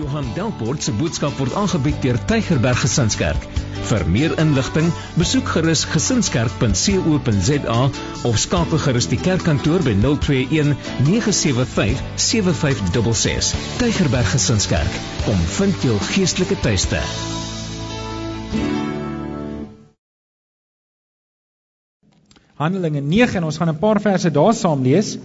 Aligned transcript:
Johan 0.00 0.24
Delport 0.34 0.82
se 0.82 0.92
boodskap 0.96 1.34
word 1.36 1.52
aangebied 1.60 1.98
deur 2.00 2.16
Tygerberg 2.30 2.78
Gesinskerk. 2.80 3.42
Vir 3.90 4.04
meer 4.08 4.32
inligting, 4.40 4.88
besoek 5.20 5.50
gerus 5.52 5.82
gesinskerk.co.za 5.92 7.80
of 8.30 8.38
skakel 8.40 8.80
gerus 8.80 9.10
die 9.12 9.18
kerkkantoor 9.20 9.84
by 9.84 9.92
021 10.00 10.72
975 11.04 12.00
7566. 12.16 13.52
Tygerberg 13.82 14.32
Gesinskerk, 14.32 14.98
kom 15.26 15.40
vind 15.58 15.84
jou 15.84 15.98
geestelike 16.14 16.56
tuiste. 16.64 17.02
Handelinge 22.60 23.04
9 23.04 23.40
en 23.40 23.48
ons 23.48 23.56
gaan 23.60 23.72
'n 23.72 23.82
paar 23.84 24.00
verse 24.00 24.30
daar 24.30 24.54
saam 24.54 24.80
lees. 24.82 25.18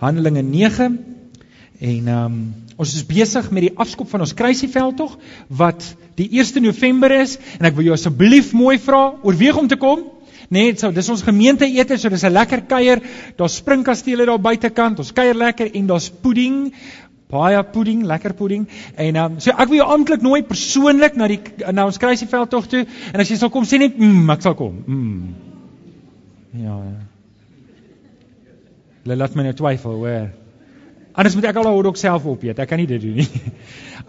Handelinge 0.00 0.42
9 0.42 1.13
en 1.84 2.08
ehm 2.08 2.24
um, 2.24 2.64
Ons 2.74 2.96
is 2.98 3.04
besig 3.06 3.50
met 3.54 3.68
die 3.68 3.74
afskop 3.78 4.08
van 4.10 4.24
ons 4.24 4.34
kruisieveldtog 4.34 5.14
wat 5.60 5.84
die 6.18 6.26
1 6.40 6.62
November 6.62 7.12
is 7.14 7.36
en 7.60 7.68
ek 7.68 7.76
wil 7.76 7.86
jou 7.88 7.94
asseblief 7.94 8.50
mooi 8.56 8.80
vra 8.82 9.14
oorweeg 9.22 9.60
om 9.60 9.68
te 9.70 9.78
kom. 9.78 10.02
Nee, 10.50 10.74
so 10.76 10.90
dis 10.92 11.08
ons 11.10 11.22
gemeente 11.24 11.66
ete, 11.70 11.96
so 11.98 12.10
dis 12.10 12.24
'n 12.24 12.32
lekker 12.34 12.66
kuier. 12.66 13.00
Daar's 13.38 13.56
springkastele 13.62 14.26
daar 14.26 14.40
buitekant. 14.40 14.98
Ons 14.98 15.12
kuier 15.12 15.34
lekker 15.34 15.70
en 15.74 15.86
daar's 15.86 16.10
pudding, 16.10 16.74
baie 17.30 17.62
pudding, 17.64 18.02
lekker 18.02 18.34
pudding. 18.34 18.68
En 18.96 19.16
ehm 19.16 19.32
um, 19.32 19.40
so 19.40 19.50
ek 19.50 19.68
wil 19.68 19.76
jou 19.76 19.88
amptelik 19.88 20.22
nooi 20.22 20.42
persoonlik 20.42 21.16
na 21.16 21.28
die 21.28 21.40
na 21.72 21.86
ons 21.86 21.98
kruisieveldtog 21.98 22.66
toe 22.66 22.86
en 23.12 23.20
as 23.20 23.28
jy 23.28 23.36
sal 23.36 23.50
kom 23.50 23.64
sê 23.64 23.78
net 23.78 23.98
mm, 23.98 24.30
ek 24.30 24.42
sal 24.42 24.54
kom. 24.54 24.82
Mm. 24.86 25.34
Ja. 26.58 26.82
ja. 29.06 29.14
Laat 29.14 29.34
my 29.34 29.42
nou 29.42 29.52
twyfel, 29.52 29.92
hoor. 29.92 30.43
Anders 31.14 31.36
moet 31.38 31.46
ek 31.46 31.58
al 31.60 31.68
hoor 31.70 31.86
ook 31.92 31.98
self 32.00 32.24
opeet. 32.26 32.58
Ek 32.58 32.68
kan 32.68 32.80
nie 32.82 32.88
dit 32.90 33.00
doen 33.00 33.20
nie. 33.22 33.52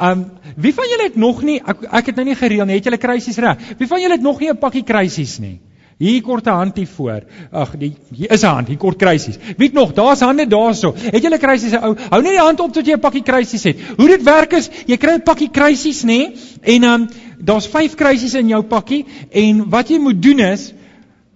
Um 0.02 0.26
wie 0.66 0.74
van 0.74 0.90
julle 0.90 1.06
het 1.06 1.16
nog 1.22 1.44
nie 1.46 1.60
ek, 1.62 1.86
ek 2.02 2.12
het 2.12 2.18
nou 2.20 2.26
nie 2.26 2.36
gereël 2.40 2.66
nie. 2.66 2.80
Het 2.80 2.90
julle 2.90 3.02
kruisies 3.02 3.38
reg? 3.46 3.62
Wie 3.78 3.88
van 3.88 4.02
julle 4.02 4.18
het 4.18 4.26
nog 4.26 4.42
nie 4.42 4.50
'n 4.50 4.58
pakkie 4.58 4.84
kruisies 4.84 5.38
nie? 5.40 5.60
Hier 5.98 6.22
kort 6.22 6.48
'n 6.48 6.50
hand 6.50 6.78
hier 6.78 6.88
voor. 6.88 7.22
Ag, 7.52 7.76
hier 7.80 8.32
is 8.32 8.44
'n 8.44 8.48
hand, 8.48 8.68
hier 8.68 8.78
kort 8.78 8.98
kruisies. 8.98 9.38
Wie 9.58 9.68
het 9.68 9.74
nog? 9.74 9.94
Daar's 9.94 10.20
hande 10.20 10.48
daarso. 10.48 10.94
Het 10.96 11.22
julle 11.22 11.38
kruisies 11.38 11.74
ou? 11.74 11.96
Hou 12.10 12.22
net 12.22 12.32
die 12.32 12.42
hand 12.42 12.60
op 12.60 12.74
tot 12.74 12.86
jy 12.86 12.94
'n 12.94 13.00
pakkie 13.00 13.24
kruisies 13.24 13.64
het. 13.64 13.78
Hoe 13.98 14.08
dit 14.08 14.24
werk 14.24 14.54
is, 14.54 14.70
jy 14.86 14.98
kry 14.98 15.14
'n 15.14 15.24
pakkie 15.24 15.50
kruisies, 15.50 16.04
nê? 16.04 16.36
En 16.62 16.84
um 16.84 17.08
daar's 17.40 17.68
5 17.68 17.96
kruisies 17.96 18.34
in 18.34 18.48
jou 18.48 18.64
pakkie 18.64 19.06
en 19.32 19.70
wat 19.70 19.90
jy 19.90 20.00
moet 20.00 20.22
doen 20.22 20.40
is 20.40 20.74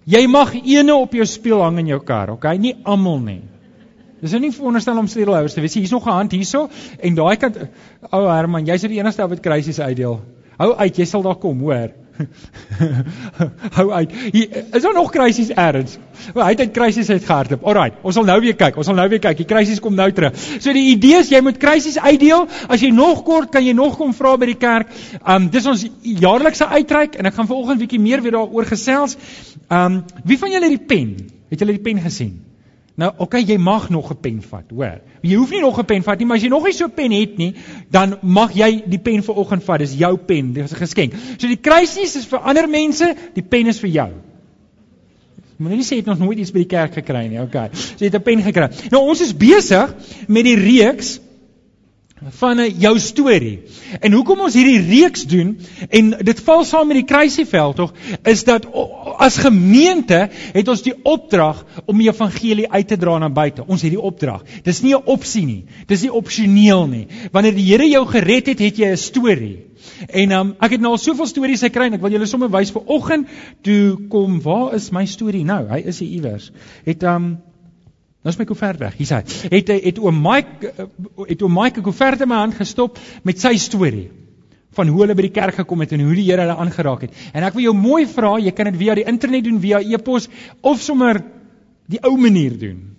jy 0.04 0.26
mag 0.26 0.54
eene 0.54 0.94
op 0.94 1.12
jou 1.12 1.26
spieël 1.26 1.62
hang 1.62 1.78
in 1.78 1.86
jou 1.86 2.00
kar, 2.04 2.30
okay? 2.30 2.56
Nie 2.56 2.76
almal 2.82 3.18
nie. 3.18 3.40
Dis 4.20 4.34
nou 4.34 4.40
nie 4.40 4.52
veronderstel 4.52 4.98
om 4.98 5.08
sleutelhouers 5.08 5.54
te 5.56 5.60
wees. 5.64 5.74
Hier's 5.74 5.90
nog 5.90 6.06
'n 6.06 6.18
hand 6.18 6.32
hierso 6.32 6.68
en 6.98 7.14
daai 7.14 7.36
kant 7.36 7.56
ou 8.10 8.26
Herman, 8.28 8.66
jy's 8.66 8.82
die 8.82 8.98
enigste 9.00 9.28
wat 9.28 9.40
krisis 9.40 9.80
uitdeel. 9.80 10.20
Hou 10.58 10.74
uit, 10.76 10.96
jy 10.96 11.04
sal 11.04 11.22
daar 11.22 11.38
kom, 11.40 11.60
hoor. 11.60 11.90
Hou 13.76 13.86
uit. 13.92 14.12
Hier, 14.32 14.64
is 14.72 14.82
daar 14.82 14.94
nog 14.94 15.10
krisis 15.10 15.48
erns? 15.48 15.96
Wel, 16.34 16.44
hy 16.44 16.50
het 16.50 16.60
uit 16.60 16.74
krisis 16.76 17.08
uitgehardop. 17.10 17.64
Alraai, 17.64 17.94
ons 18.02 18.14
sal 18.14 18.26
nou 18.28 18.36
weer 18.44 18.56
kyk. 18.58 18.76
Ons 18.76 18.90
sal 18.90 18.98
nou 18.98 19.06
weer 19.08 19.22
kyk. 19.22 19.38
Die 19.40 19.48
krisis 19.48 19.80
kom 19.80 19.96
nou 19.96 20.10
terug. 20.12 20.36
So 20.58 20.74
die 20.76 20.90
idee 20.92 21.22
is 21.22 21.32
jy 21.32 21.40
moet 21.44 21.60
krisis 21.62 21.98
uitdeel. 21.98 22.46
As 22.68 22.84
jy 22.84 22.92
nog 22.94 23.24
kort 23.24 23.52
kan 23.54 23.64
jy 23.64 23.72
nog 23.76 23.96
kom 24.00 24.12
vra 24.16 24.36
by 24.40 24.50
die 24.52 24.58
kerk. 24.60 24.92
Um 25.24 25.48
dis 25.52 25.66
ons 25.70 25.86
jaarlikse 26.02 26.68
uitreik 26.68 27.16
en 27.16 27.30
ek 27.30 27.38
gaan 27.38 27.48
vanoggend 27.50 27.84
bietjie 27.86 28.02
meer 28.02 28.24
weer 28.24 28.36
daaroor 28.36 28.68
gesels. 28.68 29.16
Um 29.72 30.02
wie 30.24 30.38
van 30.40 30.52
julle 30.52 30.70
het 30.70 30.78
die 30.78 30.86
pen? 30.92 31.16
Het 31.50 31.64
julle 31.64 31.78
die 31.78 31.84
pen 31.88 32.04
gesien? 32.04 32.49
Nou, 32.94 33.10
oké, 33.12 33.22
okay, 33.22 33.42
jy 33.46 33.56
mag 33.56 33.88
nog 33.90 34.10
'n 34.10 34.20
pen 34.20 34.42
vat, 34.42 34.64
hoor. 34.70 35.00
Jy 35.22 35.34
hoef 35.34 35.50
nie 35.50 35.60
nog 35.60 35.78
'n 35.78 35.84
pen 35.84 36.02
vat 36.02 36.18
nie, 36.18 36.26
maar 36.26 36.36
as 36.36 36.42
jy 36.42 36.48
nog 36.48 36.64
nie 36.64 36.72
so 36.72 36.84
'n 36.84 36.94
pen 36.94 37.10
het 37.10 37.36
nie, 37.36 37.54
dan 37.90 38.18
mag 38.22 38.52
jy 38.52 38.82
die 38.86 38.98
pen 38.98 39.22
vir 39.22 39.34
oggend 39.34 39.64
vat. 39.64 39.78
Dis 39.78 39.94
jou 39.94 40.16
pen, 40.16 40.52
dis 40.52 40.72
'n 40.72 40.76
geskenk. 40.76 41.12
So 41.38 41.46
die 41.46 41.56
kruisies 41.56 42.16
is 42.16 42.26
vir 42.26 42.38
ander 42.38 42.68
mense, 42.68 43.14
die 43.34 43.42
pen 43.42 43.66
is 43.66 43.78
vir 43.78 43.90
jou. 43.90 44.10
Moenie 45.56 45.76
nie 45.76 45.84
sê 45.84 45.90
jy 45.90 45.96
het 45.96 46.06
nog 46.06 46.18
nooit 46.18 46.38
iets 46.38 46.52
by 46.52 46.58
die 46.58 46.66
kerk 46.66 46.94
gekry 46.94 47.28
nie, 47.28 47.40
okay. 47.40 47.68
So 47.72 47.96
jy 47.98 48.10
het 48.10 48.14
'n 48.14 48.22
pen 48.22 48.42
gekry. 48.42 48.68
Nou 48.90 49.08
ons 49.08 49.20
is 49.20 49.36
besig 49.36 49.94
met 50.26 50.44
die 50.44 50.56
reeks 50.56 51.20
van 52.28 52.60
'n 52.60 52.74
jou 52.78 52.98
storie. 52.98 53.62
En 54.00 54.12
hoekom 54.12 54.40
ons 54.40 54.54
hierdie 54.54 54.80
reeks 54.80 55.24
doen 55.26 55.58
en 55.88 56.10
dit 56.10 56.40
val 56.40 56.64
saam 56.64 56.86
met 56.86 56.96
die 56.96 57.04
kruisieveld 57.04 57.76
tog 57.76 57.92
is 58.22 58.44
dat 58.44 58.66
as 59.16 59.36
gemeente 59.36 60.28
het 60.52 60.68
ons 60.68 60.82
die 60.82 60.94
opdrag 61.02 61.64
om 61.86 61.98
die 61.98 62.08
evangelie 62.08 62.70
uit 62.70 62.88
te 62.88 62.96
dra 62.96 63.18
na 63.18 63.30
buite. 63.30 63.64
Ons 63.66 63.82
het 63.82 63.90
die 63.90 64.00
opdrag. 64.00 64.42
Dis 64.62 64.82
nie 64.82 64.94
'n 64.94 65.02
opsie 65.04 65.46
nie. 65.46 65.64
Dis 65.86 66.02
nie 66.02 66.12
opsioneel 66.12 66.86
nie. 66.86 67.06
Wanneer 67.32 67.54
die 67.54 67.70
Here 67.70 67.88
jou 67.88 68.06
gered 68.06 68.46
het, 68.46 68.58
het 68.58 68.76
jy 68.76 68.90
'n 68.90 68.96
storie. 68.96 69.66
En 70.08 70.30
um, 70.30 70.54
ek 70.60 70.70
het 70.70 70.80
nou 70.80 70.92
al 70.92 70.98
soveel 70.98 71.26
stories 71.26 71.60
gekry 71.60 71.86
en 71.86 71.94
ek 71.94 72.00
wil 72.00 72.10
julle 72.10 72.26
sommer 72.26 72.50
wys 72.50 72.70
vir 72.70 72.82
oggend 72.86 73.28
toe 73.62 73.96
kom 74.08 74.40
waar 74.40 74.74
is 74.74 74.90
my 74.90 75.06
storie 75.06 75.44
nou? 75.44 75.68
Hy 75.68 75.82
is 75.86 75.98
hier 75.98 76.08
iewers. 76.08 76.52
Het 76.84 77.02
um 77.02 77.38
Nou 78.20 78.32
is 78.34 78.36
my 78.36 78.44
koevert 78.44 78.80
weg. 78.82 78.96
Hier's 78.98 79.12
hy. 79.14 79.22
Het 79.54 79.70
het 79.80 79.98
oom 79.98 80.18
Mike 80.20 80.72
eh, 80.76 80.86
het 81.30 81.42
oom 81.42 81.54
Mike 81.56 81.80
'n 81.80 81.82
koevert 81.86 82.20
in 82.20 82.28
my 82.28 82.36
hand 82.42 82.54
gestop 82.54 82.98
met 83.24 83.40
sy 83.40 83.56
storie 83.56 84.10
van 84.76 84.88
hoe 84.88 85.00
hulle 85.00 85.14
by 85.14 85.22
die 85.22 85.34
kerk 85.34 85.54
gekom 85.54 85.80
het 85.80 85.92
en 85.92 86.04
hoe 86.04 86.14
die 86.14 86.28
Here 86.28 86.44
hulle 86.44 86.56
aangeraak 86.56 87.00
het. 87.00 87.14
En 87.32 87.42
ek 87.42 87.54
wil 87.54 87.62
jou 87.62 87.74
mooi 87.74 88.06
vra, 88.06 88.38
jy 88.38 88.52
kan 88.52 88.70
dit 88.70 88.76
via 88.76 88.94
die 88.94 89.04
internet 89.04 89.44
doen, 89.44 89.60
via 89.60 89.80
e-pos 89.80 90.28
of 90.60 90.80
sommer 90.80 91.24
die 91.86 91.98
ou 92.02 92.16
manier 92.16 92.58
doen. 92.58 92.96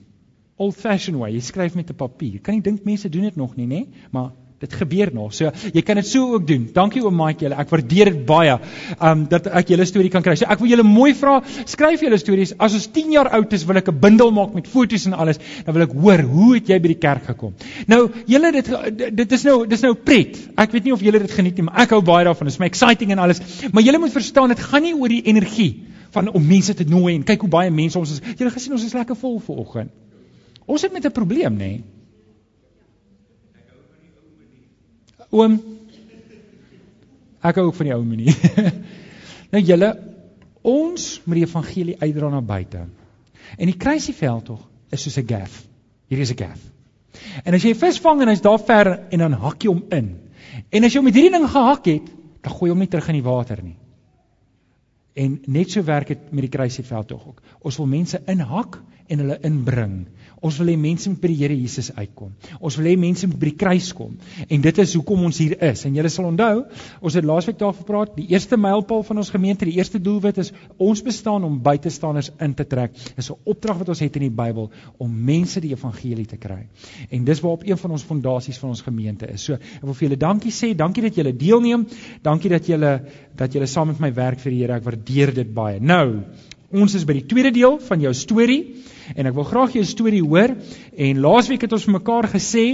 Old 0.58 0.76
fashioned 0.76 1.22
way. 1.22 1.32
Jy 1.32 1.42
skryf 1.42 1.76
met 1.76 1.90
'n 1.90 1.96
papier. 1.96 2.42
Kan 2.42 2.56
nie 2.56 2.62
dink 2.62 2.84
mense 2.84 3.10
doen 3.10 3.22
dit 3.22 3.36
nog 3.36 3.56
nie, 3.56 3.68
nê? 3.68 3.88
Maar 4.12 4.32
Dit 4.62 4.76
gebeur 4.78 5.10
nog. 5.14 5.32
So 5.34 5.50
jy 5.74 5.82
kan 5.82 5.98
dit 5.98 6.06
so 6.06 6.36
ook 6.36 6.44
doen. 6.48 6.68
Dankie 6.74 7.02
oom 7.02 7.16
Mike 7.18 7.42
julle. 7.42 7.58
Ek 7.58 7.72
waardeer 7.74 8.12
dit 8.12 8.20
baie. 8.30 8.60
Um 9.02 9.24
dat 9.32 9.48
ek 9.50 9.72
julle 9.74 9.88
storie 9.90 10.12
kan 10.14 10.22
kry. 10.22 10.36
So 10.38 10.46
ek 10.46 10.62
wil 10.62 10.70
julle 10.70 10.86
mooi 10.86 11.16
vra, 11.18 11.40
skryf 11.66 12.04
julle 12.06 12.20
stories. 12.22 12.54
As 12.62 12.76
ons 12.78 12.86
10 12.94 13.16
jaar 13.16 13.32
oud 13.40 13.56
is, 13.58 13.66
wil 13.66 13.82
ek 13.82 13.90
'n 13.90 14.00
bundel 14.04 14.30
maak 14.32 14.54
met 14.54 14.68
foto's 14.70 15.08
en 15.10 15.18
alles. 15.18 15.40
Dan 15.66 15.74
wil 15.74 15.88
ek 15.88 15.96
hoor, 15.98 16.22
hoe 16.22 16.56
het 16.56 16.70
jy 16.70 16.80
by 16.80 16.94
die 16.94 17.02
kerk 17.02 17.26
gekom? 17.26 17.56
Nou, 17.88 18.12
julle 18.28 18.52
dit 18.52 18.70
dit 19.16 19.32
is 19.32 19.44
nou 19.44 19.66
dis 19.68 19.82
nou 19.82 19.94
pret. 19.96 20.38
Ek 20.58 20.72
weet 20.72 20.84
nie 20.84 20.94
of 20.94 21.02
julle 21.02 21.20
dit 21.20 21.32
geniet 21.32 21.56
nie, 21.58 21.64
maar 21.64 21.82
ek 21.82 21.90
hou 21.90 22.02
baie 22.02 22.26
daarvan. 22.26 22.46
Dit 22.46 22.54
is 22.54 22.60
my 22.60 22.70
exciting 22.70 23.12
en 23.12 23.20
alles. 23.20 23.42
Maar 23.72 23.84
julle 23.84 23.98
moet 23.98 24.14
verstaan, 24.14 24.50
dit 24.50 24.60
gaan 24.60 24.84
nie 24.84 24.94
oor 24.94 25.10
die 25.10 25.24
energie 25.26 25.88
van 26.12 26.30
om 26.30 26.46
mense 26.46 26.74
te 26.74 26.84
nooi 26.84 27.16
en 27.16 27.24
kyk 27.24 27.42
hoe 27.42 27.50
baie 27.50 27.72
mense 27.72 27.98
ons 27.98 28.12
is. 28.12 28.22
Julle 28.38 28.52
gesien 28.52 28.74
ons 28.74 28.86
is 28.86 28.94
lekker 28.94 29.16
vol 29.16 29.40
vanoggend. 29.40 29.90
Ons 30.68 30.82
het 30.82 30.94
met 30.94 31.06
'n 31.06 31.12
probleem, 31.12 31.54
nê? 31.54 31.58
Nee? 31.58 31.84
Oom 35.32 35.60
Ek 37.42 37.58
hou 37.58 37.72
ook 37.72 37.78
van 37.80 37.88
die 37.90 37.96
ou 37.96 38.04
menie. 38.06 38.34
nou 39.54 39.62
julle 39.66 39.88
ons 40.62 41.06
moet 41.26 41.40
die 41.40 41.46
evangelie 41.48 41.96
uitdra 41.98 42.30
na 42.30 42.42
buite. 42.46 42.84
En 43.58 43.70
die 43.70 43.78
kruisieveld 43.82 44.46
tog 44.52 44.62
is 44.94 45.02
soos 45.02 45.18
'n 45.18 45.26
gaff. 45.28 45.64
Hier 46.08 46.20
is 46.22 46.32
'n 46.32 46.38
gaff. 46.38 46.62
En 47.44 47.54
as 47.58 47.64
jy 47.66 47.74
vis 47.76 47.98
vang 48.00 48.22
en 48.22 48.30
hy's 48.30 48.46
daar 48.46 48.60
ver 48.60 49.08
en 49.10 49.20
dan 49.20 49.34
hak 49.34 49.64
jy 49.64 49.70
hom 49.70 49.84
in. 49.90 50.20
En 50.70 50.84
as 50.84 50.94
jy 50.94 51.00
hom 51.00 51.06
met 51.06 51.16
hierdie 51.16 51.34
ding 51.34 51.50
gehak 51.50 51.86
het, 51.86 52.08
dan 52.42 52.54
gooi 52.54 52.70
jy 52.70 52.76
hom 52.76 52.80
nie 52.80 52.88
terug 52.88 53.10
in 53.10 53.20
die 53.20 53.30
water 53.30 53.64
nie. 53.64 53.78
En 55.16 55.42
net 55.48 55.72
so 55.72 55.84
werk 55.84 56.08
dit 56.08 56.32
met 56.32 56.42
die 56.42 56.54
kruisieveld 56.58 57.08
tog 57.08 57.28
ook. 57.28 57.42
Ons 57.62 57.78
wil 57.78 57.88
mense 57.88 58.22
inhak 58.28 58.82
en 59.08 59.20
hulle 59.20 59.40
inbring. 59.42 60.08
Ons 60.42 60.58
wil 60.58 60.72
hê 60.72 60.76
mense 60.80 61.10
moet 61.10 61.22
by 61.22 61.30
die 61.30 61.38
Here 61.38 61.54
Jesus 61.54 61.92
uitkom. 61.94 62.32
Ons 62.58 62.76
wil 62.80 62.88
hê 62.90 62.96
mense 62.98 63.28
moet 63.30 63.38
by 63.38 63.50
die 63.52 63.58
kruis 63.62 63.92
kom. 63.94 64.16
En 64.50 64.64
dit 64.66 64.80
is 64.82 64.96
hoekom 64.98 65.28
ons 65.28 65.38
hier 65.38 65.54
is. 65.68 65.84
En 65.86 65.94
julle 65.94 66.10
sal 66.10 66.26
onthou, 66.32 66.64
ons 66.98 67.18
het 67.18 67.28
laasweek 67.30 67.60
daaroor 67.60 67.78
gepraat, 67.78 68.16
die 68.18 68.26
eerste 68.34 68.58
mylpaal 68.58 69.06
van 69.06 69.22
ons 69.22 69.30
gemeente, 69.30 69.68
die 69.70 69.78
eerste 69.78 70.02
doelwit 70.02 70.40
is 70.42 70.50
ons 70.82 71.04
bestaan 71.06 71.46
om 71.46 71.60
buitestanders 71.62 72.32
in 72.42 72.56
te 72.58 72.66
trek. 72.66 72.98
Dis 73.16 73.30
'n 73.30 73.38
opdrag 73.46 73.78
wat 73.84 73.94
ons 73.94 74.02
het 74.02 74.16
in 74.18 74.26
die 74.28 74.36
Bybel 74.42 74.72
om 74.98 75.24
mense 75.26 75.62
die 75.62 75.76
evangelie 75.76 76.26
te 76.26 76.38
kry. 76.38 76.68
En 77.12 77.24
dis 77.24 77.40
waarop 77.40 77.64
een 77.64 77.78
van 77.78 77.92
ons 77.92 78.04
fondasies 78.04 78.58
van 78.58 78.70
ons 78.70 78.82
gemeente 78.82 79.30
is. 79.30 79.44
So, 79.44 79.54
ek 79.54 79.82
wil 79.84 79.94
vir 79.94 80.08
julle 80.08 80.18
dankie 80.18 80.52
sê. 80.52 80.76
Dankie 80.76 81.04
dat 81.04 81.16
julle 81.16 81.36
deelneem. 81.36 81.88
Dankie 82.22 82.50
dat 82.50 82.66
julle 82.66 83.06
dat 83.36 83.54
julle 83.54 83.68
saam 83.68 83.88
met 83.88 84.00
my 84.00 84.14
werk 84.14 84.40
vir 84.40 84.52
die 84.52 84.60
Here. 84.62 84.74
Ek 84.74 84.84
waardeer 84.84 85.34
dit 85.34 85.54
baie. 85.54 85.80
Nou, 85.80 86.24
ons 86.72 86.96
is 86.96 87.06
by 87.06 87.18
die 87.20 87.28
tweede 87.28 87.52
deel 87.56 87.78
van 87.88 88.02
jou 88.04 88.14
storie 88.16 88.62
en 89.16 89.28
ek 89.28 89.36
wil 89.36 89.48
graag 89.48 89.76
jou 89.76 89.84
storie 89.86 90.24
hoor. 90.24 90.56
En 90.96 91.24
laasweek 91.24 91.66
het 91.66 91.74
ons 91.76 91.88
vir 91.88 91.98
mekaar 92.00 92.30
gesê 92.32 92.66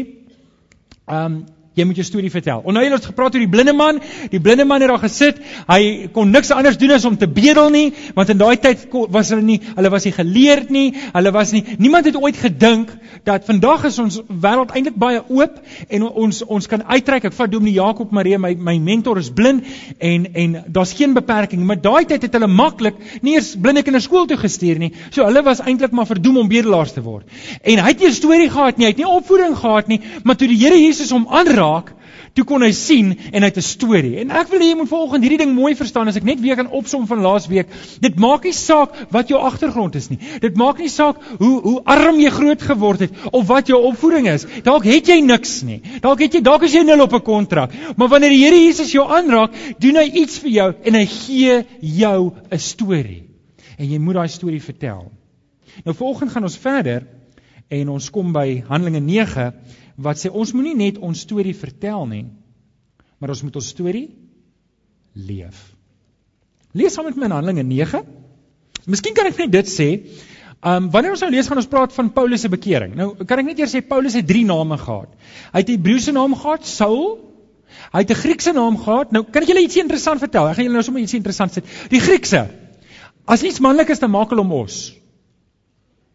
ehm 1.07 1.37
um, 1.37 1.45
jy 1.77 1.85
moet 1.85 1.99
jou 1.99 2.05
storie 2.07 2.31
vertel. 2.33 2.63
Onthou 2.65 2.83
jy 2.83 2.91
het 2.91 3.05
gepraat 3.11 3.35
oor 3.35 3.43
die 3.43 3.51
blinde 3.51 3.73
man? 3.77 3.99
Die 4.31 4.41
blinde 4.41 4.65
man 4.65 4.81
het 4.81 4.89
daar 4.89 5.01
gesit. 5.03 5.39
Hy 5.69 6.09
kon 6.15 6.31
niks 6.33 6.51
anders 6.53 6.79
doen 6.81 6.95
as 6.95 7.05
om 7.05 7.17
te 7.19 7.27
bedel 7.29 7.69
nie, 7.73 7.91
want 8.17 8.31
in 8.33 8.39
daai 8.41 8.57
tyd 8.61 8.87
was 9.13 9.29
hulle 9.33 9.45
nie, 9.45 9.59
hulle 9.75 9.91
was 9.93 10.07
nie 10.07 10.13
geleerd 10.15 10.71
nie. 10.73 10.87
Hulle 11.13 11.33
was 11.35 11.53
nie 11.53 11.63
niemand 11.77 12.09
het 12.09 12.17
ooit 12.17 12.37
gedink 12.41 12.93
dat 13.27 13.45
vandag 13.45 13.85
is 13.89 13.99
ons 14.01 14.19
wêreld 14.27 14.73
eintlik 14.73 14.97
baie 14.97 15.21
oop 15.21 15.59
en 15.87 16.07
ons 16.07 16.41
ons 16.57 16.69
kan 16.71 16.83
uitreik. 16.87 17.27
Ek 17.29 17.37
vat 17.37 17.51
Dominee 17.51 17.77
Jakob 17.77 18.11
Marie, 18.15 18.37
my 18.41 18.53
my 18.55 18.77
mentor 18.81 19.21
is 19.21 19.29
blind 19.29 19.67
en 19.99 20.27
en 20.33 20.57
daar's 20.67 20.95
geen 20.97 21.13
beperking, 21.13 21.65
maar 21.67 21.81
daai 21.81 22.05
tyd 22.09 22.25
het 22.25 22.39
hulle 22.39 22.49
maklik 22.49 22.97
nie 23.21 23.37
eers 23.37 23.53
blinde 23.55 23.85
kinders 23.85 24.07
skool 24.09 24.25
toe 24.29 24.39
gestuur 24.41 24.81
nie. 24.81 24.93
So 25.11 25.27
hulle 25.27 25.43
was 25.45 25.61
eintlik 25.61 25.93
maar 25.93 26.09
verdoem 26.09 26.41
om 26.43 26.49
bedelaars 26.49 26.95
te 26.97 27.05
word. 27.05 27.27
En 27.61 27.83
hy 27.83 27.93
het 27.93 27.99
nie 28.01 28.09
'n 28.09 28.17
storie 28.17 28.49
gehad 28.49 28.77
nie, 28.77 28.87
hy 28.87 28.91
het 28.95 29.03
nie 29.03 29.07
opvoeding 29.07 29.55
gehad 29.57 29.87
nie, 29.87 30.01
maar 30.23 30.35
toe 30.35 30.47
die 30.47 30.57
Here 30.57 30.77
Jesus 30.77 31.11
hom 31.11 31.27
aanraak 31.29 31.66
raak, 31.67 31.93
Toe 32.37 32.45
kon 32.45 32.61
hy 32.61 32.69
sien 32.75 33.15
en 33.31 33.41
hy 33.41 33.49
het 33.49 33.57
'n 33.57 33.65
storie. 33.65 34.19
En 34.21 34.29
ek 34.29 34.51
wil 34.51 34.61
hê 34.61 34.69
jy 34.69 34.77
moet 34.77 34.89
vanoggend 34.89 35.23
hierdie 35.25 35.39
ding 35.41 35.55
mooi 35.55 35.73
verstaan 35.75 36.07
as 36.07 36.17
ek 36.17 36.23
net 36.23 36.39
weer 36.39 36.55
kan 36.55 36.69
opsom 36.69 37.07
van 37.07 37.21
laas 37.21 37.47
week. 37.47 37.67
Dit 37.99 38.19
maak 38.19 38.43
nie 38.43 38.53
saak 38.53 38.93
wat 39.09 39.29
jou 39.29 39.39
agtergrond 39.39 39.95
is 39.95 40.09
nie. 40.09 40.19
Dit 40.39 40.55
maak 40.55 40.77
nie 40.77 40.89
saak 40.89 41.17
hoe 41.39 41.61
hoe 41.61 41.81
arm 41.83 42.19
jy 42.19 42.29
groot 42.29 42.61
geword 42.61 42.99
het 42.99 43.11
of 43.31 43.47
wat 43.47 43.67
jou 43.67 43.81
opvoeding 43.81 44.27
is. 44.27 44.45
Dalk 44.63 44.83
het 44.83 45.07
jy 45.07 45.19
niks 45.21 45.63
nie. 45.63 45.81
Dalk 46.01 46.19
het 46.19 46.33
jy 46.33 46.41
dalk 46.41 46.63
is 46.63 46.73
jy 46.73 46.83
nul 46.83 47.01
op 47.01 47.13
'n 47.13 47.21
kontrak. 47.21 47.71
Maar 47.97 48.07
wanneer 48.07 48.29
die 48.29 48.45
Here 48.45 48.55
Jesus 48.55 48.91
jou 48.91 49.07
aanraak, 49.09 49.51
doen 49.79 49.95
hy 49.95 50.05
iets 50.13 50.37
vir 50.39 50.51
jou 50.51 50.73
en 50.83 50.93
hy 50.93 51.05
gee 51.05 51.65
jou 51.81 52.33
'n 52.51 52.59
storie. 52.59 53.23
En 53.79 53.89
jy 53.89 53.97
moet 53.97 54.13
daai 54.13 54.27
storie 54.27 54.61
vertel. 54.61 55.11
Nou 55.85 55.95
vanoggend 55.95 56.31
gaan 56.31 56.43
ons 56.43 56.57
verder 56.57 57.07
en 57.69 57.89
ons 57.89 58.09
kom 58.09 58.31
by 58.31 58.63
Handelinge 58.67 58.99
9 58.99 59.53
wat 59.97 60.21
sê 60.21 60.29
ons 60.29 60.53
moenie 60.53 60.75
net 60.77 60.99
ons 61.01 61.25
storie 61.25 61.55
vertel 61.57 62.05
nie, 62.09 62.25
maar 63.17 63.33
ons 63.33 63.43
moet 63.45 63.55
ons 63.57 63.69
storie 63.73 64.07
leef. 65.17 65.59
Lees 66.77 66.93
saam 66.93 67.07
met 67.09 67.17
my 67.17 67.25
in 67.25 67.35
Handelinge 67.35 67.65
9. 67.65 68.03
Miskien 68.87 69.15
kan 69.17 69.29
ek 69.29 69.39
net 69.41 69.55
dit 69.55 69.71
sê. 69.71 69.87
Um 70.61 70.91
wanneer 70.93 71.15
ons 71.15 71.23
nou 71.25 71.31
lees 71.33 71.49
gaan 71.49 71.61
ons 71.61 71.69
praat 71.71 71.95
van 71.95 72.11
Paulus 72.13 72.45
se 72.45 72.51
bekering. 72.53 72.93
Nou 72.97 73.09
kan 73.23 73.41
ek 73.41 73.49
net 73.49 73.63
eers 73.63 73.73
sê 73.73 73.81
Paulus 73.81 74.17
het 74.17 74.27
drie 74.29 74.45
name 74.45 74.77
gehad. 74.77 75.09
Hy 75.53 75.63
het 75.63 75.69
'n 75.69 75.77
Hebreëse 75.77 76.13
naam 76.13 76.35
gehad, 76.35 76.65
Saul. 76.65 77.17
Hy 77.93 77.99
het 78.05 78.11
'n 78.11 78.21
Griekse 78.21 78.53
naam 78.53 78.77
gehad. 78.77 79.11
Nou 79.11 79.23
kan 79.23 79.43
ek 79.43 79.49
julle 79.49 79.65
ietsie 79.65 79.81
interessant 79.81 80.19
vertel. 80.19 80.47
Ek 80.47 80.55
gaan 80.55 80.65
julle 80.65 80.77
nou 80.77 80.83
sommer 80.83 81.01
ietsie 81.01 81.17
interessant 81.17 81.51
sê. 81.51 81.63
Die 81.89 81.99
Griekse 81.99 82.47
As 83.27 83.43
iets 83.43 83.59
manlik 83.59 83.91
is, 83.91 83.99
dan 83.99 84.13
maak 84.13 84.31
hulle 84.31 84.43
hom 84.45 84.53
os. 84.55 84.75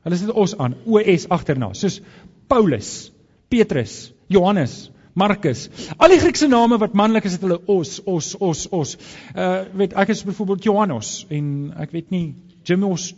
Hulle 0.03 0.19
sit 0.19 0.33
os 0.33 0.55
aan, 0.57 0.79
OS 0.89 1.27
agterna, 1.37 1.69
soos 1.77 2.01
Paulus. 2.49 3.13
Petrus, 3.53 4.13
Johannes, 4.33 4.91
Markus. 5.13 5.67
Al 5.99 6.15
die 6.15 6.21
Griekse 6.23 6.49
name 6.49 6.79
wat 6.81 6.95
manlik 6.97 7.27
is, 7.29 7.37
het 7.37 7.43
hulle 7.45 7.59
os, 7.69 7.99
os, 8.09 8.33
os, 8.41 8.65
os. 8.73 8.97
Uh 9.37 9.67
weet 9.77 9.93
ek 9.93 10.15
is 10.15 10.25
byvoorbeeld 10.25 10.65
Johannes 10.65 11.27
en 11.29 11.75
ek 11.85 11.93
weet 11.93 12.09
nie 12.15 12.25
Jimmos 12.65 13.11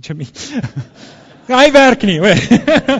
Jimmy. 0.00 0.28
Hy 1.50 1.66
werk 1.74 2.06
nie, 2.06 2.20
hoor. 2.22 2.38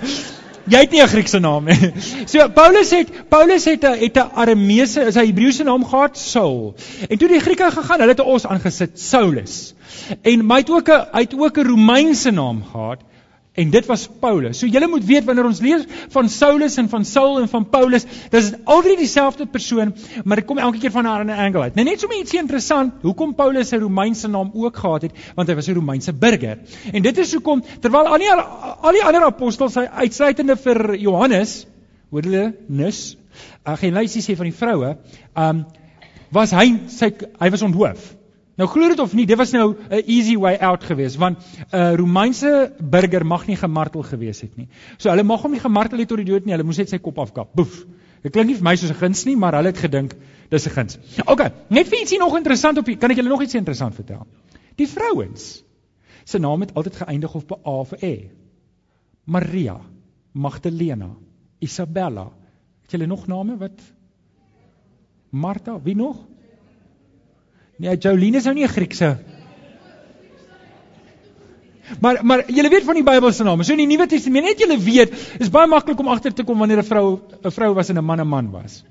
Jy 0.70 0.80
het 0.84 0.92
nie 0.94 1.00
'n 1.02 1.08
Griekse 1.08 1.38
naam 1.40 1.64
nie. 1.66 1.92
So 2.30 2.48
Paulus 2.54 2.90
het 2.94 3.08
Paulus 3.28 3.64
het 3.64 3.84
'n 3.84 3.98
het 3.98 4.16
'n 4.18 4.30
Arameese, 4.34 5.06
is 5.06 5.16
'n 5.16 5.26
Hebreëse 5.26 5.64
naam 5.64 5.84
gehad, 5.84 6.18
Saul. 6.18 6.74
En 7.08 7.18
toe 7.18 7.28
die 7.28 7.40
Grieke 7.40 7.70
gegaan, 7.70 8.00
hulle 8.00 8.14
het 8.14 8.20
'n 8.20 8.28
os 8.34 8.46
aangesit, 8.46 8.98
Saulus. 8.98 9.74
En 10.22 10.46
my 10.46 10.58
het 10.58 10.70
ook 10.70 10.88
'n 10.88 11.06
hy 11.12 11.20
het 11.20 11.34
ook 11.34 11.58
'n 11.58 11.66
Romeinse 11.66 12.30
naam 12.30 12.62
gehad. 12.72 13.00
En 13.58 13.70
dit 13.70 13.86
was 13.86 14.04
Paulus. 14.20 14.58
So 14.58 14.70
julle 14.70 14.86
moet 14.86 15.04
weet 15.04 15.24
wanneer 15.26 15.48
ons 15.48 15.60
lees 15.60 15.82
van 16.14 16.28
Saulus 16.30 16.76
en 16.78 16.88
van 16.88 17.04
Saul 17.04 17.40
en 17.40 17.48
van 17.50 17.64
Paulus, 17.68 18.04
dis 18.30 18.50
dit 18.50 18.60
altyd 18.64 19.00
dieselfde 19.02 19.46
persoon, 19.50 19.90
maar 20.24 20.38
dit 20.38 20.46
kom 20.46 20.60
elke 20.62 20.78
keer 20.78 20.92
van 20.94 21.04
'n 21.04 21.10
ander 21.10 21.36
angle 21.36 21.62
uit. 21.62 21.74
Nou 21.74 21.84
net 21.84 22.00
so 22.00 22.12
ietsie 22.14 22.38
interessant, 22.38 23.02
hoekom 23.02 23.34
Paulus 23.34 23.68
sy 23.68 23.76
Romeinse 23.76 24.28
naam 24.28 24.50
ook 24.54 24.76
gehad 24.76 25.02
het, 25.02 25.12
want 25.34 25.48
hy 25.48 25.54
was 25.54 25.68
'n 25.68 25.74
Romeinse 25.74 26.12
burger. 26.12 26.58
En 26.92 27.02
dit 27.02 27.18
is 27.18 27.34
hoekom 27.34 27.64
terwyl 27.80 28.06
al 28.06 28.18
die 28.18 28.30
al 28.30 28.92
die 28.92 29.04
ander 29.04 29.24
apostels 29.24 29.74
hy 29.74 29.86
uitsluitende 29.86 30.56
vir 30.56 30.96
Johannes, 30.96 31.66
hoor 32.10 32.22
hulle 32.22 32.54
nis, 32.68 33.16
uh, 33.66 33.76
geen 33.76 33.94
lysie 33.94 34.22
sê 34.22 34.36
van 34.36 34.46
die 34.46 34.56
vroue, 34.56 34.96
um 35.36 35.66
was 36.30 36.50
hy 36.50 36.78
sy 36.86 37.12
hy 37.40 37.50
was 37.50 37.62
onthoof. 37.62 38.19
Nou 38.60 38.68
glo 38.68 38.90
dit 38.92 38.98
of 39.00 39.14
nie, 39.16 39.24
dit 39.24 39.38
was 39.40 39.54
nou 39.56 39.72
'n 39.72 40.02
easy 40.04 40.36
way 40.36 40.56
out 40.56 40.84
geweest 40.84 41.16
want 41.16 41.38
'n 41.38 41.76
uh, 41.76 41.94
Romeinse 41.96 42.72
burger 42.78 43.24
mag 43.26 43.46
nie 43.46 43.56
gemartel 43.56 44.02
gewees 44.02 44.40
het 44.40 44.56
nie. 44.56 44.68
So 44.98 45.08
hulle 45.08 45.22
mag 45.22 45.40
hom 45.42 45.52
nie 45.52 45.60
gemartel 45.60 45.98
het 45.98 46.08
tot 46.08 46.18
die 46.18 46.26
dood 46.26 46.44
nie, 46.44 46.52
hulle 46.52 46.64
moes 46.64 46.76
net 46.76 46.88
sy 46.88 46.98
kop 46.98 47.18
afkap. 47.18 47.54
Boef. 47.54 47.86
Dit 48.22 48.32
klink 48.32 48.46
nie 48.46 48.54
vir 48.54 48.64
my 48.64 48.76
soos 48.76 48.90
'n 48.90 49.00
guns 49.00 49.24
nie, 49.24 49.36
maar 49.36 49.54
hulle 49.54 49.72
het 49.72 49.78
gedink 49.78 50.14
dis 50.50 50.66
'n 50.66 50.70
guns. 50.70 50.98
OK, 51.24 51.40
net 51.68 51.88
vir 51.88 51.98
ietsie 51.98 52.18
nog 52.18 52.36
interessant 52.36 52.78
op 52.78 52.86
hier, 52.86 52.98
kan 52.98 53.10
ek 53.10 53.16
julle 53.16 53.28
nog 53.28 53.40
ietsie 53.40 53.58
interessant 53.58 53.94
vertel? 53.94 54.26
Die 54.76 54.88
vrouens 54.88 55.64
se 56.24 56.38
naam 56.38 56.60
het 56.60 56.74
altyd 56.74 56.96
geëindig 56.96 57.34
op 57.34 57.50
'n 57.50 57.66
A 57.66 57.70
of 57.70 57.92
'n 57.92 58.04
E. 58.04 58.30
Maria, 59.24 59.80
Magdalena, 60.32 61.16
Isabella. 61.58 62.30
Het 62.82 62.90
julle 62.90 63.06
nog 63.06 63.26
name 63.26 63.56
wat 63.56 63.80
Martha, 65.30 65.80
wie 65.82 65.96
nog? 65.96 66.26
Nee, 67.80 67.96
Jolene 67.96 68.40
is 68.40 68.44
nou 68.44 68.54
nie 68.54 68.64
'n 68.64 68.68
Griekse. 68.68 69.18
Maar 72.00 72.20
maar 72.22 72.44
julle 72.46 72.68
weet 72.68 72.84
van 72.84 72.94
die 72.94 73.02
Bybelse 73.02 73.44
name. 73.44 73.64
So 73.64 73.72
in 73.72 73.78
die 73.78 73.86
Nuwe 73.86 74.06
Testament, 74.06 74.46
net 74.46 74.60
julle 74.60 74.78
weet, 74.78 75.14
is 75.38 75.50
baie 75.50 75.66
maklik 75.66 75.98
om 75.98 76.08
agter 76.08 76.32
te 76.32 76.44
kom 76.44 76.58
wanneer 76.58 76.78
'n 76.78 76.84
vrou 76.84 77.20
'n 77.42 77.50
vrou 77.50 77.74
was 77.74 77.88
en 77.88 77.98
'n 77.98 78.04
man 78.04 78.20
'n 78.20 78.28
man 78.28 78.50
was. 78.50 78.84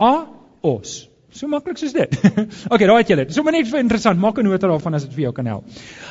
A 0.00 0.26
os. 0.60 1.08
So 1.30 1.46
maklik 1.46 1.78
soos 1.78 1.92
dit. 1.92 2.20
okay, 2.72 2.86
daai 2.86 2.98
het 2.98 3.08
julle. 3.08 3.26
So 3.30 3.42
maar 3.42 3.52
net 3.52 3.68
vir 3.68 3.78
interessant, 3.78 4.18
maak 4.18 4.38
'n 4.38 4.44
nota 4.44 4.66
daarvan 4.66 4.94
as 4.94 5.04
dit 5.04 5.14
vir 5.14 5.22
jou 5.22 5.32
kan 5.32 5.46
help. 5.46 5.64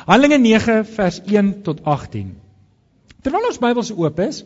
Handelinge 0.06 0.38
9 0.38 0.86
vers 0.86 1.22
1 1.26 1.62
tot 1.64 1.84
18. 1.84 2.36
Terwyl 3.22 3.48
ons 3.48 3.60
Bybels 3.60 3.92
oop 3.92 4.20
is, 4.20 4.46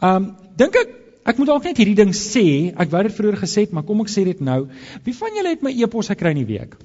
um 0.00 0.36
dink 0.56 0.74
ek 0.76 0.88
Ek 1.24 1.38
moet 1.38 1.46
dalk 1.46 1.64
net 1.64 1.76
hierdie 1.76 1.98
ding 1.98 2.14
sê. 2.16 2.72
Ek 2.72 2.90
wou 2.90 3.02
dit 3.02 3.16
vroeër 3.16 3.40
gesê 3.42 3.66
het, 3.66 3.72
maar 3.72 3.84
kom 3.84 4.00
ek 4.00 4.08
sê 4.08 4.24
dit 4.24 4.40
nou. 4.40 4.68
Wie 5.04 5.14
van 5.14 5.36
julle 5.36 5.48
het 5.48 5.62
my 5.62 5.74
e-pos 5.82 6.08
gekry 6.08 6.32
in 6.36 6.42
die 6.42 6.48
week? 6.48 6.76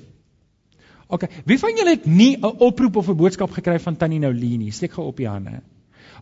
OK. 1.08 1.28
Wie 1.46 1.60
van 1.62 1.78
julle 1.78 1.96
het 1.96 2.06
nie 2.06 2.36
'n 2.36 2.58
oproep 2.60 2.96
of 2.96 3.10
'n 3.10 3.18
boodskap 3.18 3.52
gekry 3.52 3.80
van 3.80 3.96
Tannie 3.96 4.20
Noulie 4.20 4.58
nie? 4.58 4.72
Steek 4.72 4.92
gou 4.92 5.08
op 5.08 5.18
die 5.18 5.28
hande. 5.28 5.62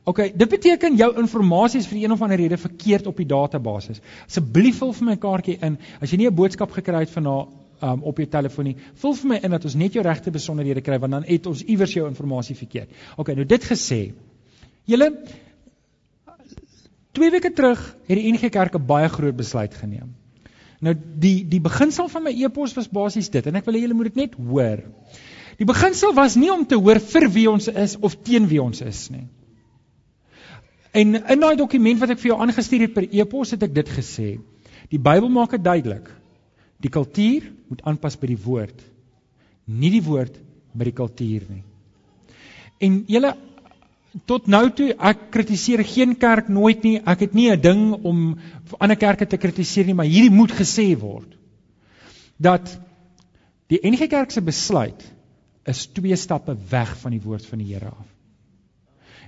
OK, 0.05 0.17
dit 0.35 0.49
beteken 0.49 0.95
jou 0.95 1.13
inligting 1.15 1.75
is 1.79 1.87
vir 1.87 1.97
een 2.03 2.11
of 2.11 2.21
ander 2.21 2.37
rede 2.37 2.57
verkeerd 2.57 3.07
op 3.07 3.17
die 3.17 3.25
database. 3.25 3.93
Asseblief 4.27 4.77
vul 4.77 4.93
vir 4.93 5.05
my 5.05 5.13
'n 5.13 5.19
kaartjie 5.19 5.57
in. 5.61 5.77
As 6.01 6.11
jy 6.11 6.17
nie 6.17 6.27
'n 6.27 6.35
boodskap 6.35 6.71
gekry 6.71 6.99
het 6.99 7.09
van 7.09 7.25
haar 7.25 7.47
um, 7.81 8.03
op 8.03 8.17
jou 8.17 8.27
telefoon 8.27 8.65
nie, 8.65 8.75
vul 8.95 9.13
vir 9.13 9.27
my 9.27 9.39
in 9.43 9.51
dat 9.51 9.63
ons 9.63 9.75
net 9.75 9.93
jou 9.93 10.03
regte 10.03 10.31
besonderhede 10.31 10.81
kry 10.81 10.99
want 10.99 11.11
dan 11.11 11.23
het 11.23 11.45
ons 11.45 11.63
iewers 11.63 11.93
jou 11.93 12.07
inligting 12.07 12.57
verkeerd. 12.57 12.89
OK, 13.17 13.27
nou 13.27 13.45
dit 13.45 13.63
gesê. 13.63 14.11
Julle 14.85 15.23
2 17.13 17.29
weke 17.31 17.51
terug 17.53 17.81
het 18.07 18.17
die 18.17 18.31
NG 18.33 18.49
Kerk 18.49 18.75
'n 18.75 18.85
baie 18.85 19.09
groot 19.09 19.35
besluit 19.35 19.73
geneem. 19.73 20.15
Nou 20.79 20.95
die 20.95 21.45
die 21.47 21.61
beginsel 21.61 22.09
van 22.09 22.23
my 22.23 22.31
e-pos 22.31 22.73
was 22.73 22.89
basies 22.89 23.29
dit 23.29 23.45
en 23.47 23.55
ek 23.55 23.65
wil 23.65 23.75
hê 23.75 23.83
julle 23.85 23.93
moet 23.93 24.11
dit 24.11 24.15
net 24.15 24.33
hoor. 24.35 24.83
Die 25.57 25.65
beginsel 25.69 26.13
was 26.13 26.35
nie 26.35 26.51
om 26.51 26.65
te 26.65 26.75
hoor 26.75 26.99
vir 26.99 27.29
wie 27.29 27.49
ons 27.49 27.67
is 27.67 27.95
of 27.99 28.17
teen 28.23 28.47
wie 28.47 28.61
ons 28.61 28.81
is 28.81 29.09
nie. 29.09 29.27
En 30.93 31.15
in 31.15 31.39
daai 31.39 31.55
dokument 31.55 31.99
wat 31.99 32.09
ek 32.09 32.19
vir 32.21 32.33
jou 32.33 32.39
aangestuur 32.41 32.87
het 32.87 32.93
per 32.93 33.07
e-pos 33.09 33.51
het 33.55 33.63
ek 33.63 33.73
dit 33.73 33.89
gesê. 33.89 34.39
Die 34.89 34.99
Bybel 34.99 35.29
maak 35.29 35.55
dit 35.55 35.63
duidelik. 35.63 36.09
Die 36.81 36.91
kultuur 36.91 37.47
moet 37.69 37.81
aanpas 37.89 38.17
by 38.19 38.27
die 38.27 38.41
woord. 38.43 38.83
Nie 39.65 39.89
die 39.89 40.03
woord 40.03 40.37
by 40.73 40.89
die 40.89 40.97
kultuur 40.97 41.47
nie. 41.49 41.63
En 42.83 43.03
julle 43.07 43.33
tot 44.29 44.47
nou 44.47 44.67
toe 44.75 44.91
ek 44.93 45.29
kritiseer 45.33 45.81
geen 45.87 46.15
kerk 46.19 46.49
nooit 46.49 46.83
nie. 46.85 46.99
Ek 46.99 47.25
het 47.25 47.33
nie 47.33 47.49
'n 47.51 47.61
ding 47.61 47.93
om 48.03 48.37
ander 48.79 48.97
kerke 48.97 49.25
te 49.25 49.37
kritiseer 49.37 49.85
nie, 49.85 49.93
maar 49.93 50.05
hierdie 50.05 50.31
moet 50.31 50.51
gesê 50.51 50.93
word. 50.99 51.35
Dat 52.37 52.79
die 53.67 53.79
NG 53.81 54.07
Kerk 54.07 54.31
se 54.31 54.41
besluit 54.41 55.01
is 55.65 55.85
twee 55.87 56.15
stappe 56.15 56.55
weg 56.69 56.97
van 56.97 57.11
die 57.11 57.21
woord 57.21 57.45
van 57.45 57.59
die 57.59 57.73
Here 57.73 57.89
af. 57.89 58.07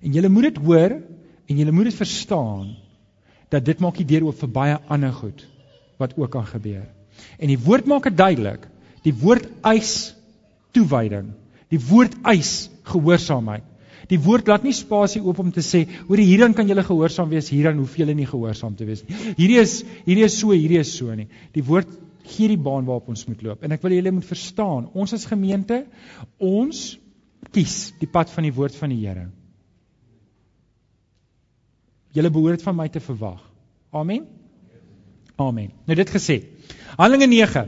En 0.02 0.12
julle 0.12 0.30
moet 0.30 0.44
dit 0.44 0.58
hoor 0.58 1.02
en 1.48 1.58
julle 1.58 1.72
moet 1.72 1.90
dit 1.90 1.96
verstaan 1.96 2.76
dat 3.50 3.66
dit 3.66 3.80
maak 3.80 3.98
die 3.98 4.06
deur 4.06 4.28
oop 4.28 4.40
vir 4.40 4.52
baie 4.52 4.78
ander 4.90 5.14
goed 5.14 5.46
wat 5.98 6.18
ook 6.18 6.32
kan 6.32 6.46
gebeur. 6.46 6.86
En 7.40 7.48
die 7.48 7.60
woord 7.60 7.86
maak 7.86 8.04
dit 8.04 8.18
duidelik. 8.18 8.68
Die 9.04 9.14
woord 9.14 9.48
eis 9.64 10.16
toewyding. 10.76 11.32
Die 11.72 11.80
woord 11.80 12.18
eis 12.24 12.70
gehoorsaamheid. 12.84 13.64
Die 14.10 14.20
woord 14.22 14.50
laat 14.52 14.66
nie 14.66 14.74
spasie 14.76 15.22
oop 15.24 15.40
om 15.42 15.52
te 15.54 15.64
sê, 15.66 15.86
hoor 16.08 16.22
hierdan 16.22 16.56
kan 16.58 16.68
julle 16.70 16.84
gehoorsaam 16.86 17.32
wees, 17.32 17.50
hierdan 17.54 17.80
hoef 17.82 17.96
julle 18.00 18.16
nie 18.18 18.28
gehoorsaam 18.30 18.76
te 18.78 18.88
wees 18.88 19.04
nie. 19.06 19.16
Hierdie 19.38 19.62
is 19.62 19.80
hierdie 20.06 20.26
is 20.28 20.38
so, 20.40 20.52
hierdie 20.54 20.82
is 20.82 20.92
so 20.98 21.14
nie. 21.16 21.28
Die 21.56 21.64
woord 21.66 21.90
gee 22.26 22.50
die 22.52 22.60
baan 22.60 22.88
waarop 22.88 23.10
ons 23.14 23.26
moet 23.30 23.42
loop. 23.46 23.64
En 23.64 23.76
ek 23.76 23.84
wil 23.86 23.98
julle 23.98 24.14
moet 24.16 24.28
verstaan, 24.28 24.90
ons 24.94 25.14
as 25.14 25.26
gemeente, 25.30 25.84
ons 26.42 26.86
kies 27.54 27.80
die 28.02 28.10
pad 28.10 28.32
van 28.34 28.48
die 28.48 28.54
woord 28.56 28.76
van 28.78 28.94
die 28.94 29.02
Here. 29.04 29.30
Julle 32.16 32.32
behoort 32.32 32.64
van 32.64 32.78
my 32.78 32.88
te 32.90 33.04
verwag. 33.04 33.42
Amen. 33.96 34.26
Amen. 35.36 35.74
Nou 35.86 35.98
dit 36.00 36.14
gesê. 36.16 36.40
Handelinge 36.96 37.28
9 37.28 37.66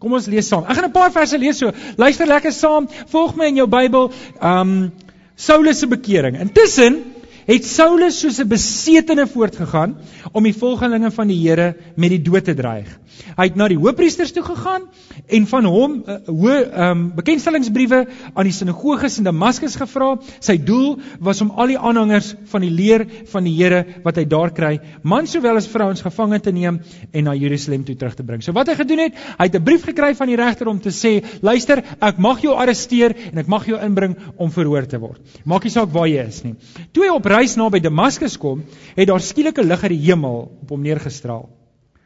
Kom 0.00 0.16
ons 0.16 0.26
lees 0.32 0.48
saam. 0.48 0.64
Ek 0.64 0.78
gaan 0.78 0.88
'n 0.88 0.96
paar 0.96 1.12
verse 1.12 1.36
lees 1.38 1.58
so. 1.58 1.72
Luister 2.00 2.26
lekker 2.26 2.52
saam. 2.52 2.88
Volg 3.12 3.36
my 3.36 3.46
in 3.52 3.56
jou 3.56 3.66
Bybel. 3.68 4.10
Um 4.40 4.92
Saulus 5.40 5.78
se 5.80 5.86
bekering. 5.86 6.36
Intussen 6.36 7.09
het 7.50 7.66
Saulus 7.66 8.20
soos 8.20 8.38
'n 8.38 8.48
besetene 8.48 9.26
voortgegaan 9.26 9.96
om 10.32 10.44
die 10.44 10.54
volgelinge 10.54 11.10
van 11.10 11.28
die 11.28 11.40
Here 11.40 11.74
met 11.96 12.10
die 12.10 12.22
dood 12.22 12.44
te 12.44 12.54
dreig. 12.54 12.98
Hy 13.36 13.46
het 13.48 13.56
na 13.56 13.68
die 13.68 13.78
hoofpriesters 13.78 14.32
toe 14.32 14.42
gegaan 14.42 14.86
en 15.26 15.46
van 15.46 15.64
hom 15.64 16.02
uh, 16.06 16.16
hoe 16.26 16.54
ehm 16.64 16.90
um, 16.90 17.12
bekendstellingsbriewe 17.14 18.06
aan 18.34 18.44
die 18.44 18.54
sinagoges 18.54 19.18
in 19.18 19.24
Damaskus 19.24 19.76
gevra. 19.76 20.18
Sy 20.40 20.56
doel 20.56 20.98
was 21.20 21.40
om 21.40 21.50
al 21.50 21.66
die 21.72 21.78
aanhangers 21.78 22.34
van 22.52 22.64
die 22.64 22.70
leer 22.70 23.06
van 23.32 23.44
die 23.44 23.54
Here 23.56 23.84
wat 24.04 24.16
hy 24.16 24.24
daar 24.24 24.52
kry, 24.54 24.80
mans 25.02 25.32
sowel 25.34 25.56
as 25.56 25.68
vrouens 25.68 26.02
gevange 26.02 26.40
te 26.40 26.52
neem 26.52 26.80
en 27.12 27.24
na 27.24 27.34
Jerusalem 27.34 27.84
toe 27.84 27.96
terug 27.96 28.14
te 28.14 28.24
bring. 28.26 28.42
So 28.42 28.52
wat 28.52 28.68
hy 28.68 28.74
gedoen 28.78 29.04
het, 29.06 29.18
hy 29.38 29.48
het 29.48 29.56
'n 29.56 29.64
brief 29.64 29.84
gekry 29.84 30.14
van 30.14 30.28
die 30.28 30.36
regter 30.36 30.68
om 30.68 30.80
te 30.80 30.90
sê, 30.90 31.24
luister, 31.42 31.82
ek 32.00 32.18
mag 32.18 32.40
jou 32.42 32.54
arresteer 32.54 33.14
en 33.32 33.38
ek 33.38 33.46
mag 33.46 33.66
jou 33.66 33.78
inbring 33.78 34.16
om 34.36 34.50
verhoor 34.50 34.86
te 34.86 34.98
word. 34.98 35.20
Maak 35.44 35.64
nie 35.64 35.70
saak 35.70 35.92
waar 35.92 36.08
jy 36.08 36.26
is 36.26 36.44
nie. 36.44 36.54
Toe 36.92 37.04
hy 37.04 37.10
op 37.10 37.26
reis 37.40 37.56
naby 37.56 37.80
Damaskus 37.80 38.36
kom, 38.40 38.62
het 38.96 39.08
daar 39.08 39.22
skielike 39.24 39.64
lig 39.64 39.82
uit 39.86 39.94
die 39.94 40.04
hemel 40.10 40.42
op 40.62 40.72
hom 40.74 40.84
neergestraal. 40.84 41.48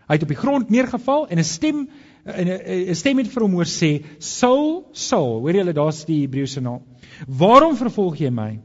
Hy 0.04 0.18
het 0.18 0.26
op 0.26 0.32
die 0.32 0.38
grond 0.38 0.70
neergeval 0.70 1.26
en 1.32 1.38
'n 1.38 1.44
stem 1.44 1.88
'n 2.24 2.94
stem 2.96 3.18
het 3.18 3.28
vir 3.28 3.42
hom 3.42 3.52
hoor 3.52 3.68
sê: 3.68 4.04
"Saul, 4.18 4.88
Saul, 4.92 5.40
hoor 5.40 5.54
jy 5.54 5.72
daar's 5.72 6.04
die 6.04 6.22
Hebreëse 6.22 6.60
naam. 6.60 6.80
Waarom 7.28 7.76
vervolg 7.76 8.16
jy 8.16 8.30
my? 8.30 8.60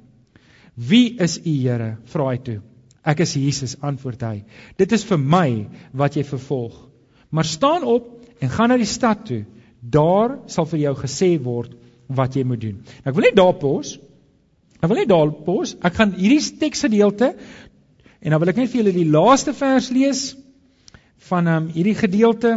Wie 0.75 1.17
is 1.19 1.39
U, 1.39 1.49
Here?" 1.49 1.97
vra 2.05 2.29
hy 2.29 2.37
toe. 2.37 2.61
"Ek 3.03 3.19
is 3.19 3.33
Jesus," 3.33 3.75
antwoord 3.81 4.21
hy. 4.21 4.43
"Dit 4.77 4.91
is 4.91 5.03
vir 5.03 5.17
my 5.17 5.67
wat 5.93 6.15
jy 6.15 6.23
vervolg. 6.23 6.89
Maar 7.31 7.45
staan 7.45 7.83
op 7.83 8.21
en 8.39 8.49
gaan 8.49 8.69
na 8.69 8.77
die 8.77 8.85
stad 8.85 9.25
toe. 9.25 9.45
Daar 9.81 10.39
sal 10.47 10.65
vir 10.65 10.79
jou 10.79 10.95
gesê 10.95 11.37
word 11.43 11.75
wat 12.07 12.35
jy 12.35 12.43
moet 12.43 12.61
doen." 12.61 12.83
Nou 13.03 13.11
ek 13.11 13.15
wil 13.15 13.23
net 13.23 13.35
daar 13.35 13.53
pos. 13.53 13.99
Ek 14.79 14.87
wil 14.87 15.01
net 15.01 15.09
daar 15.11 15.31
pos. 15.43 15.75
Ek 15.83 15.97
gaan 15.97 16.13
hierdie 16.15 16.41
teksgedeelte 16.59 17.33
en 18.19 18.33
dan 18.33 18.39
wil 18.41 18.51
ek 18.51 18.61
net 18.61 18.71
vir 18.71 18.81
julle 18.81 18.95
die 18.95 19.09
laaste 19.09 19.53
vers 19.55 19.89
lees 19.95 20.23
van 21.29 21.47
um, 21.51 21.67
hierdie 21.73 21.97
gedeelte 21.99 22.53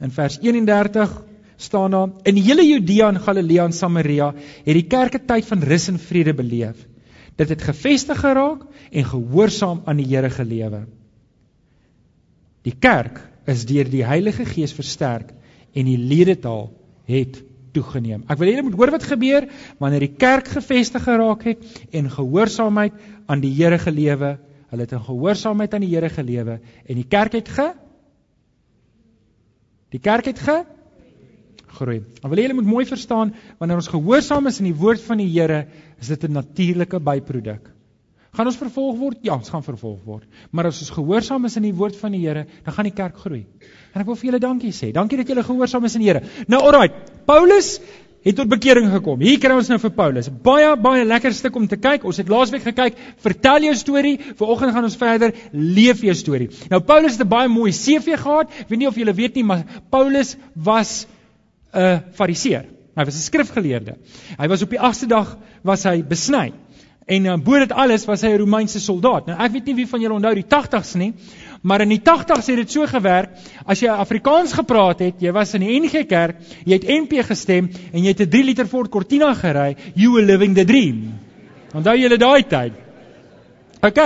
in 0.00 0.14
vers 0.14 0.38
31 0.42 1.12
staan 1.60 1.92
daar 1.92 2.12
in 2.24 2.38
hele 2.40 2.64
Judea 2.64 3.10
en 3.12 3.20
Galilea 3.20 3.66
en 3.68 3.74
Samaria 3.76 4.30
het 4.36 4.76
die 4.76 4.86
kerke 4.88 5.20
tyd 5.26 5.44
van 5.48 5.66
rus 5.66 5.88
en 5.92 5.98
vrede 6.00 6.34
beleef. 6.34 6.78
Dit 7.36 7.52
het 7.52 7.66
gefestig 7.66 8.22
geraak 8.22 8.64
en 8.90 9.10
gehoorsaam 9.10 9.82
aan 9.86 10.00
die 10.00 10.08
Here 10.08 10.30
gelewe. 10.30 10.86
Die 12.64 12.76
kerk 12.76 13.20
is 13.48 13.66
deur 13.68 13.88
die 13.88 14.04
Heilige 14.04 14.46
Gees 14.48 14.72
versterk 14.76 15.32
en 15.74 15.88
die 15.88 15.98
ledetaal 15.98 16.70
het 17.10 17.40
toegeneem. 17.72 18.24
Ek 18.28 18.38
wil 18.38 18.48
hê 18.48 18.54
julle 18.54 18.68
moet 18.68 18.78
hoor 18.78 18.90
wat 18.90 19.06
gebeur 19.08 19.46
wanneer 19.78 20.06
die 20.06 20.16
kerk 20.16 20.48
gevestig 20.48 21.04
geraak 21.04 21.44
het 21.48 21.64
en 21.92 22.10
gehoorsaamheid 22.10 22.92
aan 23.26 23.40
die 23.40 23.54
Here 23.54 23.78
gelewe. 23.78 24.38
Hulle 24.70 24.86
het 24.86 24.92
in 24.92 25.06
gehoorsaamheid 25.06 25.74
aan 25.74 25.86
die 25.86 25.94
Here 25.94 26.08
gelewe 26.08 26.60
en 26.60 26.94
die 26.94 27.08
kerk 27.08 27.32
het 27.38 27.48
ge 27.48 27.72
Die 29.90 29.98
kerk 29.98 30.28
het 30.30 30.38
ge 30.38 30.60
groei. 31.74 32.00
Ek 32.22 32.28
wil 32.30 32.38
hê 32.38 32.46
julle 32.46 32.58
moet 32.60 32.68
mooi 32.70 32.84
verstaan 32.86 33.32
wanneer 33.58 33.80
ons 33.80 33.90
gehoorsaam 33.90 34.46
is 34.50 34.60
aan 34.60 34.68
die 34.70 34.78
woord 34.78 35.02
van 35.06 35.22
die 35.22 35.28
Here, 35.30 35.66
is 35.98 36.10
dit 36.10 36.24
'n 36.24 36.32
natuurlike 36.32 37.00
byproduk. 37.00 37.70
Gaan 38.36 38.46
ons 38.46 38.58
vervolg 38.60 38.98
word? 38.98 39.18
Ja, 39.26 39.34
ons 39.34 39.50
gaan 39.50 39.64
vervolg 39.66 40.04
word. 40.06 40.26
Maar 40.54 40.68
as 40.70 40.78
ons 40.84 40.92
gehoorsaam 40.94 41.48
is 41.48 41.56
aan 41.58 41.66
die 41.66 41.74
woord 41.74 41.96
van 41.98 42.14
die 42.14 42.20
Here, 42.22 42.44
dan 42.64 42.76
gaan 42.76 42.86
die 42.86 42.94
kerk 42.94 43.16
groei. 43.18 43.42
En 43.90 44.04
ek 44.04 44.06
wil 44.06 44.18
vir 44.20 44.30
julle 44.30 44.42
dankie 44.42 44.70
sê. 44.74 44.92
Dankie 44.94 45.18
dat 45.18 45.32
julle 45.32 45.42
gehoorsaam 45.42 45.88
is 45.88 45.96
aan 45.98 46.04
die 46.04 46.12
Here. 46.12 46.22
Nou 46.46 46.62
alraai, 46.68 46.92
Paulus 47.26 47.78
het 48.22 48.36
tot 48.36 48.48
bekering 48.52 48.90
gekom. 48.92 49.20
Hier 49.24 49.40
kry 49.40 49.54
ons 49.56 49.70
nou 49.72 49.78
vir 49.80 49.92
Paulus. 49.96 50.28
Baie 50.44 50.70
baie 50.78 51.04
lekker 51.08 51.34
stuk 51.34 51.56
om 51.58 51.66
te 51.68 51.78
kyk. 51.80 52.04
Ons 52.06 52.20
het 52.20 52.30
laasweek 52.30 52.66
gekyk, 52.68 52.98
vertel 53.24 53.66
jou 53.70 53.76
storie. 53.80 54.16
Vanoggend 54.38 54.76
gaan 54.76 54.86
ons 54.86 54.98
verder 55.00 55.34
leef 55.50 56.04
jou 56.04 56.14
storie. 56.14 56.50
Nou 56.70 56.82
Paulus 56.86 57.16
het 57.16 57.24
'n 57.24 57.28
baie 57.28 57.48
mooi 57.48 57.72
CV 57.72 58.14
gehad. 58.20 58.50
Ek 58.60 58.68
weet 58.68 58.78
nie 58.78 58.88
of 58.88 58.96
julle 58.96 59.14
weet 59.14 59.34
nie, 59.34 59.44
maar 59.44 59.64
Paulus 59.90 60.36
was 60.54 61.06
'n 61.74 62.02
fariseer. 62.12 62.66
Hy 62.96 63.04
was 63.04 63.16
'n 63.16 63.22
skrifgeleerde. 63.22 63.96
Hy 64.38 64.48
was 64.48 64.62
op 64.62 64.70
die 64.70 64.78
8ste 64.78 65.06
dag 65.06 65.38
was 65.62 65.84
hy 65.84 66.02
besny. 66.02 66.52
En 67.10 67.24
uh, 67.26 67.36
bo 67.42 67.58
dit 67.58 67.72
alles 67.74 68.04
was 68.06 68.22
hy 68.22 68.30
'n 68.30 68.38
Romeinse 68.38 68.80
soldaat. 68.80 69.26
Nou 69.26 69.38
ek 69.38 69.52
weet 69.52 69.70
nie 69.70 69.74
wie 69.80 69.86
van 69.90 70.00
julle 70.00 70.14
onthou 70.14 70.34
die 70.34 70.46
80s 70.46 70.94
nie, 70.94 71.12
maar 71.62 71.82
in 71.82 71.90
die 71.90 72.02
80s 72.06 72.46
het 72.46 72.60
dit 72.62 72.70
so 72.70 72.86
gewerk, 72.86 73.32
as 73.66 73.80
jy 73.82 73.90
Afrikaans 73.90 74.52
gepraat 74.54 75.00
het, 75.00 75.16
jy 75.18 75.32
was 75.32 75.54
in 75.54 75.64
die 75.66 75.80
NG 75.80 76.06
Kerk, 76.06 76.38
jy 76.64 76.78
het 76.78 76.86
NP 76.86 77.24
gestem 77.26 77.70
en 77.92 78.04
jy 78.04 78.14
het 78.14 78.20
'n 78.20 78.30
3 78.30 78.44
liter 78.44 78.66
Ford 78.66 78.90
Cortina 78.90 79.34
gery, 79.34 79.76
you 79.94 80.12
were 80.12 80.24
living 80.24 80.54
the 80.54 80.64
dream. 80.64 81.18
Onthou 81.74 81.96
julle 81.98 82.16
daai 82.16 82.42
tyd? 82.46 82.72
OK. 83.82 83.98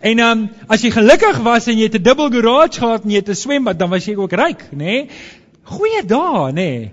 En 0.00 0.18
ehm 0.18 0.30
um, 0.30 0.48
as 0.68 0.82
jy 0.82 0.90
gelukkig 0.90 1.38
was 1.42 1.66
en 1.66 1.78
jy 1.78 1.88
het 1.88 1.96
'n 1.96 2.02
dubbel 2.02 2.28
garage 2.30 2.80
gehad 2.80 3.04
en 3.04 3.10
jy 3.10 3.16
het 3.16 3.28
'n 3.28 3.34
swembad, 3.34 3.78
dan 3.78 3.90
was 3.90 4.04
jy 4.04 4.16
ook 4.16 4.32
ryk, 4.32 4.62
nê? 4.72 4.76
Nee? 4.76 5.08
Goeie 5.62 6.02
dae, 6.04 6.52
nê? 6.52 6.52
Nee? 6.52 6.90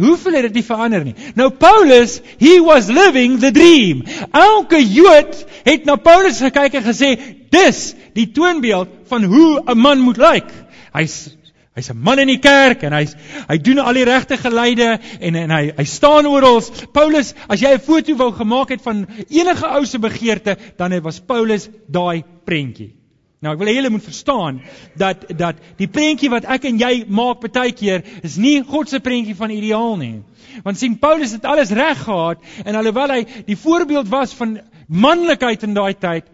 Hoeveel 0.00 0.38
het 0.38 0.48
dit 0.48 0.54
nie 0.60 0.64
verander 0.64 1.04
nie. 1.04 1.14
Nou 1.36 1.50
Paulus, 1.50 2.20
he 2.40 2.56
was 2.64 2.88
living 2.88 3.38
the 3.40 3.50
dream. 3.52 4.00
Elke 4.32 4.80
Jood 4.80 5.44
het 5.66 5.84
na 5.84 5.98
Paulus 6.00 6.40
gekyk 6.40 6.78
en 6.80 6.86
gesê, 6.86 7.12
dis 7.52 7.82
die 8.16 8.30
toonbeeld 8.32 8.88
van 9.10 9.24
hoe 9.24 9.60
'n 9.66 9.78
man 9.78 10.00
moet 10.00 10.16
lyk. 10.16 10.48
Hy's 10.92 11.36
hy's 11.76 11.90
'n 11.90 11.96
man 11.96 12.18
in 12.18 12.28
die 12.28 12.40
kerk 12.40 12.82
en 12.82 12.92
hy's 12.92 13.14
hy 13.48 13.58
doen 13.58 13.78
al 13.78 13.92
die 13.92 14.04
regte 14.04 14.36
geleide 14.36 14.98
en 15.20 15.34
en 15.34 15.50
hy 15.50 15.72
hy 15.76 15.84
staan 15.84 16.26
oral. 16.26 16.62
Paulus, 16.92 17.34
as 17.48 17.60
jy 17.60 17.74
'n 17.74 17.80
foto 17.80 18.16
wou 18.16 18.32
gemaak 18.32 18.70
het 18.70 18.82
van 18.82 19.06
enige 19.28 19.66
ou 19.66 19.84
se 19.84 19.98
begeerte, 19.98 20.56
dan 20.76 21.00
was 21.02 21.20
Paulus 21.20 21.68
daai 21.88 22.24
prentjie. 22.44 23.01
Nou 23.42 23.52
ek 23.56 23.58
wil 23.58 23.72
hê 23.72 23.74
julle 23.74 23.90
moet 23.90 24.04
verstaan 24.06 24.60
dat 24.98 25.24
dat 25.38 25.58
die 25.80 25.88
prentjie 25.90 26.30
wat 26.30 26.46
ek 26.46 26.68
en 26.70 26.78
jy 26.78 26.92
maak 27.10 27.42
baie 27.42 27.72
keer 27.74 28.04
is 28.22 28.36
nie 28.38 28.60
God 28.62 28.92
se 28.92 29.02
prentjie 29.02 29.34
van 29.34 29.50
ideaal 29.50 29.96
nie. 29.98 30.22
Want 30.62 30.78
sien 30.78 30.94
Paulus 31.02 31.34
het 31.34 31.48
alles 31.48 31.72
reg 31.74 32.04
gehad 32.04 32.44
en 32.62 32.78
alhoewel 32.78 33.16
hy 33.16 33.24
die 33.48 33.58
voorbeeld 33.58 34.08
was 34.12 34.36
van 34.38 34.60
manlikheid 34.86 35.66
in 35.66 35.74
daai 35.74 35.94
tyd, 35.98 36.30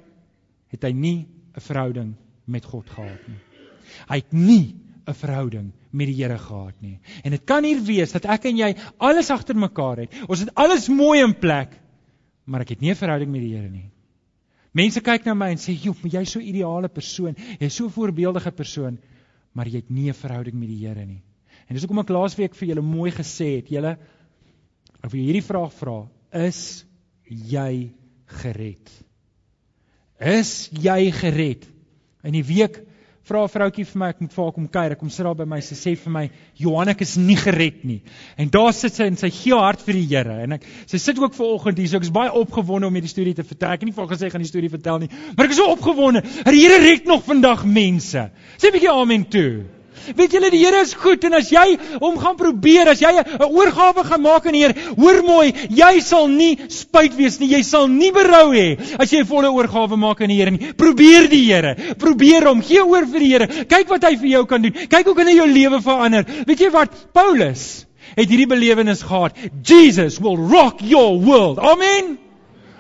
het 0.69 0.85
hy 0.85 0.93
nie 0.93 1.27
'n 1.57 1.65
verhouding 1.65 2.15
met 2.45 2.65
God 2.65 2.91
gehad 2.91 3.25
nie. 3.29 3.41
Hy 4.09 4.17
het 4.17 4.33
nie 4.33 4.77
'n 5.09 5.15
verhouding 5.15 5.73
met 5.91 6.07
die 6.07 6.23
Here 6.23 6.39
gehad 6.39 6.75
nie. 6.81 6.99
En 7.25 7.31
dit 7.31 7.45
kan 7.45 7.65
hier 7.65 7.81
wees 7.81 8.13
dat 8.13 8.25
ek 8.25 8.45
en 8.45 8.57
jy 8.57 8.75
alles 8.99 9.31
agter 9.31 9.57
mekaar 9.57 9.97
het. 9.97 10.13
Ons 10.29 10.41
het 10.41 10.55
alles 10.55 10.89
mooi 10.89 11.23
in 11.23 11.39
plek, 11.39 11.73
maar 12.45 12.61
ek 12.61 12.69
het 12.69 12.81
nie 12.81 12.91
'n 12.91 13.01
verhouding 13.01 13.31
met 13.33 13.41
die 13.41 13.55
Here 13.57 13.69
nie. 13.69 13.91
Mense 14.77 15.01
kyk 15.01 15.25
na 15.25 15.35
my 15.35 15.51
en 15.51 15.57
sê, 15.57 15.73
"Joep, 15.73 16.05
jy's 16.05 16.31
so 16.31 16.41
'n 16.41 16.47
ideale 16.47 16.89
persoon. 16.89 17.35
Jy's 17.61 17.75
so 17.75 17.85
'n 17.85 17.91
voorbeeldige 17.91 18.53
persoon, 18.53 18.99
maar 19.53 19.67
jy 19.67 19.77
het 19.77 19.91
nie 19.91 20.09
'n 20.09 20.15
verhouding 20.15 20.55
met 20.55 20.69
die 20.69 20.87
Here 20.87 21.07
nie." 21.07 21.23
En 21.69 21.75
dis 21.75 21.83
hoekom 21.83 21.99
ek 21.99 22.09
laasweek 22.09 22.55
vir 22.55 22.69
julle 22.69 22.83
mooi 22.83 23.11
gesê 23.11 23.57
het, 23.57 23.69
julle 23.69 23.99
ek 25.03 25.11
wil 25.11 25.21
hierdie 25.21 25.45
vraag 25.45 25.73
vra, 25.73 26.09
is 26.33 26.85
jy 27.29 27.93
gered? 28.27 28.91
Is 30.19 30.71
jy 30.73 31.13
gered? 31.13 31.69
In 32.25 32.33
die 32.33 32.45
week 32.45 32.81
vra 33.29 33.45
'n 33.45 33.53
vroutjie 33.53 33.85
vir 33.87 33.99
my, 34.01 34.09
ek 34.09 34.21
moet 34.21 34.33
vir 34.33 34.45
haar 34.45 34.53
kom 34.57 34.69
kuier. 34.69 34.93
Ek 34.93 34.99
kom 34.99 35.11
sit 35.11 35.25
daar 35.25 35.37
by 35.37 35.45
my, 35.45 35.61
sy 35.61 35.75
sê 35.75 35.97
vir 35.97 36.13
my, 36.13 36.31
"Johannek 36.57 37.01
is 37.01 37.17
nie 37.17 37.37
gered 37.37 37.85
nie." 37.85 38.03
En 38.39 38.49
daar 38.49 38.73
sit 38.73 38.95
sy 38.95 39.05
en 39.05 39.17
sy 39.17 39.31
gee 39.31 39.53
haar 39.53 39.73
hart 39.73 39.83
vir 39.83 39.95
die 39.95 40.07
Here. 40.09 40.43
En 40.43 40.53
ek 40.53 40.63
sy 40.87 40.99
sit 40.99 41.19
ook 41.19 41.35
ver 41.35 41.47
oggend 41.47 41.79
hier, 41.79 41.89
so 41.89 41.97
ek 41.97 42.03
is 42.03 42.11
baie 42.11 42.33
opgewonde 42.33 42.87
om 42.87 42.95
hierdie 42.95 43.09
storie 43.09 43.35
te 43.35 43.45
vertel. 43.45 43.71
Ek 43.71 43.81
het 43.81 43.85
nie 43.85 43.93
vir 43.93 44.07
haar 44.07 44.17
gesê 44.17 44.27
ek 44.27 44.33
gaan 44.33 44.43
die 44.43 44.49
storie 44.49 44.71
vertel 44.71 44.99
nie, 44.99 45.09
maar 45.37 45.47
ek 45.47 45.51
is 45.51 45.57
so 45.57 45.71
opgewonde. 45.71 46.23
Die 46.45 46.61
Here 46.61 46.79
red 46.79 47.05
nog 47.05 47.25
vandag 47.25 47.65
mense. 47.65 48.31
Sê 48.57 48.69
'n 48.69 48.73
bietjie 48.73 48.91
amen 48.91 49.29
toe. 49.29 49.78
Weet 50.17 50.33
julle 50.33 50.51
die 50.51 50.65
Here 50.65 50.83
is 50.83 50.95
goed 50.95 51.25
en 51.25 51.35
as 51.39 51.51
jy 51.53 51.79
hom 52.01 52.19
gaan 52.19 52.37
probeer, 52.37 52.89
as 52.89 53.01
jy 53.01 53.13
'n 53.13 53.49
oorgawe 53.49 54.05
gaan 54.05 54.23
maak 54.23 54.47
aan 54.47 54.53
die 54.53 54.65
Here, 54.65 54.75
hoor 54.97 55.23
mooi, 55.23 55.53
jy 55.71 56.01
sal 56.01 56.29
nie 56.29 56.57
spyt 56.69 57.17
wees 57.17 57.39
nie, 57.41 57.49
jy 57.49 57.63
sal 57.63 57.89
nie 57.89 58.13
berou 58.13 58.53
hê 58.53 58.79
as 58.99 59.11
jy 59.13 59.21
'n 59.21 59.27
volle 59.27 59.51
oorgawe 59.51 59.97
maak 59.97 60.21
aan 60.21 60.29
die 60.29 60.39
Here 60.39 60.51
nie. 60.51 60.73
Probeer 60.73 61.29
die 61.29 61.45
Here, 61.47 61.75
probeer 61.99 62.47
hom, 62.49 62.63
gee 62.63 62.85
oor 62.85 63.07
vir 63.07 63.21
die 63.21 63.33
Here. 63.33 63.47
Kyk 63.47 63.89
wat 63.89 64.05
hy 64.05 64.17
vir 64.17 64.29
jou 64.29 64.47
kan 64.47 64.63
doen. 64.63 64.73
Kyk 64.73 65.05
hoe 65.07 65.15
kan 65.15 65.27
hy 65.27 65.35
jou 65.35 65.47
lewe 65.47 65.81
verander. 65.81 66.25
Weet 66.47 66.61
jy 66.61 66.71
wat? 66.71 66.91
Paulus 67.13 67.87
het 68.17 68.29
hierdie 68.29 68.49
belewenis 68.49 69.03
gehad. 69.03 69.37
Jesus 69.63 70.19
will 70.19 70.37
rock 70.37 70.81
your 70.81 71.19
world. 71.19 71.59
Amen. 71.59 72.28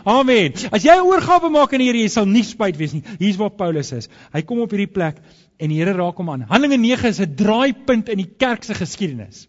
Amen. 0.08 0.54
As 0.72 0.84
jy 0.86 0.94
'n 0.96 1.04
oorgawe 1.04 1.50
maak 1.52 1.72
aan 1.72 1.82
die 1.82 1.90
Here, 1.90 2.00
jy 2.00 2.08
sal 2.08 2.24
nie 2.26 2.42
spyt 2.42 2.78
wees 2.80 2.94
nie. 2.96 3.02
Hier's 3.18 3.36
waar 3.36 3.50
Paulus 3.50 3.92
is. 3.92 4.08
Hy 4.32 4.40
kom 4.42 4.60
op 4.64 4.70
hierdie 4.72 4.88
plek 4.88 5.20
en 5.60 5.68
die 5.68 5.76
Here 5.76 5.92
raak 5.92 6.16
hom 6.16 6.30
aan. 6.30 6.46
Handelinge 6.48 6.78
9 6.80 7.08
is 7.08 7.20
'n 7.20 7.34
draaipunt 7.36 8.08
in 8.08 8.16
die 8.16 8.30
kerk 8.38 8.64
se 8.64 8.74
geskiedenis. 8.74 9.48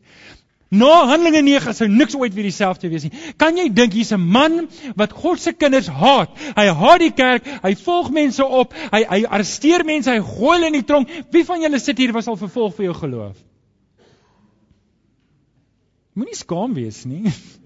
Na 0.69 1.07
Handelinge 1.07 1.41
9 1.41 1.73
sou 1.73 1.87
niks 1.87 2.15
ooit 2.15 2.33
weer 2.33 2.43
dieselfde 2.43 2.89
wees 2.89 3.03
nie. 3.03 3.11
Kan 3.37 3.57
jy 3.57 3.69
dink 3.69 3.93
hier's 3.93 4.11
'n 4.11 4.19
man 4.19 4.67
wat 4.95 5.13
God 5.13 5.39
se 5.39 5.53
kinders 5.53 5.87
haat? 5.87 6.35
Hy 6.55 6.67
haat 6.67 6.99
die 6.99 7.11
kerk, 7.11 7.47
hy 7.63 7.75
volg 7.75 8.11
mense 8.11 8.45
op, 8.45 8.73
hy 8.91 9.03
hy 9.03 9.25
arresteer 9.25 9.85
mense, 9.85 10.11
hy 10.11 10.19
gooi 10.19 10.57
hulle 10.57 10.67
in 10.67 10.73
die 10.73 10.83
tronk. 10.83 11.07
Wie 11.31 11.45
van 11.45 11.61
julle 11.61 11.79
sit 11.79 11.97
hier 11.97 12.11
was 12.11 12.27
al 12.27 12.37
vervolg 12.37 12.75
vir 12.75 12.85
jou 12.85 12.93
geloof? 12.93 13.37
Moenie 16.13 16.35
skaam 16.35 16.73
wees 16.73 17.05
nie. 17.05 17.31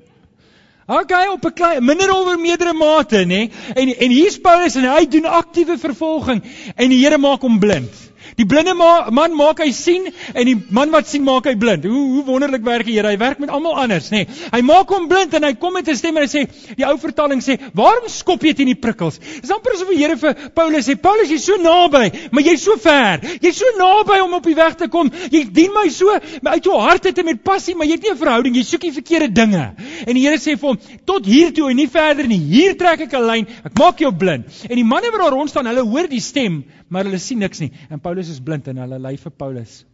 Okay, 0.86 1.28
op 1.28 1.46
'n 1.46 1.54
klein 1.54 1.86
minder 1.86 2.12
of 2.12 2.38
meerdere 2.38 2.74
mate, 2.74 3.24
nê? 3.26 3.50
En 3.74 3.98
en 3.98 4.10
hier's 4.10 4.40
Paulus 4.40 4.76
en 4.76 4.96
hy 4.96 5.08
doen 5.08 5.26
aktiewe 5.26 5.78
vervolging 5.78 6.44
en 6.76 6.90
die 6.90 7.00
Here 7.06 7.18
maak 7.18 7.42
hom 7.42 7.60
blind. 7.60 7.94
Die 8.38 8.46
blinde 8.46 8.74
ma 8.74 9.10
man 9.12 9.36
maak 9.38 9.60
hy 9.64 9.72
sien 9.72 10.08
en 10.34 10.46
die 10.46 10.56
man 10.70 10.92
wat 10.92 11.08
sien 11.08 11.24
maak 11.24 11.48
hy 11.50 11.56
blind. 11.60 11.86
Hoe 11.86 12.04
hoe 12.14 12.24
wonderlik 12.28 12.64
werk 12.66 12.88
die 12.88 12.98
Here. 12.98 13.12
Hy 13.14 13.18
werk 13.22 13.40
met 13.42 13.52
almal 13.54 13.76
anders, 13.84 14.10
nê. 14.14 14.24
Nee. 14.24 14.50
Hy 14.54 14.62
maak 14.66 14.92
hom 14.94 15.08
blind 15.12 15.34
en 15.38 15.44
hy 15.48 15.54
kom 15.60 15.74
met 15.74 15.88
'n 15.90 15.96
stem 15.96 16.18
en 16.18 16.24
hy 16.24 16.30
sê, 16.30 16.44
die 16.78 16.86
ou 16.86 16.98
vertaling 16.98 17.42
sê, 17.42 17.60
"Waarom 17.74 18.08
skop 18.08 18.44
jy 18.44 18.54
teen 18.54 18.68
die 18.68 18.80
prikkels?" 18.80 19.20
Dis 19.20 19.52
amper 19.52 19.74
asof 19.74 19.90
die 19.90 19.98
Here 19.98 20.18
vir 20.18 20.34
Paulus 20.56 20.88
sê, 20.88 20.96
"Paulus, 21.02 21.30
jy's 21.30 21.44
so 21.44 21.58
naby, 21.58 22.12
maar 22.32 22.44
jy's 22.44 22.64
so 22.64 22.76
ver. 22.78 23.20
Jy's 23.42 23.58
so 23.58 23.66
naby 23.78 24.20
om 24.22 24.34
op 24.34 24.44
die 24.44 24.56
weg 24.56 24.76
te 24.76 24.88
kom. 24.88 25.12
Jy 25.32 25.52
dien 25.52 25.72
my 25.74 25.90
so 25.90 26.10
uit 26.10 26.64
jou 26.64 26.80
hart 26.80 27.06
uit 27.06 27.18
en 27.18 27.26
met 27.26 27.44
passie, 27.44 27.76
maar 27.76 27.88
jy 27.88 27.94
het 27.94 28.04
nie 28.04 28.12
'n 28.12 28.18
verhouding. 28.18 28.56
Jy 28.56 28.64
soek 28.64 28.82
die 28.82 28.92
verkeerde 28.92 29.32
dinge." 29.32 29.74
En 30.08 30.14
die 30.14 30.24
Here 30.24 30.38
sê 30.38 30.58
vir 30.58 30.70
hom, 30.70 30.80
"Tot 31.06 31.26
hier 31.26 31.52
toe 31.52 31.70
en 31.70 31.76
nie 31.76 31.88
verder 31.88 32.28
nie. 32.28 32.40
Hier 32.40 32.78
trek 32.78 33.02
ek 33.02 33.14
'n 33.14 33.26
lyn. 33.26 33.48
Ek 33.66 33.78
maak 33.78 34.00
jou 34.00 34.12
blind." 34.12 34.46
En 34.70 34.76
die 34.76 34.84
manne 34.84 35.12
wat 35.12 35.20
daar 35.20 35.32
rond 35.32 35.50
staan, 35.50 35.66
hulle 35.66 35.82
hoor 35.82 36.08
die 36.08 36.20
stem, 36.20 36.64
maar 36.90 37.04
hulle 37.04 37.18
sien 37.20 37.40
niks 37.40 37.60
nie. 37.60 37.72
En 37.90 38.00
Paulus 38.00 38.13
is 38.20 38.40
blind 38.40 38.68
en 38.68 38.78
hulle 38.78 39.00
lei 39.00 39.18
vir 39.18 39.32
Paulus 39.32 39.86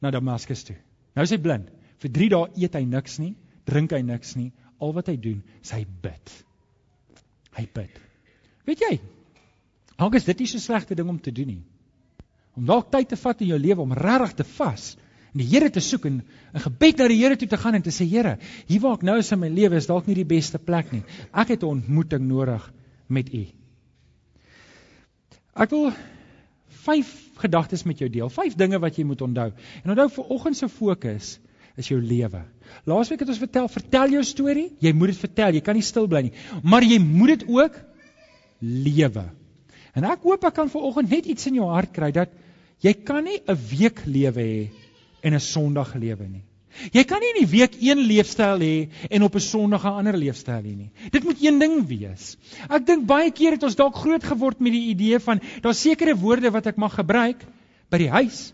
na 0.00 0.10
Damaskus 0.10 0.64
toe. 0.64 0.76
Nou 1.16 1.24
is 1.24 1.30
hy 1.30 1.38
blind. 1.42 1.68
Vir 1.98 2.10
3 2.14 2.28
dae 2.28 2.62
eet 2.62 2.74
hy 2.74 2.84
niks 2.86 3.18
nie, 3.18 3.34
drink 3.66 3.92
hy 3.92 4.02
niks 4.02 4.36
nie. 4.36 4.52
Al 4.78 4.92
wat 4.94 5.08
hy 5.10 5.16
doen, 5.16 5.42
is 5.62 5.72
hy 5.74 5.84
bid. 6.02 6.34
Hy 7.58 7.66
bid. 7.74 7.98
Weet 8.68 8.84
jy? 8.84 9.00
Dalk 9.98 10.14
is 10.14 10.28
dit 10.28 10.38
nie 10.38 10.46
so 10.46 10.62
slegte 10.62 10.94
ding 10.94 11.08
om 11.10 11.18
te 11.18 11.34
doen 11.34 11.50
nie. 11.50 11.62
Om 12.54 12.66
dalk 12.68 12.92
tyd 12.92 13.10
te 13.10 13.18
vat 13.18 13.42
in 13.42 13.50
jou 13.52 13.58
lewe 13.58 13.82
om 13.82 13.94
regtig 13.94 14.38
te 14.38 14.46
vas 14.56 14.92
en 15.32 15.42
die 15.42 15.48
Here 15.48 15.68
te 15.70 15.80
soek 15.84 16.06
en 16.06 16.22
'n 16.54 16.60
gebed 16.64 16.98
na 16.98 17.08
die 17.08 17.18
Here 17.18 17.36
toe 17.36 17.48
te 17.48 17.56
gaan 17.56 17.74
en 17.74 17.82
te 17.82 17.90
sê 17.90 18.06
Here, 18.08 18.38
hier 18.66 18.80
waar 18.80 18.94
ek 18.94 19.02
nou 19.02 19.18
is 19.18 19.32
in 19.32 19.40
my 19.40 19.48
lewe 19.48 19.76
is 19.76 19.86
dalk 19.86 20.06
nie 20.06 20.14
die 20.14 20.24
beste 20.24 20.58
plek 20.58 20.92
nie. 20.92 21.02
Ek 21.32 21.48
het 21.48 21.62
'n 21.62 21.66
ontmoeting 21.66 22.28
nodig 22.28 22.72
met 23.08 23.34
U. 23.34 23.46
Ek 25.56 25.70
wil 25.70 25.92
vyf 26.88 27.12
gedagtes 27.42 27.84
met 27.88 28.00
jou 28.00 28.08
deel. 28.12 28.30
Vyf 28.32 28.56
dinge 28.58 28.80
wat 28.82 28.96
jy 28.98 29.04
moet 29.08 29.22
onthou. 29.24 29.50
En 29.84 29.94
onthou 29.94 30.08
vir 30.16 30.32
oggend 30.36 30.58
se 30.58 30.68
fokus 30.72 31.36
is 31.78 31.90
jou 31.92 32.00
lewe. 32.02 32.42
Laasweek 32.88 33.22
het 33.22 33.30
ons 33.30 33.40
vertel, 33.40 33.68
vertel 33.70 34.16
jou 34.16 34.24
storie. 34.26 34.68
Jy 34.82 34.92
moet 34.96 35.12
dit 35.12 35.20
vertel. 35.22 35.58
Jy 35.58 35.62
kan 35.64 35.78
nie 35.78 35.86
stil 35.86 36.08
bly 36.10 36.24
nie. 36.26 36.34
Maar 36.66 36.86
jy 36.86 36.98
moet 37.04 37.36
dit 37.36 37.46
ook 37.54 37.78
lewe. 38.58 39.28
En 39.94 40.06
ek 40.08 40.26
hoop 40.26 40.44
ek 40.48 40.56
kan 40.58 40.70
vir 40.72 40.90
oggend 40.90 41.14
net 41.14 41.28
iets 41.30 41.48
in 41.50 41.60
jou 41.60 41.70
hart 41.70 41.94
kry 41.94 42.10
dat 42.14 42.34
jy 42.84 42.92
kan 42.94 43.24
nie 43.24 43.40
'n 43.46 43.58
week 43.70 44.04
lewe 44.06 44.42
hê 44.42 44.68
en 45.22 45.34
'n 45.34 45.40
Sondag 45.40 45.94
lewe 45.94 46.28
nie. 46.28 46.47
Jy 46.92 47.04
kan 47.04 47.20
nie 47.20 47.32
in 47.34 47.40
die 47.42 47.50
week 47.50 47.76
een 47.80 47.98
leefstyl 48.06 48.62
hê 48.62 48.88
en 49.10 49.22
op 49.22 49.34
'n 49.34 49.40
Sondag 49.40 49.84
'n 49.84 49.98
ander 50.00 50.16
leefstyl 50.16 50.62
hê 50.62 50.74
nie. 50.76 50.90
Dit 51.10 51.24
moet 51.24 51.42
een 51.42 51.58
ding 51.58 51.86
wees. 51.86 52.36
Ek 52.68 52.86
dink 52.86 53.06
baie 53.06 53.30
keer 53.30 53.52
het 53.52 53.62
ons 53.62 53.76
dalk 53.76 53.94
groot 53.94 54.24
geword 54.24 54.60
met 54.60 54.72
die 54.72 54.88
idee 54.88 55.18
van 55.18 55.40
daar's 55.62 55.80
sekere 55.80 56.16
woorde 56.16 56.50
wat 56.50 56.66
ek 56.66 56.76
mag 56.76 56.94
gebruik 56.94 57.44
by 57.90 57.98
die 57.98 58.10
huis, 58.10 58.52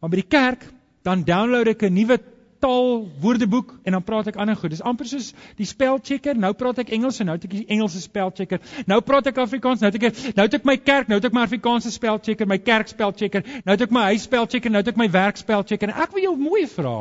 maar 0.00 0.10
by 0.10 0.16
die 0.16 0.28
kerk 0.28 0.72
dan 1.02 1.24
download 1.24 1.68
ek 1.68 1.82
'n 1.82 1.94
nuwe 1.94 2.18
taal 2.58 3.08
woordeboek 3.20 3.74
en 3.82 3.92
dan 3.92 4.04
praat 4.04 4.26
ek 4.26 4.36
ander 4.36 4.56
goed. 4.56 4.70
Dis 4.74 4.82
amper 4.82 5.06
soos 5.06 5.30
die 5.56 5.66
spelchecker. 5.66 6.36
Nou 6.38 6.52
praat 6.58 6.78
ek 6.82 6.90
Engels 6.96 7.20
en 7.20 7.30
nou 7.30 7.36
het 7.38 7.46
ek 7.46 7.54
die 7.54 7.66
Engelse 7.68 8.00
spelchecker. 8.02 8.60
Nou 8.86 9.00
praat 9.06 9.30
ek 9.30 9.38
Afrikaans, 9.38 9.80
nou 9.80 9.92
het 9.92 10.02
ek 10.02 10.34
nou 10.36 10.46
het 10.46 10.58
ek 10.58 10.64
my 10.64 10.76
kerk, 10.76 11.08
nou 11.08 11.20
het 11.20 11.24
ek 11.30 11.36
my 11.36 11.46
Afrikaanse 11.46 11.92
spelchecker, 11.94 12.46
my 12.50 12.58
kerk 12.58 12.88
spelchecker, 12.88 13.46
nou 13.64 13.76
het 13.76 13.86
ek 13.86 13.94
my 13.94 14.08
huis 14.12 14.26
spelchecker, 14.28 14.70
nou 14.70 14.82
het 14.82 14.92
ek 14.92 15.00
my 15.00 15.10
werk 15.10 15.40
spelchecker. 15.40 15.94
Ek 15.94 16.14
wil 16.16 16.28
jou 16.28 16.36
mooi 16.36 16.66
vra. 16.66 16.98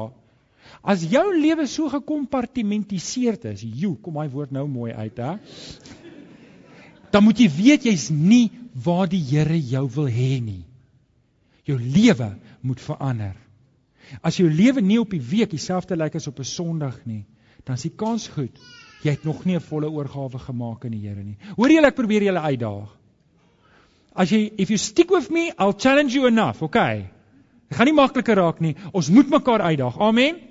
As 0.83 1.03
jou 1.03 1.25
lewe 1.35 1.65
so 1.67 1.89
gekompartimentiseerd 1.89 3.45
is, 3.53 3.63
joe, 3.63 3.95
kom 4.01 4.19
daai 4.19 4.29
woord 4.29 4.51
nou 4.51 4.67
mooi 4.67 4.91
uit, 4.93 5.17
hè? 5.17 5.37
Dan 7.11 7.23
moet 7.23 7.39
jy 7.39 7.47
weet 7.49 7.87
jy's 7.87 8.09
nie 8.11 8.51
waar 8.83 9.07
die 9.09 9.23
Here 9.23 9.57
jou 9.57 9.87
wil 9.95 10.09
hê 10.11 10.37
nie. 10.43 10.65
Jou 11.67 11.79
lewe 11.79 12.35
moet 12.61 12.81
verander. 12.83 13.35
As 14.21 14.37
jou 14.39 14.47
lewe 14.49 14.81
nie 14.81 14.99
op 15.01 15.11
die 15.11 15.23
week 15.23 15.51
dieselfde 15.51 15.97
lyk 15.97 16.15
as 16.15 16.27
op 16.27 16.39
'n 16.39 16.45
Sondag 16.45 17.05
nie, 17.05 17.25
dan 17.65 17.75
is 17.75 17.83
die 17.83 17.95
kans 17.95 18.27
goed 18.27 18.55
jy 19.03 19.13
het 19.13 19.23
nog 19.23 19.45
nie 19.45 19.55
'n 19.55 19.61
volle 19.61 19.89
oorgawe 19.89 20.39
gemaak 20.39 20.85
aan 20.85 20.91
die 20.91 21.07
Here 21.07 21.23
nie. 21.23 21.37
Hoor 21.55 21.69
jy 21.69 21.83
ek 21.85 21.95
probeer 21.95 22.23
julle 22.23 22.39
uitdaag. 22.39 22.89
As 24.15 24.29
jy 24.29 24.51
if 24.57 24.69
you 24.69 24.77
stick 24.77 25.09
with 25.09 25.29
me, 25.29 25.51
I'll 25.57 25.77
challenge 25.77 26.13
you 26.13 26.27
enough, 26.27 26.61
okay? 26.61 27.09
Dit 27.69 27.77
gaan 27.77 27.85
nie 27.85 27.93
makliker 27.93 28.35
raak 28.35 28.59
nie. 28.59 28.75
Ons 28.93 29.09
moet 29.09 29.29
mekaar 29.29 29.61
uitdaag. 29.61 29.99
Amen. 29.99 30.46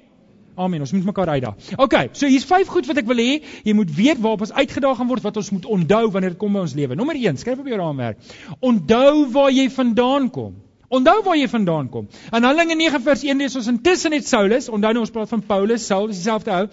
Amen. 0.56 0.80
Ons 0.80 0.92
moet 0.96 1.04
mekaar 1.04 1.28
uitdaag. 1.36 1.72
OK, 1.76 1.96
so 2.16 2.26
hier's 2.26 2.46
vyf 2.48 2.68
goed 2.72 2.86
wat 2.88 3.00
ek 3.02 3.08
wil 3.08 3.20
hê 3.20 3.40
jy 3.66 3.74
moet 3.76 3.90
weet 3.92 4.20
waarop 4.24 4.46
ons 4.46 4.54
uitgedaag 4.56 4.96
gaan 4.96 5.10
word 5.10 5.24
wat 5.26 5.36
ons 5.36 5.50
moet 5.52 5.66
onthou 5.78 6.04
wanneer 6.14 6.32
dit 6.32 6.40
kom 6.40 6.56
by 6.56 6.62
ons 6.64 6.76
lewe. 6.78 6.96
Nommer 6.96 7.18
1, 7.20 7.40
skryf 7.42 7.60
op 7.60 7.68
jou 7.68 7.80
raamwerk. 7.80 8.22
Onthou 8.64 9.26
waar 9.34 9.50
jy 9.52 9.66
vandaan 9.74 10.30
kom. 10.32 10.54
Onthou 10.88 11.16
waar 11.26 11.36
jy 11.36 11.48
vandaan 11.50 11.88
kom. 11.90 12.06
In 12.30 12.46
Handelinge 12.46 12.76
9 12.78 13.02
vers 13.02 13.24
1 13.26 13.42
lees 13.42 13.58
ons 13.58 13.68
intussen 13.72 14.14
het 14.14 14.26
Saulus, 14.28 14.70
onthou 14.70 14.92
nou 14.94 15.02
ons 15.02 15.12
praat 15.12 15.32
van 15.34 15.42
Paulus, 15.42 15.86
Saul 15.86 16.08
is 16.14 16.22
dieselfde 16.22 16.54
ou. 16.54 16.64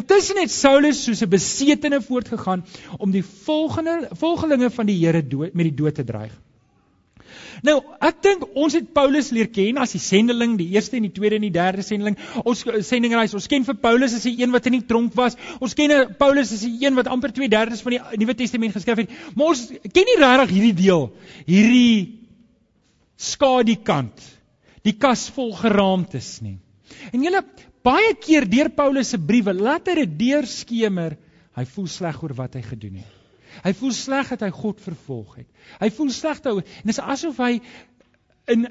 Intussen 0.00 0.40
het 0.40 0.50
Saulus 0.54 1.04
soos 1.04 1.22
'n 1.22 1.28
besetene 1.28 2.00
voortgegaan 2.00 2.64
om 2.98 3.10
die 3.12 3.22
volgende 3.22 4.08
volgelinge 4.12 4.70
van 4.70 4.86
die 4.86 4.98
Here 5.04 5.22
dood 5.22 5.54
met 5.54 5.68
die 5.68 5.74
dood 5.74 5.94
te 5.94 6.04
dreig. 6.04 6.32
Nou, 7.66 7.78
ek 8.04 8.20
dink 8.22 8.44
ons 8.58 8.74
het 8.76 8.90
Paulus 8.94 9.30
leer 9.34 9.48
ken 9.50 9.80
as 9.82 9.94
die 9.96 10.02
sendeling, 10.02 10.56
die 10.60 10.68
eerste 10.76 10.98
en 10.98 11.06
die 11.08 11.14
tweede 11.14 11.38
en 11.38 11.46
die 11.46 11.54
derde 11.54 11.82
sendeling. 11.86 12.18
Ons 12.44 12.62
sendingreis, 12.86 13.34
ons 13.34 13.48
ken 13.50 13.66
vir 13.66 13.78
Paulus 13.82 14.14
as 14.14 14.26
die 14.28 14.36
een 14.38 14.54
wat 14.54 14.68
in 14.70 14.78
die 14.78 14.86
tronk 14.86 15.16
was. 15.18 15.36
Ons 15.58 15.74
ken 15.78 15.94
Paulus 16.20 16.52
as 16.54 16.62
die 16.66 16.76
een 16.84 16.98
wat 16.98 17.10
amper 17.10 17.34
2/3 17.34 17.82
van 17.82 17.96
die 17.96 18.22
Nuwe 18.22 18.36
Testament 18.38 18.76
geskryf 18.76 19.02
het. 19.04 19.18
Maar 19.34 19.54
ons 19.54 19.66
ken 19.92 20.10
nie 20.10 20.18
regtig 20.20 20.54
hierdie 20.54 20.78
deel, 20.84 21.10
hierdie 21.46 22.18
skadukant, 23.18 24.22
die 24.86 24.94
kas 24.94 25.28
vol 25.34 25.52
geraamtes 25.58 26.38
nie. 26.42 26.58
En 27.12 27.22
julle 27.24 27.42
baie 27.82 28.14
keer 28.20 28.46
deur 28.48 28.70
Paulus 28.70 29.10
se 29.10 29.18
briewe 29.18 29.54
laat 29.54 29.88
hy 29.88 30.04
dit 30.04 30.18
deurskemer, 30.28 31.16
hy 31.58 31.64
voel 31.74 31.88
sleg 31.90 32.22
oor 32.22 32.34
wat 32.38 32.54
hy 32.54 32.62
gedoen 32.62 33.00
het. 33.02 33.17
Hy 33.64 33.72
voel 33.80 33.92
sleg 33.92 34.28
dat 34.34 34.44
hy 34.46 34.50
God 34.54 34.80
vervolg 34.80 35.36
het. 35.40 35.48
Hy 35.80 35.90
voel 35.96 36.10
sleg 36.14 36.42
daaroor 36.44 36.64
en 36.64 36.90
dit 36.90 36.94
is 36.94 37.04
asof 37.14 37.40
hy 37.42 37.60
in 38.54 38.68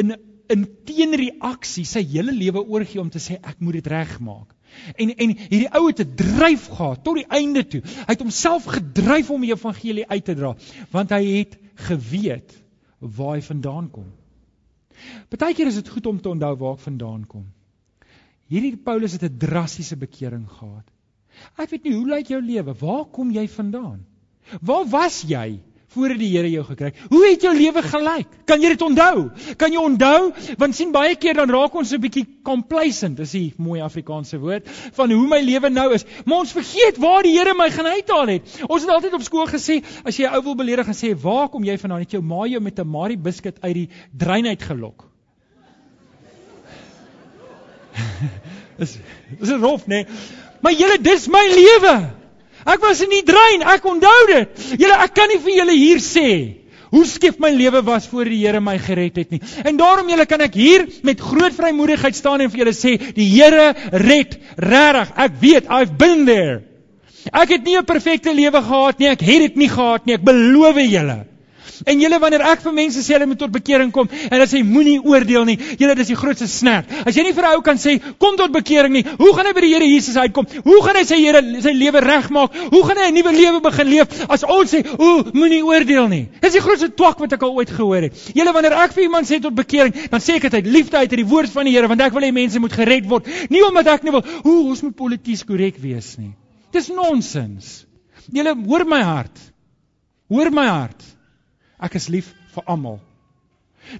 in 0.00 0.16
in 0.50 0.64
teenreaksie 0.86 1.84
sy 1.86 2.02
hele 2.10 2.32
lewe 2.34 2.62
oorgee 2.64 3.00
om 3.00 3.10
te 3.10 3.22
sê 3.22 3.38
ek 3.38 3.60
moet 3.62 3.78
dit 3.78 3.90
regmaak. 3.92 4.54
En 4.96 5.12
en 5.14 5.34
hierdie 5.36 5.70
ou 5.78 5.86
het 5.88 6.00
'n 6.00 6.14
dryf 6.16 6.66
gehad 6.68 7.04
tot 7.04 7.16
die 7.20 7.28
einde 7.28 7.66
toe. 7.66 7.80
Hy 7.82 8.12
het 8.14 8.22
homself 8.22 8.64
gedryf 8.64 9.30
om 9.30 9.40
die 9.40 9.52
evangelie 9.52 10.06
uit 10.08 10.24
te 10.24 10.34
dra 10.34 10.54
want 10.90 11.10
hy 11.10 11.24
het 11.38 11.58
geweet 11.74 12.56
waar 12.98 13.34
hy 13.36 13.42
vandaan 13.42 13.90
kom. 13.90 14.10
Partykeer 15.28 15.66
is 15.66 15.80
dit 15.80 15.88
goed 15.88 16.06
om 16.06 16.20
te 16.20 16.28
onthou 16.28 16.56
waar 16.56 16.76
ek 16.76 16.86
vandaan 16.86 17.26
kom. 17.26 17.46
Hierdie 18.50 18.76
Paulus 18.76 19.12
het 19.12 19.22
'n 19.22 19.38
drastiese 19.38 19.96
bekering 19.96 20.48
gehad. 20.48 20.86
Ek 21.56 21.70
weet 21.70 21.84
nie 21.84 21.94
hoe 21.94 22.06
lyk 22.06 22.26
jou 22.28 22.40
lewe? 22.42 22.74
Waar 22.74 23.04
kom 23.04 23.30
jy 23.30 23.48
vandaan? 23.48 24.04
Waar 24.60 24.86
was 24.90 25.22
jy 25.26 25.60
voordat 25.90 26.20
die 26.22 26.28
Here 26.30 26.50
jou 26.50 26.62
gekry 26.64 26.90
het? 26.92 26.98
Hoe 27.10 27.22
het 27.24 27.42
jou 27.42 27.52
lewe 27.56 27.82
gelyk? 27.82 28.34
Kan 28.46 28.62
jy 28.62 28.70
dit 28.74 28.82
onthou? 28.86 29.30
Kan 29.58 29.74
jy 29.74 29.82
onthou? 29.82 30.30
Want 30.60 30.76
sien 30.78 30.92
baie 30.94 31.16
keer 31.18 31.40
dan 31.40 31.50
raak 31.50 31.74
ons 31.74 31.92
'n 31.92 32.00
bietjie 32.00 32.26
complacent, 32.44 33.18
is 33.18 33.34
'n 33.34 33.54
mooi 33.58 33.80
Afrikaanse 33.80 34.38
woord, 34.38 34.68
van 34.92 35.10
hoe 35.10 35.26
my 35.26 35.40
lewe 35.40 35.70
nou 35.70 35.92
is. 35.94 36.04
Maar 36.24 36.38
ons 36.38 36.52
vergeet 36.52 36.96
waar 36.98 37.22
die 37.22 37.38
Here 37.38 37.54
my 37.54 37.70
gaan 37.70 37.86
uithaal 37.86 38.26
het. 38.26 38.62
Ons 38.68 38.82
het 38.82 38.90
altyd 38.90 39.12
op 39.14 39.22
skool 39.22 39.46
gesê, 39.46 39.82
as 40.04 40.16
jy 40.16 40.26
'n 40.26 40.34
ou 40.34 40.42
wil 40.42 40.54
beledig 40.54 40.86
en 40.86 40.94
sê, 40.94 41.14
"Waar 41.14 41.48
kom 41.48 41.64
jy 41.64 41.78
vandaan?" 41.78 42.00
het 42.00 42.10
jou 42.10 42.22
ma 42.22 42.46
jou 42.46 42.60
met 42.60 42.78
'n 42.78 42.86
Marie 42.86 43.18
biscuit 43.18 43.56
uit 43.60 43.74
die 43.74 43.88
drein 44.16 44.46
uitgelok. 44.46 45.10
is 48.78 48.98
is 49.40 49.50
rof, 49.50 49.86
nee. 49.86 50.06
Maar 50.60 50.72
julle, 50.72 50.98
dis 51.00 51.28
my 51.28 51.46
lewe. 51.54 52.19
Ek 52.70 52.80
was 52.84 53.02
in 53.02 53.10
die 53.10 53.24
drein, 53.26 53.64
ek 53.66 53.84
onthou 53.88 54.18
dit. 54.30 54.64
Julle, 54.78 54.96
ek 55.04 55.14
kan 55.16 55.30
nie 55.32 55.40
vir 55.42 55.60
julle 55.62 55.76
hier 55.76 56.02
sê 56.04 56.30
hoe 56.90 57.04
skief 57.06 57.38
my 57.38 57.52
lewe 57.54 57.84
was 57.86 58.08
voor 58.10 58.26
die 58.26 58.40
Here 58.42 58.60
my 58.60 58.76
gered 58.82 59.18
het 59.20 59.30
nie. 59.30 59.40
En 59.62 59.76
daarom 59.78 60.08
julle 60.10 60.26
kan 60.26 60.42
ek 60.42 60.56
hier 60.58 60.86
met 61.06 61.22
groot 61.22 61.54
vrymoedigheid 61.54 62.18
staan 62.18 62.42
en 62.42 62.50
vir 62.50 62.64
julle 62.64 62.74
sê, 62.74 62.96
die 63.14 63.28
Here 63.30 63.70
red 63.94 64.34
regtig. 64.58 65.12
Ek 65.14 65.38
weet, 65.42 65.70
I've 65.70 65.94
been 65.98 66.26
there. 66.26 66.62
Ek 67.30 67.52
het 67.52 67.62
nie 67.64 67.76
'n 67.78 67.84
perfekte 67.84 68.34
lewe 68.34 68.62
gehad 68.62 68.98
nie, 68.98 69.08
ek 69.08 69.20
het 69.20 69.42
dit 69.46 69.56
nie 69.56 69.68
gehad 69.68 70.06
nie, 70.06 70.14
ek 70.14 70.24
beloof 70.24 70.80
julle. 70.82 71.29
En 71.86 72.00
julle 72.00 72.18
wanneer 72.18 72.40
ek 72.52 72.64
vir 72.64 72.72
mense 72.72 73.02
sê 73.04 73.16
hulle 73.16 73.26
moet 73.26 73.38
tot 73.38 73.52
bekering 73.52 73.92
kom 73.92 74.08
en 74.08 74.34
hulle 74.34 74.48
sê 74.48 74.62
moenie 74.64 74.98
oordeel 75.04 75.44
nie. 75.44 75.58
Julle 75.78 75.94
dis 75.98 76.08
die 76.08 76.16
grootste 76.16 76.48
snerp. 76.48 76.88
As 77.04 77.16
jy 77.16 77.22
nie 77.22 77.32
vir 77.36 77.44
'n 77.44 77.56
ou 77.56 77.62
kan 77.62 77.76
sê 77.76 78.00
kom 78.18 78.36
tot 78.36 78.52
bekering 78.52 78.92
nie, 78.92 79.04
hoe 79.04 79.34
gaan 79.34 79.46
hy 79.46 79.52
by 79.52 79.60
die 79.60 79.74
Here 79.74 79.84
Jesus 79.84 80.16
uitkom? 80.16 80.46
Hoe 80.64 80.82
gaan 80.82 80.96
hy 80.96 81.04
sy 81.04 81.20
Here 81.20 81.42
sy 81.62 81.72
lewe 81.76 82.00
regmaak? 82.00 82.56
Hoe 82.72 82.82
gaan 82.84 82.96
hy 82.96 83.10
'n 83.10 83.14
nuwe 83.14 83.32
lewe 83.32 83.60
begin 83.60 83.88
leef 83.88 84.08
as 84.28 84.42
ons 84.44 84.72
sê 84.72 84.84
o 84.98 85.22
moenie 85.32 85.62
oordeel 85.62 86.08
nie? 86.08 86.28
Dis 86.40 86.52
die 86.52 86.60
grootste 86.60 86.88
twak 86.88 87.18
wat 87.20 87.32
ek 87.32 87.42
al 87.42 87.52
ooit 87.52 87.70
gehoor 87.70 88.02
het. 88.02 88.14
Julle 88.34 88.52
wanneer 88.52 88.72
ek 88.72 88.92
vir 88.92 89.04
iemand 89.04 89.26
sê 89.26 89.40
tot 89.40 89.54
bekering, 89.54 89.92
dan 90.10 90.20
sê 90.20 90.36
ek 90.36 90.42
dit 90.42 90.54
uit 90.54 90.66
liefde 90.66 90.96
uit 90.96 91.10
uit 91.10 91.18
die 91.24 91.28
woord 91.28 91.50
van 91.52 91.68
die 91.68 91.74
Here 91.74 91.90
want 91.90 92.02
ek 92.04 92.14
wil 92.14 92.26
hê 92.26 92.32
mense 92.34 92.62
moet 92.62 92.74
gered 92.74 93.08
word. 93.10 93.28
Nie 93.50 93.62
omdat 93.66 93.90
ek 93.96 94.06
nie 94.06 94.14
wil 94.14 94.24
o 94.44 94.56
ons 94.70 94.82
moet 94.86 94.96
polities 94.96 95.44
korrek 95.46 95.80
wees 95.82 96.14
nie. 96.20 96.32
Dis 96.74 96.90
nonsens. 96.94 97.84
Julle 98.30 98.54
hoor 98.66 98.86
my 98.88 99.00
hart. 99.02 99.46
Hoor 100.30 100.52
my 100.54 100.66
hart. 100.70 101.09
Ek 101.80 101.96
is 101.96 102.08
lief 102.12 102.34
vir 102.54 102.66
almal. 102.66 103.00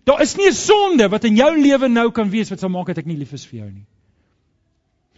Daar 0.05 0.21
is 0.23 0.37
nie 0.37 0.49
'n 0.49 0.55
sonde 0.55 1.09
wat 1.09 1.25
in 1.25 1.37
jou 1.37 1.51
lewe 1.57 1.89
nou 1.89 2.11
kan 2.11 2.31
wees 2.31 2.51
wat 2.51 2.61
sal 2.61 2.69
maak 2.69 2.87
dat 2.87 2.99
ek 2.99 3.07
nie 3.07 3.17
lief 3.17 3.33
is 3.33 3.47
vir 3.47 3.61
jou 3.61 3.71
nie. 3.71 3.87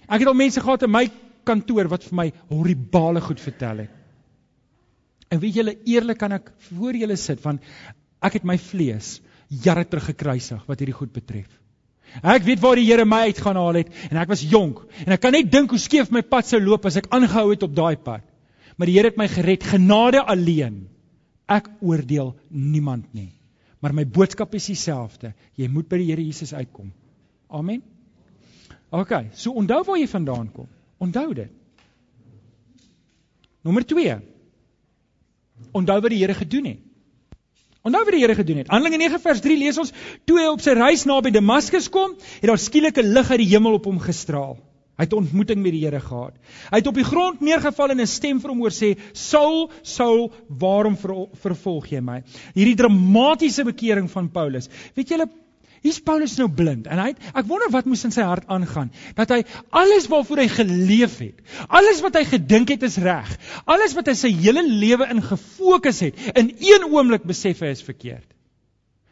Ek 0.09 0.21
het 0.21 0.29
al 0.29 0.35
mense 0.35 0.61
gehad 0.61 0.83
in 0.83 0.91
my 0.91 1.11
kantoor 1.45 1.89
wat 1.89 2.05
vir 2.05 2.15
my 2.15 2.33
horribale 2.49 3.21
goed 3.21 3.41
vertel 3.41 3.79
het. 3.79 3.91
En 5.31 5.41
weet 5.41 5.55
julle 5.55 5.77
eerlik 5.85 6.19
kan 6.19 6.33
ek 6.33 6.53
voor 6.69 6.95
julle 6.95 7.17
sit 7.17 7.41
van 7.41 7.59
ek 8.23 8.35
het 8.35 8.45
my 8.45 8.59
vlees 8.59 9.21
jare 9.49 9.85
terug 9.85 10.05
gekruisig 10.05 10.63
wat 10.67 10.79
hierdie 10.79 10.97
goed 10.97 11.13
betref. 11.13 11.49
Ek 12.21 12.45
weet 12.45 12.61
waar 12.61 12.77
die 12.77 12.85
Here 12.85 13.05
my 13.09 13.25
uit 13.31 13.39
gaan 13.41 13.57
haal 13.57 13.75
het 13.81 13.89
en 14.11 14.21
ek 14.21 14.29
was 14.29 14.45
jonk 14.45 14.83
en 15.07 15.13
ek 15.13 15.21
kan 15.21 15.33
net 15.33 15.51
dink 15.53 15.71
hoe 15.73 15.81
skeef 15.81 16.11
my 16.13 16.21
pad 16.23 16.47
sou 16.47 16.61
loop 16.61 16.85
as 16.87 16.99
ek 17.01 17.09
aangehou 17.11 17.51
het 17.51 17.63
op 17.63 17.75
daai 17.75 17.97
pad. 17.97 18.23
Maar 18.77 18.87
die 18.87 18.97
Here 18.99 19.09
het 19.09 19.21
my 19.21 19.29
gered, 19.29 19.65
genade 19.65 20.21
alleen. 20.21 20.89
Ek 21.51 21.69
oordeel 21.81 22.35
niemand 22.49 23.13
nie. 23.15 23.33
Maar 23.83 23.95
my 23.95 24.05
boodskap 24.07 24.55
is 24.55 24.69
dieselfde. 24.71 25.33
Jy 25.59 25.69
moet 25.69 25.89
by 25.91 25.99
die 25.99 26.11
Here 26.13 26.23
Jesus 26.23 26.53
uitkom. 26.55 26.93
Amen. 27.51 27.83
OK, 28.93 29.13
so 29.35 29.57
onthou 29.59 29.83
waar 29.89 29.99
jy 29.99 30.07
vandaan 30.09 30.53
kom. 30.53 30.69
Onthou 31.03 31.33
dit. 31.35 31.51
Nommer 33.63 33.85
2. 33.87 34.17
Onthou 35.73 35.99
wat 36.01 36.15
die 36.15 36.21
Here 36.23 36.37
gedoen 36.39 36.71
het. 36.71 36.81
Onthou 37.83 38.05
wat 38.05 38.15
die 38.15 38.23
Here 38.23 38.37
gedoen 38.39 38.63
het. 38.63 38.71
Handelinge 38.71 39.01
9 39.03 39.21
vers 39.25 39.41
3 39.43 39.59
lees 39.59 39.79
ons: 39.83 39.91
Toe 40.29 40.39
hy 40.39 40.47
op 40.53 40.63
sy 40.63 40.77
reis 40.79 41.03
naby 41.09 41.33
Damaskus 41.35 41.89
kom, 41.91 42.15
het 42.39 42.51
daar 42.51 42.61
skielik 42.61 42.99
'n 43.03 43.13
lig 43.17 43.31
uit 43.31 43.43
die 43.43 43.51
hemel 43.55 43.81
op 43.81 43.89
hom 43.91 43.99
gestraal. 43.99 44.59
Hy 45.03 45.09
het 45.09 45.17
ontmoeting 45.19 45.59
met 45.59 45.75
die 45.75 45.83
Here 45.83 45.99
gehad. 45.99 46.37
Hy 46.71 46.79
het 46.79 46.87
op 46.87 46.95
die 46.95 47.07
grond 47.07 47.41
neergeval 47.43 47.91
en 47.91 48.01
'n 48.01 48.07
stem 48.07 48.39
vir 48.41 48.51
hom 48.51 48.61
hoor 48.63 48.71
sê: 48.71 48.95
"Saul, 49.13 49.71
Saul, 49.83 50.31
waarom 50.47 50.97
vervolg 50.97 51.91
jy 51.91 52.01
my?" 52.01 52.23
Hierdie 52.55 52.77
dramatiese 52.77 53.65
bekering 53.65 54.09
van 54.11 54.31
Paulus. 54.31 54.69
Weet 54.95 55.09
julle, 55.09 55.27
hier's 55.83 55.99
Paulus 55.99 56.39
nou 56.39 56.49
blind 56.49 56.87
en 56.87 56.99
hy 56.99 57.09
het, 57.09 57.19
ek 57.35 57.49
wonder 57.49 57.69
wat 57.71 57.85
moes 57.85 58.05
in 58.05 58.13
sy 58.13 58.23
hart 58.23 58.47
aangaan 58.47 58.93
dat 59.17 59.29
hy 59.31 59.43
alles 59.71 60.07
waarvoor 60.07 60.39
hy 60.39 60.49
geleef 60.49 61.19
het, 61.19 61.43
alles 61.69 62.01
wat 62.01 62.15
hy 62.15 62.25
gedink 62.25 62.69
het 62.69 62.83
is 62.83 62.97
reg, 62.97 63.39
alles 63.67 63.95
wat 63.95 64.07
hy 64.07 64.15
sy 64.15 64.31
hele 64.31 64.63
lewe 64.63 65.11
in 65.11 65.21
gefokus 65.21 66.01
het, 66.01 66.15
in 66.37 66.55
een 66.61 66.87
oomblik 66.93 67.25
besef 67.25 67.59
hy 67.61 67.67
is 67.75 67.83
verkeerd. 67.83 68.29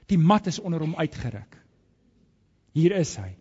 Die 0.07 0.19
mat 0.19 0.47
is 0.47 0.61
onder 0.61 0.79
hom 0.79 0.95
uitgeruk. 0.95 1.59
Hier 2.75 2.93
is 2.93 3.17
hy. 3.17 3.35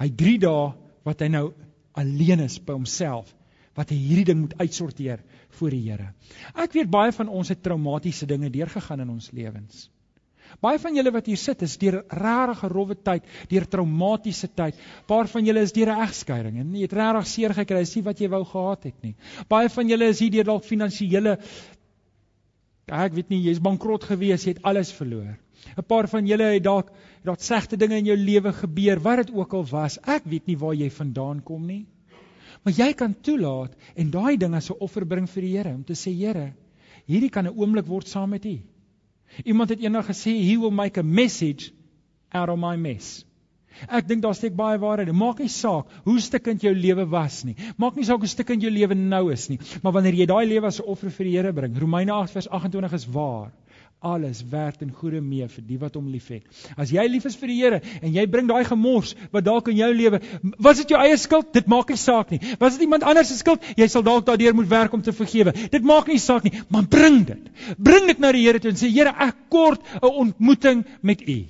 Hy 0.00 0.08
3 0.08 0.38
dae 0.38 0.72
wat 1.04 1.20
hy 1.20 1.28
nou 1.28 1.52
alleen 1.98 2.40
is 2.46 2.58
by 2.58 2.76
homself 2.76 3.34
wat 3.78 3.92
hy 3.92 3.96
hierdie 4.00 4.26
ding 4.32 4.40
moet 4.42 4.56
uitsorteer 4.58 5.22
voor 5.58 5.70
die 5.72 5.84
Here. 5.86 6.10
Ek 6.58 6.74
weet 6.74 6.90
baie 6.90 7.12
van 7.14 7.30
ons 7.30 7.48
het 7.52 7.62
traumatiese 7.62 8.26
dinge 8.28 8.50
deurgegaan 8.50 9.04
in 9.04 9.12
ons 9.14 9.30
lewens. 9.32 9.88
Baie 10.58 10.80
van 10.82 10.96
julle 10.98 11.12
wat 11.14 11.28
hier 11.30 11.38
sit 11.38 11.62
is 11.62 11.76
deur 11.78 12.00
'n 12.00 12.18
regtig 12.18 12.64
rowwe 12.72 12.96
tyd, 12.98 13.22
deur 13.48 13.66
traumatiese 13.70 14.48
tyd. 14.48 14.74
Paar 15.06 15.28
van 15.28 15.46
julle 15.46 15.60
is 15.60 15.72
deur 15.72 15.92
'n 15.94 16.02
egskeiding 16.02 16.58
en 16.58 16.74
jy 16.74 16.82
het 16.82 16.92
regtig 16.92 17.26
seer 17.26 17.54
gekry, 17.54 17.78
dis 17.78 17.96
nie 17.96 18.02
wat 18.02 18.20
jy 18.20 18.28
wou 18.28 18.44
gehad 18.44 18.84
het 18.84 19.02
nie. 19.02 19.14
Baie 19.48 19.68
van 19.68 19.88
julle 19.88 20.08
is 20.08 20.18
hier 20.18 20.30
deur 20.30 20.44
dalk 20.44 20.64
finansiële 20.64 21.38
ek 22.90 23.14
weet 23.14 23.30
nie, 23.30 23.44
jy's 23.46 23.60
bankrot 23.62 24.04
gewees, 24.04 24.44
jy 24.44 24.56
het 24.56 24.64
alles 24.66 24.90
verloor. 24.92 25.38
'n 25.76 25.86
Paar 25.86 26.08
van 26.08 26.26
julle 26.26 26.52
het 26.54 26.62
dalk 26.64 26.90
dat 27.24 27.42
slegte 27.42 27.76
dinge 27.76 27.96
in 27.96 28.04
jou 28.04 28.16
lewe 28.16 28.52
gebeur, 28.52 29.00
wat 29.00 29.16
dit 29.16 29.34
ook 29.34 29.52
al 29.54 29.66
was. 29.70 29.98
Ek 30.06 30.24
weet 30.24 30.46
nie 30.46 30.56
waar 30.56 30.74
jy 30.74 30.90
vandaan 30.90 31.42
kom 31.42 31.66
nie. 31.66 31.86
Maar 32.64 32.74
jy 32.76 32.92
kan 32.92 33.14
toelaat 33.20 33.76
en 33.96 34.10
daai 34.10 34.36
ding 34.36 34.54
as 34.54 34.70
'n 34.70 34.78
offer 34.80 35.06
bring 35.06 35.28
vir 35.28 35.42
die 35.42 35.56
Here 35.56 35.74
om 35.74 35.84
te 35.84 35.94
sê 35.94 36.12
Here, 36.12 36.52
hierdie 37.06 37.30
kan 37.30 37.46
'n 37.46 37.56
oomblik 37.56 37.86
word 37.86 38.08
saam 38.08 38.30
met 38.30 38.44
U. 38.44 38.58
Iemand 39.44 39.70
het 39.70 39.80
eendag 39.80 40.06
gesê 40.06 40.32
he 40.42 40.58
will 40.58 40.70
make 40.70 41.00
a 41.00 41.02
message 41.02 41.72
out 42.32 42.48
of 42.48 42.58
my 42.58 42.76
mess. 42.76 43.24
Ek 43.88 44.08
dink 44.08 44.22
daar 44.22 44.34
steek 44.34 44.56
baie 44.56 44.78
waarheid. 44.78 45.12
Maak 45.12 45.38
nie 45.38 45.48
saak 45.48 45.86
hoe 46.04 46.20
stukkend 46.20 46.62
jou 46.62 46.74
lewe 46.74 47.06
was 47.08 47.44
nie. 47.44 47.54
Maak 47.78 47.96
nie 47.96 48.04
saak 48.04 48.18
hoe 48.18 48.28
stukkend 48.28 48.62
jou 48.62 48.70
lewe 48.70 48.94
nou 48.94 49.30
is 49.32 49.48
nie. 49.48 49.58
Maar 49.82 49.92
wanneer 49.92 50.14
jy 50.14 50.26
daai 50.26 50.46
lewe 50.46 50.66
as 50.66 50.80
'n 50.80 50.86
offer 50.86 51.10
vir 51.10 51.24
die 51.24 51.36
Here 51.36 51.52
bring, 51.52 51.78
Romeine 51.78 52.12
8 52.12 52.32
vers 52.32 52.48
28 52.48 52.92
is 52.92 53.06
waar 53.06 53.52
alles 54.00 54.40
werk 54.48 54.80
in 54.80 54.90
goeie 54.96 55.20
mee 55.20 55.46
vir 55.48 55.64
die 55.66 55.78
wat 55.80 55.96
hom 55.98 56.08
liefhet. 56.08 56.46
As 56.80 56.92
jy 56.92 57.04
lief 57.08 57.26
is 57.28 57.36
vir 57.36 57.52
die 57.52 57.58
Here 57.60 57.80
en 58.00 58.14
jy 58.14 58.24
bring 58.32 58.48
daai 58.48 58.64
gemors 58.64 59.14
wat 59.32 59.44
dalk 59.44 59.68
in 59.68 59.76
jou 59.76 59.90
lewe, 59.92 60.20
was 60.58 60.80
dit 60.80 60.94
jou 60.94 61.00
eie 61.00 61.18
skuld? 61.20 61.52
Dit 61.52 61.68
maak 61.68 61.92
nie 61.92 62.00
saak 62.00 62.32
nie. 62.32 62.40
Was 62.60 62.78
dit 62.78 62.86
iemand 62.86 63.04
anders 63.04 63.28
se 63.28 63.36
skuld? 63.36 63.64
Jy 63.76 63.88
sal 63.92 64.04
dalk 64.06 64.24
daardeur 64.26 64.56
moet 64.56 64.70
werk 64.70 64.96
om 64.96 65.02
te 65.04 65.12
vergewe. 65.12 65.52
Dit 65.52 65.84
maak 65.84 66.08
nie 66.08 66.18
saak 66.18 66.48
nie, 66.48 66.54
maar 66.72 66.88
bring 66.88 67.22
dit. 67.28 67.48
Bring 67.76 68.08
dit 68.08 68.20
na 68.20 68.32
die 68.32 68.46
Here 68.46 68.60
toe 68.60 68.72
en 68.72 68.80
sê 68.80 68.88
Here, 68.88 69.12
ek 69.12 69.48
kort 69.52 69.84
'n 70.00 70.14
ontmoeting 70.24 70.84
met 71.02 71.20
U. 71.28 71.40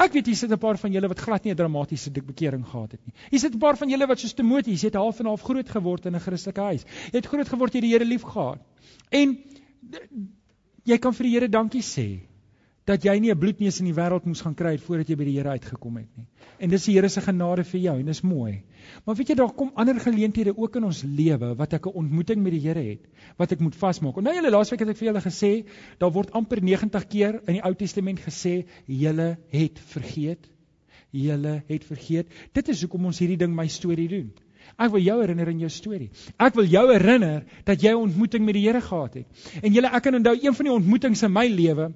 Ek 0.00 0.14
weet 0.16 0.30
hier 0.30 0.36
sit 0.36 0.50
'n 0.50 0.58
paar 0.58 0.78
van 0.80 0.92
julle 0.92 1.08
wat 1.08 1.20
glad 1.20 1.44
nie 1.44 1.52
'n 1.52 1.56
dramatiese 1.56 2.10
bekering 2.10 2.64
gehad 2.64 2.92
het 2.92 3.00
nie. 3.04 3.14
Hier 3.30 3.40
sit 3.40 3.54
'n 3.54 3.58
paar 3.58 3.76
van 3.76 3.88
julle 3.88 4.06
wat 4.06 4.18
soos 4.18 4.32
Timoteus, 4.32 4.80
jy 4.80 4.88
het 4.88 4.94
half 4.94 5.20
en 5.20 5.26
half 5.26 5.42
groot 5.42 5.68
geword 5.68 6.06
in 6.06 6.14
'n 6.14 6.20
Christelike 6.20 6.60
huis. 6.60 6.84
Jy 7.12 7.18
het 7.18 7.26
groot 7.26 7.48
geword 7.48 7.72
jy 7.74 7.80
die 7.80 7.92
Here 7.92 8.04
liefgehad. 8.04 8.58
En 9.10 9.38
jy 10.84 10.98
kan 10.98 11.14
vir 11.16 11.26
die 11.26 11.32
Here 11.34 11.48
dankie 11.48 11.82
sê 11.82 12.08
dat 12.88 13.04
jy 13.04 13.12
nie 13.20 13.30
'n 13.30 13.38
bloedneus 13.38 13.78
in 13.80 13.86
die 13.86 13.94
wêreld 13.94 14.26
moes 14.26 14.40
gaan 14.42 14.54
kry 14.54 14.76
voordat 14.78 15.08
jy 15.08 15.16
by 15.16 15.24
die 15.24 15.36
Here 15.36 15.50
uitgekom 15.50 15.96
het 15.96 16.08
nie. 16.16 16.26
En 16.58 16.70
dis 16.70 16.84
die 16.84 16.94
Here 16.94 17.08
se 17.08 17.20
genade 17.20 17.64
vir 17.64 17.80
jou 17.80 17.98
en 18.00 18.06
dis 18.06 18.22
mooi. 18.22 18.62
Maar 19.04 19.14
weet 19.16 19.28
jy 19.28 19.34
daar 19.34 19.52
kom 19.52 19.70
ander 19.74 20.00
geleenthede 20.00 20.56
ook 20.56 20.76
in 20.76 20.84
ons 20.84 21.02
lewe 21.02 21.54
wat 21.54 21.72
ek 21.72 21.86
'n 21.86 21.96
ontmoeting 22.02 22.42
met 22.42 22.52
die 22.52 22.60
Here 22.60 22.82
het 22.82 23.06
wat 23.36 23.52
ek 23.52 23.60
moet 23.60 23.74
vasmaak. 23.74 24.16
Onthou 24.16 24.34
julle 24.34 24.50
laasweek 24.50 24.80
het 24.80 24.88
ek 24.88 24.96
vir 24.96 25.08
julle 25.08 25.20
gesê 25.20 25.66
daar 25.98 26.12
word 26.12 26.32
amper 26.32 26.62
90 26.62 27.06
keer 27.08 27.40
in 27.46 27.54
die 27.54 27.62
Ou 27.62 27.74
Testament 27.74 28.20
gesê 28.20 28.66
julle 28.86 29.38
het 29.50 29.78
vergeet. 29.78 30.48
Julle 31.12 31.62
het 31.68 31.84
vergeet. 31.84 32.26
Dit 32.52 32.68
is 32.68 32.80
hoekom 32.80 33.06
ons 33.06 33.18
hierdie 33.18 33.36
ding 33.38 33.54
my 33.54 33.68
storie 33.68 34.08
doen. 34.08 34.32
Ek 34.78 34.92
wil 34.92 35.02
jou 35.02 35.16
herinner 35.20 35.48
in 35.48 35.62
jou 35.64 35.70
storie. 35.72 36.10
Ek 36.38 36.54
wil 36.54 36.68
jou 36.70 36.84
herinner 36.92 37.44
dat 37.64 37.82
jy 37.82 37.90
'n 37.90 38.04
ontmoeting 38.06 38.44
met 38.44 38.54
die 38.54 38.66
Here 38.66 38.80
gehad 38.80 39.14
het. 39.14 39.26
En 39.62 39.72
julle 39.72 39.88
ek 39.88 40.02
kan 40.02 40.14
onthou 40.14 40.36
een 40.36 40.54
van 40.54 40.64
die 40.64 40.72
ontmoetings 40.72 41.22
in 41.22 41.32
my 41.32 41.46
lewe 41.48 41.92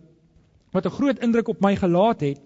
wat 0.73 0.87
'n 0.87 0.91
groot 0.91 1.19
indruk 1.19 1.49
op 1.49 1.61
my 1.61 1.77
gelaat 1.77 2.21
het 2.21 2.41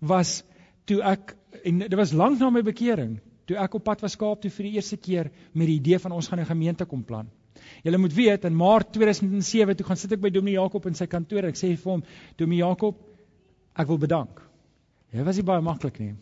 was 0.00 0.44
toe 0.86 1.02
ek 1.02 1.36
en 1.64 1.78
dit 1.78 1.94
was 1.94 2.12
lank 2.12 2.38
na 2.38 2.50
my 2.50 2.62
bekering, 2.62 3.20
toe 3.46 3.56
ek 3.56 3.74
op 3.74 3.84
pad 3.84 4.00
was 4.00 4.16
Kaap 4.16 4.40
toe 4.42 4.50
vir 4.50 4.64
die 4.64 4.74
eerste 4.74 4.96
keer 4.96 5.30
met 5.52 5.66
die 5.66 5.76
idee 5.76 5.98
van 5.98 6.12
ons 6.12 6.28
gaan 6.28 6.40
'n 6.40 6.46
gemeente 6.46 6.84
kom 6.84 7.04
plan. 7.04 7.30
Julle 7.82 7.98
moet 7.98 8.14
weet 8.14 8.44
in 8.44 8.56
Maart 8.56 8.92
2007 8.92 9.76
toe 9.76 9.86
gaan 9.86 9.96
sit 9.96 10.12
ek 10.12 10.20
by 10.20 10.30
Dominee 10.30 10.54
Jakob 10.54 10.86
in 10.86 10.94
sy 10.94 11.06
kantoor 11.06 11.38
en 11.38 11.48
ek 11.48 11.56
sê 11.56 11.76
vir 11.76 11.92
hom, 11.92 12.02
Dominee 12.36 12.58
Jakob, 12.58 12.96
ek 13.76 13.86
wil 13.86 13.98
bedank. 13.98 14.40
Dit 15.12 15.24
was 15.24 15.36
nie 15.36 15.44
baie 15.44 15.60
maklik 15.60 15.98
nie 15.98 16.14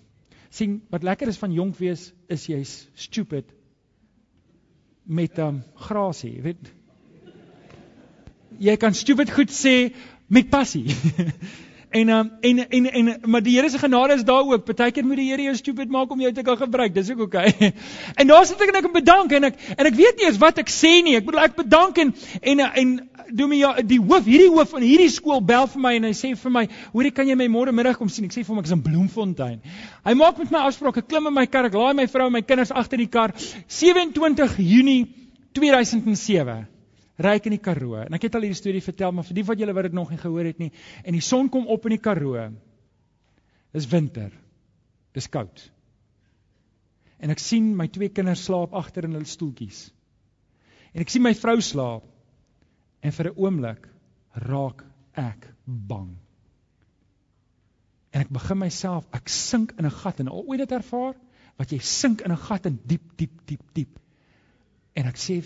sien 0.52 0.80
wat 0.92 1.02
lekker 1.06 1.28
is 1.32 1.40
van 1.40 1.52
jonk 1.56 1.78
wees 1.80 2.10
is 2.32 2.46
jy's 2.50 2.76
stupid 2.94 3.48
met 5.02 5.38
um 5.42 5.62
grasie, 5.88 6.36
jy 6.36 6.42
weet. 6.44 6.72
Jy 8.62 8.76
kan 8.78 8.94
stupid 8.94 9.32
goed 9.32 9.50
sê 9.50 9.92
met 10.28 10.50
passie. 10.52 10.86
En 11.92 12.08
um, 12.08 12.30
en 12.40 12.58
en 12.68 12.86
en 12.92 13.08
maar 13.24 13.42
die 13.42 13.56
Here 13.56 13.68
se 13.68 13.78
genade 13.78 14.14
is 14.14 14.24
daar 14.24 14.46
ook. 14.48 14.64
Partykeer 14.64 15.04
moet 15.04 15.16
die 15.20 15.28
Here 15.30 15.42
jou 15.42 15.56
stupid 15.56 15.90
maak 15.92 16.10
om 16.10 16.20
jou 16.20 16.32
te 16.32 16.42
kan 16.42 16.56
gebruik. 16.56 16.94
Dis 16.94 17.10
ook 17.10 17.20
oké. 17.20 17.36
Okay. 17.36 17.72
En 18.20 18.26
daar 18.26 18.46
sit 18.46 18.60
ek 18.60 18.72
en 18.72 18.78
ek 18.80 18.92
bedank 18.92 19.32
en 19.32 19.44
ek 19.50 19.60
en 19.76 19.86
ek 19.90 19.98
weet 19.98 20.16
nie 20.16 20.26
eens 20.30 20.40
wat 20.40 20.58
ek 20.62 20.72
sê 20.72 20.94
nie. 21.04 21.18
Ek 21.20 21.26
bedoel 21.28 21.44
ek 21.44 21.58
bedank 21.58 22.00
en 22.00 22.14
en 22.40 22.64
en 22.64 22.96
doen 23.28 23.52
my 23.52 23.60
ja 23.60 23.74
die 23.84 24.00
hoof 24.00 24.24
hierdie 24.24 24.48
hoof 24.48 24.72
van 24.72 24.88
hierdie 24.88 25.12
skool 25.12 25.44
bel 25.44 25.68
vir 25.74 25.84
my 25.84 25.94
en 26.00 26.08
hy 26.08 26.14
sê 26.16 26.32
vir 26.36 26.56
my, 26.56 26.66
"Hoorie, 26.96 27.12
kan 27.12 27.28
jy 27.28 27.36
my 27.36 27.48
môre 27.52 27.76
middag 27.76 27.98
kom 27.98 28.08
sien?" 28.08 28.24
Ek 28.24 28.32
sê 28.32 28.40
vir 28.40 28.54
hom 28.54 28.58
ek 28.58 28.72
is 28.72 28.72
in 28.72 28.82
Bloemfontein. 28.82 29.60
Hy 30.04 30.14
maak 30.14 30.38
met 30.38 30.50
my 30.50 30.64
afspraak. 30.68 30.96
Ek 30.96 31.08
klim 31.08 31.26
in 31.26 31.34
my 31.34 31.46
kar, 31.46 31.66
ek 31.66 31.74
laai 31.74 31.94
my 31.94 32.06
vrou 32.06 32.26
en 32.26 32.32
my 32.32 32.42
kinders 32.42 32.72
agter 32.72 32.96
die 32.96 33.06
kar. 33.06 33.32
27 33.68 34.56
Junie 34.58 35.06
2007 35.52 36.72
ry 37.22 37.36
ek 37.38 37.48
in 37.50 37.56
die 37.56 37.62
Karoo. 37.62 37.96
En 38.02 38.14
ek 38.16 38.26
het 38.26 38.34
al 38.34 38.46
hierdie 38.46 38.58
storie 38.58 38.82
vertel, 38.84 39.12
maar 39.12 39.26
vir 39.28 39.38
die 39.38 39.46
wat 39.48 39.58
julle 39.58 39.74
wat 39.76 39.88
dit 39.88 39.96
nog 39.96 40.10
nie 40.10 40.20
gehoor 40.20 40.48
het 40.48 40.58
nie, 40.62 40.72
en 41.04 41.16
die 41.16 41.24
son 41.24 41.50
kom 41.52 41.68
op 41.72 41.86
in 41.86 41.96
die 41.96 42.02
Karoo. 42.02 42.48
Dis 43.72 43.88
winter. 43.88 44.32
Dis 45.16 45.28
koud. 45.28 45.62
En 47.22 47.30
ek 47.30 47.40
sien 47.42 47.70
my 47.76 47.86
twee 47.92 48.10
kinders 48.12 48.44
slaap 48.48 48.74
agter 48.74 49.06
in 49.06 49.14
hulle 49.16 49.28
stoeltjies. 49.28 49.90
En 50.92 51.04
ek 51.04 51.12
sien 51.12 51.22
my 51.24 51.34
vrou 51.38 51.60
slaap. 51.62 52.08
En 53.02 53.12
vir 53.12 53.30
'n 53.30 53.36
oomblik 53.36 53.88
raak 54.48 54.84
ek 55.18 55.48
bang. 55.66 56.16
En 58.12 58.20
ek 58.20 58.28
begin 58.28 58.58
myself, 58.58 59.06
ek 59.12 59.28
sink 59.28 59.72
in 59.78 59.86
'n 59.86 59.90
gat 59.90 60.20
en 60.20 60.28
al 60.28 60.44
ooit 60.46 60.58
dit 60.58 60.72
ervaar 60.72 61.14
wat 61.58 61.72
jy 61.72 61.78
sink 61.78 62.20
in 62.20 62.32
'n 62.32 62.36
gat 62.36 62.66
in 62.66 62.78
diep 62.86 63.16
diep 63.16 63.46
diep 63.46 63.62
diep. 63.74 63.98
En 64.94 65.06
ek 65.06 65.16
sê 65.16 65.42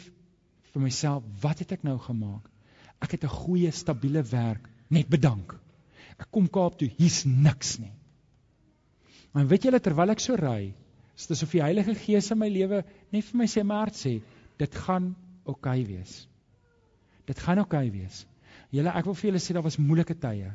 vir 0.77 0.85
myself, 0.85 1.25
wat 1.41 1.62
het 1.65 1.73
ek 1.79 1.85
nou 1.89 1.97
gemaak? 2.05 2.45
Ek 3.01 3.17
het 3.17 3.25
'n 3.25 3.33
goeie, 3.33 3.71
stabiele 3.73 4.23
werk, 4.23 4.69
net 4.91 5.09
bedank. 5.09 5.55
Ek 6.21 6.29
kom 6.31 6.49
Kaap 6.49 6.79
toe, 6.79 6.89
hier's 6.89 7.25
niks 7.25 7.79
nie. 7.79 7.93
Maar 9.33 9.49
weet 9.49 9.65
julle 9.65 9.81
terwyl 9.81 10.11
ek 10.11 10.21
so 10.21 10.37
ry, 10.37 10.75
is 11.17 11.27
dit 11.27 11.37
asof 11.37 11.53
die 11.53 11.62
Heilige 11.62 11.95
Gees 11.95 12.31
in 12.31 12.39
my 12.39 12.49
lewe 12.49 12.85
net 13.12 13.25
vir 13.25 13.39
my 13.39 13.47
sê, 13.47 13.65
"Maar 13.65 13.91
sê, 13.91 14.21
dit 14.59 14.75
gaan 14.75 15.15
oukei 15.45 15.83
okay 15.83 15.87
wees. 15.87 16.29
Dit 17.27 17.39
gaan 17.39 17.59
oukei 17.59 17.89
okay 17.89 17.91
wees. 17.91 18.27
Julle, 18.71 18.91
ek 18.91 19.05
wil 19.05 19.15
vir 19.15 19.31
julle 19.31 19.41
sê 19.41 19.55
daar 19.55 19.62
was 19.62 19.79
moeilike 19.79 20.15
tye. 20.15 20.53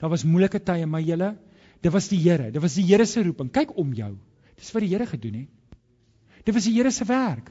Daar 0.00 0.10
was 0.10 0.24
moeilike 0.24 0.60
tye, 0.60 0.86
maar 0.86 1.00
julle, 1.00 1.36
dit 1.82 1.92
was 1.92 2.08
die 2.08 2.18
Here. 2.18 2.50
Dit 2.50 2.62
was 2.62 2.74
die 2.74 2.84
Here 2.84 3.06
se 3.06 3.22
roeping. 3.22 3.50
Kyk 3.50 3.76
om 3.76 3.92
jou. 3.92 4.16
Dis 4.56 4.72
wat 4.72 4.82
die 4.82 4.88
Here 4.88 5.06
gedoen 5.06 5.34
het. 5.34 5.48
Dit 6.44 6.54
was 6.54 6.64
die 6.64 6.74
Here 6.74 6.90
se 6.90 7.04
werk. 7.04 7.50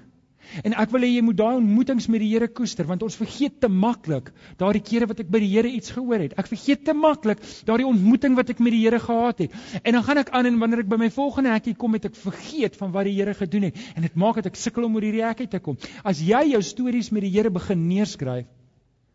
En 0.61 0.75
ek 0.77 0.91
wil 0.93 1.05
hê 1.05 1.09
jy 1.15 1.23
moet 1.25 1.37
daai 1.39 1.55
ontmoetings 1.57 2.07
met 2.11 2.21
die 2.21 2.29
Here 2.33 2.47
koester 2.51 2.87
want 2.89 3.03
ons 3.05 3.15
vergeet 3.17 3.59
te 3.63 3.69
maklik 3.71 4.31
daardie 4.59 4.83
kere 4.85 5.07
wat 5.09 5.23
ek 5.23 5.29
by 5.33 5.41
die 5.43 5.49
Here 5.53 5.71
iets 5.71 5.93
gehoor 5.95 6.21
het. 6.21 6.35
Ek 6.39 6.49
vergeet 6.51 6.83
te 6.85 6.95
maklik 6.97 7.41
daardie 7.67 7.87
ontmoeting 7.89 8.37
wat 8.37 8.51
ek 8.53 8.61
met 8.63 8.75
die 8.75 8.83
Here 8.83 8.99
gehad 9.01 9.43
het. 9.45 9.55
En 9.81 9.97
dan 9.97 10.05
gaan 10.05 10.21
ek 10.21 10.33
aan 10.35 10.51
en 10.51 10.59
wanneer 10.61 10.83
ek 10.83 10.91
by 10.91 10.99
my 11.01 11.09
volgende 11.13 11.53
hekkie 11.55 11.75
kom 11.79 11.97
het 11.97 12.09
ek 12.11 12.19
vergeet 12.19 12.77
van 12.79 12.93
wat 12.93 13.09
die 13.09 13.15
Here 13.17 13.33
gedoen 13.37 13.69
het 13.69 13.79
en 13.95 14.05
dit 14.05 14.19
maak 14.19 14.41
dat 14.41 14.51
ek 14.51 14.59
sukkel 14.59 14.87
om 14.87 14.99
oor 14.99 15.07
hierdie 15.07 15.25
hekkie 15.25 15.49
te 15.49 15.61
kom. 15.63 15.79
As 16.03 16.21
jy 16.21 16.43
jou 16.53 16.61
stories 16.61 17.11
met 17.15 17.25
die 17.25 17.33
Here 17.33 17.53
begin 17.53 17.87
neerskryf, 17.87 18.49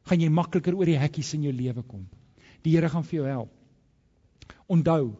gaan 0.08 0.22
jy 0.24 0.28
makliker 0.32 0.74
oor 0.74 0.88
die 0.88 0.98
hekkies 0.98 1.34
in 1.36 1.48
jou 1.48 1.54
lewe 1.54 1.84
kom. 1.84 2.06
Die 2.64 2.74
Here 2.74 2.88
gaan 2.90 3.04
vir 3.06 3.20
jou 3.20 3.26
help. 3.28 3.52
Onthou 4.68 5.16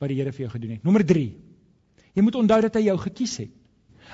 wat 0.00 0.10
die 0.10 0.18
Here 0.18 0.32
vir 0.34 0.46
jou 0.46 0.52
gedoen 0.56 0.76
het. 0.76 0.84
Nommer 0.84 1.06
3. 1.06 1.28
Jy 2.16 2.24
moet 2.24 2.38
onthou 2.40 2.60
dat 2.64 2.76
hy 2.78 2.88
jou 2.88 2.98
gekies 3.06 3.36
het. 3.44 3.54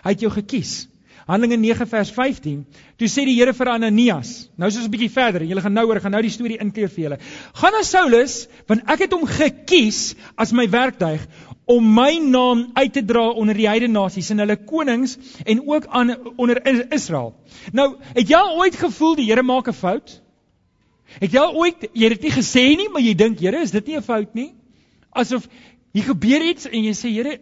Hy 0.02 0.10
het 0.10 0.20
jou 0.20 0.30
gekies. 0.30 0.88
Handelinge 1.26 1.56
9 1.62 1.86
vers 1.86 2.10
15. 2.10 2.64
Toe 2.98 3.08
sê 3.08 3.24
die 3.28 3.36
Here 3.36 3.52
vir 3.54 3.70
Ananias, 3.70 4.48
nou 4.58 4.68
is 4.68 4.76
ons 4.76 4.86
'n 4.86 4.90
bietjie 4.90 5.10
verder. 5.10 5.44
Julle 5.46 5.60
gaan 5.60 5.72
nou 5.72 5.86
hoor, 5.86 6.00
gaan 6.00 6.10
nou 6.12 6.22
die 6.22 6.30
storie 6.30 6.58
inkleer 6.58 6.88
vir 6.88 7.04
julle. 7.04 7.18
Gaan 7.54 7.72
na 7.72 7.82
Saulus, 7.82 8.48
want 8.66 8.82
ek 8.90 9.06
het 9.06 9.12
hom 9.12 9.26
gekies 9.26 10.14
as 10.36 10.52
my 10.52 10.66
werktuig 10.68 11.20
om 11.64 11.94
my 11.94 12.18
naam 12.18 12.70
uit 12.74 12.92
te 12.92 13.04
dra 13.04 13.30
onder 13.30 13.54
die 13.54 13.68
heidene 13.68 13.92
nasies 13.92 14.30
en 14.30 14.38
hulle 14.42 14.56
konings 14.56 15.16
en 15.46 15.62
ook 15.68 15.86
aan 15.86 16.16
onder 16.36 16.58
Israel. 16.92 17.34
Nou, 17.72 17.96
het 18.14 18.28
jy 18.28 18.42
ooit 18.58 18.76
gevoel 18.76 19.14
die 19.16 19.26
Here 19.30 19.42
maak 19.42 19.68
'n 19.68 19.72
fout? 19.72 20.20
Het 21.20 21.32
jy 21.32 21.44
ooit 21.54 21.88
jy 21.92 22.08
het 22.08 22.20
dit 22.20 22.22
nie 22.22 22.36
gesê 22.42 22.64
nie, 22.76 22.88
maar 22.88 23.02
jy 23.02 23.14
dink, 23.14 23.38
Here, 23.38 23.62
is 23.62 23.70
dit 23.70 23.86
nie 23.86 23.96
'n 23.96 24.02
fout 24.02 24.34
nie? 24.34 24.54
Asof 25.12 25.48
hier 25.92 26.04
gebeur 26.04 26.42
iets 26.42 26.66
en 26.66 26.84
jy 26.84 26.92
sê, 26.92 27.12
Here, 27.12 27.38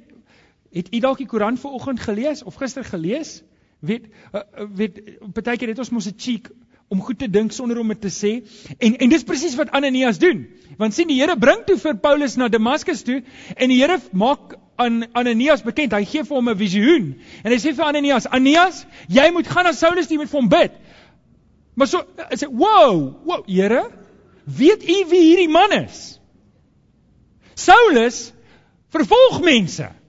Het 0.73 0.95
u 0.95 0.99
dalk 0.99 1.19
die 1.19 1.27
Koran 1.27 1.59
vanoggend 1.59 2.01
gelees 2.01 2.43
of 2.43 2.55
gister 2.55 2.85
gelees? 2.85 3.43
Weet 3.79 4.07
uh, 4.33 4.41
weet 4.75 5.01
partykeer 5.33 5.69
het 5.69 5.79
ons 5.79 5.91
mos 5.91 6.07
'n 6.07 6.15
cheek 6.17 6.51
om 6.91 7.01
goed 7.03 7.19
te 7.19 7.31
dink 7.31 7.53
sonder 7.53 7.79
om 7.79 7.89
dit 7.89 8.01
te 8.01 8.11
sê. 8.11 8.33
En 8.79 8.97
en 8.97 9.09
dis 9.09 9.23
presies 9.23 9.55
wat 9.55 9.71
Ananias 9.71 10.19
doen. 10.19 10.47
Want 10.79 10.95
sien 10.95 11.07
die 11.07 11.21
Here 11.21 11.37
bring 11.39 11.65
toe 11.67 11.77
vir 11.79 11.97
Paulus 11.97 12.37
na 12.37 12.49
Damaskus 12.49 13.03
toe 13.03 13.23
en 13.57 13.69
die 13.69 13.79
Here 13.79 14.01
maak 14.13 14.57
aan 14.77 15.05
Ananias 15.13 15.63
bekend. 15.63 15.93
Hy 15.93 16.05
gee 16.05 16.25
vir 16.25 16.37
hom 16.37 16.49
'n 16.49 16.57
visioen. 16.57 17.15
En 17.45 17.53
hy 17.53 17.59
sê 17.59 17.75
vir 17.75 17.85
Ananias: 17.85 18.27
"Ananias, 18.27 18.87
jy 19.09 19.31
moet 19.33 19.47
gaan 19.47 19.65
na 19.65 19.73
Saulus 19.73 20.07
toe 20.07 20.19
met 20.19 20.31
hom 20.31 20.49
bid." 20.49 20.73
Maar 21.75 21.87
so 21.87 22.05
hy 22.31 22.37
sê: 22.37 22.49
"Wow, 22.51 23.15
wow, 23.25 23.47
Here, 23.47 23.91
weet 24.45 24.83
u 24.83 25.05
wie 25.11 25.21
hierdie 25.21 25.49
man 25.49 25.73
is?" 25.73 26.21
Saulus 27.55 28.33
vervolg 28.89 29.41
mense. 29.43 30.00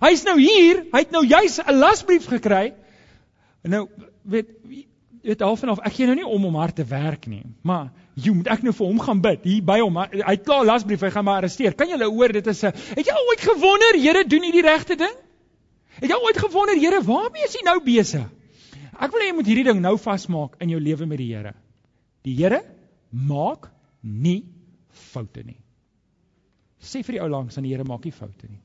Hy's 0.00 0.24
nou 0.24 0.36
hier, 0.40 0.84
hy 0.92 1.02
het 1.04 1.10
nou 1.12 1.24
juis 1.26 1.58
'n 1.60 1.76
lasbrief 1.76 2.26
gekry. 2.26 2.74
Nou 3.62 3.88
weet 4.22 4.48
weet 5.22 5.40
half 5.40 5.62
en 5.62 5.68
half, 5.68 5.80
ek 5.84 5.92
gee 5.92 6.06
nou 6.08 6.16
nie 6.16 6.26
om 6.26 6.44
om 6.44 6.54
hard 6.54 6.76
te 6.76 6.84
werk 6.84 7.26
nie, 7.26 7.42
maar 7.62 7.90
jy 8.14 8.32
moet 8.32 8.48
ek 8.48 8.62
nou 8.62 8.72
vir 8.72 8.86
hom 8.86 9.00
gaan 9.04 9.20
bid 9.20 9.44
hier 9.44 9.62
by 9.62 9.78
hom. 9.80 9.96
Hy 9.96 10.32
het 10.32 10.44
klaar 10.46 10.64
lasbrief, 10.64 11.00
hy 11.00 11.10
gaan 11.10 11.24
maar 11.24 11.42
arresteer. 11.42 11.74
Kan 11.76 11.88
jy 11.88 11.98
hulle 11.98 12.08
hoor 12.08 12.32
dit 12.32 12.46
is 12.46 12.62
'n 12.64 12.72
Het 12.72 13.06
jy 13.06 13.16
ooit 13.28 13.40
gewonder, 13.40 14.00
Here, 14.00 14.24
doen 14.24 14.44
U 14.44 14.52
die 14.52 14.62
regte 14.62 14.96
ding? 14.96 15.16
Het 16.00 16.10
jy 16.10 16.16
ooit 16.16 16.38
gewonder, 16.38 16.76
Here, 16.76 17.02
waarmee 17.02 17.44
is 17.44 17.56
U 17.60 17.64
nou 17.64 17.80
besig? 17.84 18.28
Ek 19.00 19.12
wil 19.12 19.20
hê 19.20 19.26
jy 19.28 19.34
moet 19.34 19.46
hierdie 19.46 19.64
ding 19.64 19.80
nou 19.80 19.96
vasmaak 19.96 20.56
in 20.60 20.68
jou 20.68 20.80
lewe 20.80 21.06
met 21.06 21.18
die 21.18 21.34
Here. 21.34 21.54
Die 22.24 22.34
Here 22.34 22.62
maak 23.10 23.70
nie 24.02 24.44
foute 25.12 25.44
nie. 25.44 25.58
Sê 26.80 27.04
vir 27.04 27.12
die 27.12 27.22
ou 27.22 27.28
langs 27.28 27.56
aan 27.56 27.64
die 27.64 27.72
Here 27.74 27.84
maak 27.84 28.04
nie 28.04 28.12
foute 28.12 28.48
nie. 28.48 28.60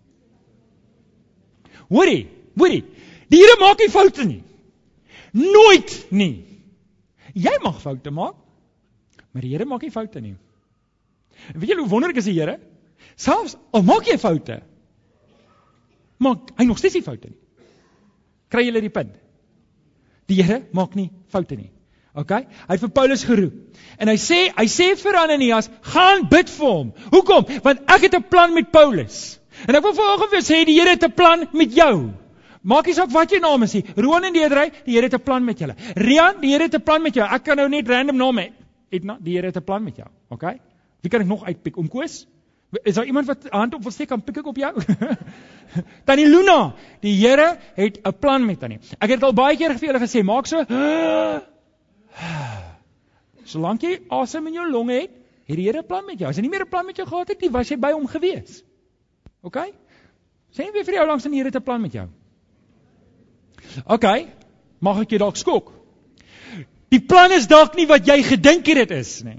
Hoorie, 1.89 2.27
hoorie. 2.57 2.83
Die 3.29 3.41
Here 3.41 3.57
maak 3.59 3.79
nie 3.81 3.89
foute 3.89 4.25
nie. 4.25 4.41
Nooit 5.35 5.95
nie. 6.11 6.45
Jy 7.35 7.55
mag 7.63 7.81
foute 7.83 8.11
maak, 8.15 8.38
maar 9.33 9.43
die 9.43 9.51
Here 9.51 9.67
maak 9.67 9.83
nie 9.83 9.91
foute 9.91 10.21
nie. 10.23 10.35
En 11.51 11.59
weet 11.59 11.73
jy 11.73 11.79
hoe 11.81 11.89
wonderlik 11.91 12.21
is 12.21 12.29
die 12.29 12.38
Here? 12.38 12.59
Selfs 13.19 13.57
al 13.75 13.83
maak 13.88 14.07
jy 14.07 14.17
foute, 14.19 14.61
maak 16.23 16.51
hy 16.59 16.67
nog 16.67 16.79
steeds 16.79 16.95
nie 16.97 17.05
foute 17.05 17.31
nie. 17.31 17.39
Kry 18.51 18.63
julle 18.67 18.83
die 18.83 18.93
punt? 18.93 19.15
Die 20.31 20.39
Here 20.39 20.63
maak 20.75 20.95
nie 20.95 21.09
foute 21.33 21.57
nie. 21.59 21.71
OK? 22.15 22.31
Hy 22.31 22.71
het 22.71 22.83
vir 22.85 22.91
Paulus 22.95 23.25
geroep. 23.27 23.55
En 23.99 24.07
hy 24.07 24.15
sê, 24.19 24.45
hy 24.55 24.65
sê 24.71 24.93
vir 24.95 25.17
Ananias, 25.19 25.67
gaan 25.91 26.23
bid 26.31 26.51
vir 26.53 26.69
hom. 26.71 26.93
Hoekom? 27.11 27.49
Want 27.65 27.83
ek 27.91 28.07
het 28.07 28.15
'n 28.15 28.29
plan 28.31 28.53
met 28.55 28.71
Paulus. 28.71 29.39
En 29.65 29.75
ek 29.75 29.84
wil 29.84 29.95
vanoggend 29.97 30.32
vir 30.36 30.43
sê 30.45 30.65
die 30.65 30.80
Here 30.80 30.89
het 30.93 31.04
'n 31.04 31.13
plan 31.13 31.47
met 31.54 31.73
jou. 31.73 32.12
Maak 32.62 32.86
nie 32.86 32.93
saak 32.93 33.12
wat 33.12 33.30
jou 33.30 33.39
naam 33.39 33.63
is 33.63 33.73
nie. 33.73 33.86
Roan 33.95 34.23
en 34.23 34.34
Deedrey, 34.34 34.71
die 34.86 34.93
Here 34.95 35.06
het 35.06 35.13
'n 35.13 35.23
plan 35.23 35.43
met 35.45 35.60
julle. 35.60 35.75
Rian, 35.95 36.41
die 36.41 36.51
Here 36.51 36.63
het 36.63 36.75
'n 36.75 36.82
plan 36.82 37.01
met 37.01 37.13
jou. 37.13 37.25
Ek 37.25 37.43
kan 37.43 37.58
nou 37.58 37.69
net 37.69 37.88
random 37.88 38.17
name 38.17 38.41
hê. 38.41 38.51
Etna, 38.91 39.17
die 39.21 39.34
Here 39.36 39.47
het 39.47 39.58
'n 39.58 39.63
plan 39.63 39.84
met 39.84 39.95
jou. 39.95 40.08
OK? 40.30 40.43
Wie 41.01 41.10
kan 41.10 41.21
ek 41.21 41.28
nog 41.28 41.45
uitpik 41.45 41.78
om 41.78 41.88
Koos? 41.88 42.28
Is 42.84 42.95
daar 42.95 43.06
iemand 43.06 43.28
wat 43.28 43.38
hand 43.49 43.73
op 43.73 43.82
wil 43.82 43.91
steek 43.91 44.08
kan 44.08 44.23
pik 44.23 44.38
ek 44.38 44.45
op 44.45 44.58
jou? 44.58 44.73
Tannie 46.08 46.28
Luna, 46.28 46.73
die 47.01 47.13
Here 47.13 47.58
het 47.75 47.99
'n 48.04 48.19
plan 48.19 48.45
met 48.45 48.60
tannie. 48.60 48.80
Ek 48.99 49.10
het 49.10 49.23
al 49.23 49.34
baie 49.34 49.58
keer 49.58 49.78
vir 49.78 49.88
julle 49.88 49.99
gesê, 49.99 50.23
maak 50.23 50.45
so 50.47 50.65
Solank 53.45 53.82
jy 53.82 53.99
asem 54.10 54.47
in 54.47 54.54
jou 54.54 54.71
longe 54.71 54.93
het, 54.93 55.12
het 55.45 55.58
die 55.58 55.65
Here 55.65 55.80
'n 55.80 55.86
plan 55.86 56.06
met 56.06 56.19
jou. 56.19 56.30
As 56.30 56.36
hy 56.36 56.41
nie 56.41 56.49
meer 56.49 56.65
'n 56.65 56.69
plan 56.69 56.86
met 56.86 56.97
jou 56.97 57.08
gehad 57.08 57.28
het 57.28 57.41
nie, 57.41 57.49
was 57.49 57.69
jy 57.69 57.78
by 57.78 57.91
hom 57.91 58.08
gewees. 58.08 58.63
OK? 59.45 59.60
Sê 60.55 60.65
nie 60.65 60.86
vir 60.88 60.99
jou 60.99 61.08
langs 61.08 61.25
in 61.27 61.36
die 61.36 61.41
Here 61.43 61.53
te 61.53 61.62
plan 61.62 61.81
met 61.81 61.93
jou. 61.93 62.05
OK. 63.86 64.05
Mag 64.81 65.01
ek 65.03 65.15
jou 65.15 65.21
dalk 65.21 65.38
skok? 65.38 65.71
Die 66.93 67.01
plan 67.01 67.34
is 67.36 67.47
dalk 67.51 67.75
nie 67.77 67.88
wat 67.89 68.08
jy 68.08 68.21
gedink 68.25 68.67
het 68.71 68.86
dit 68.86 68.95
is 68.97 69.19
nie. 69.25 69.38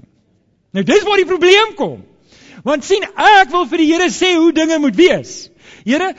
Nou 0.75 0.83
dis 0.85 1.03
waar 1.07 1.19
die 1.19 1.27
probleem 1.27 1.73
kom. 1.79 2.03
Want 2.67 2.85
sien, 2.85 3.03
ek 3.03 3.51
wil 3.53 3.67
vir 3.71 3.83
die 3.83 3.89
Here 3.91 4.09
sê 4.13 4.33
hoe 4.35 4.51
dinge 4.55 4.79
moet 4.83 4.97
wees. 4.97 5.35
Here, 5.87 6.11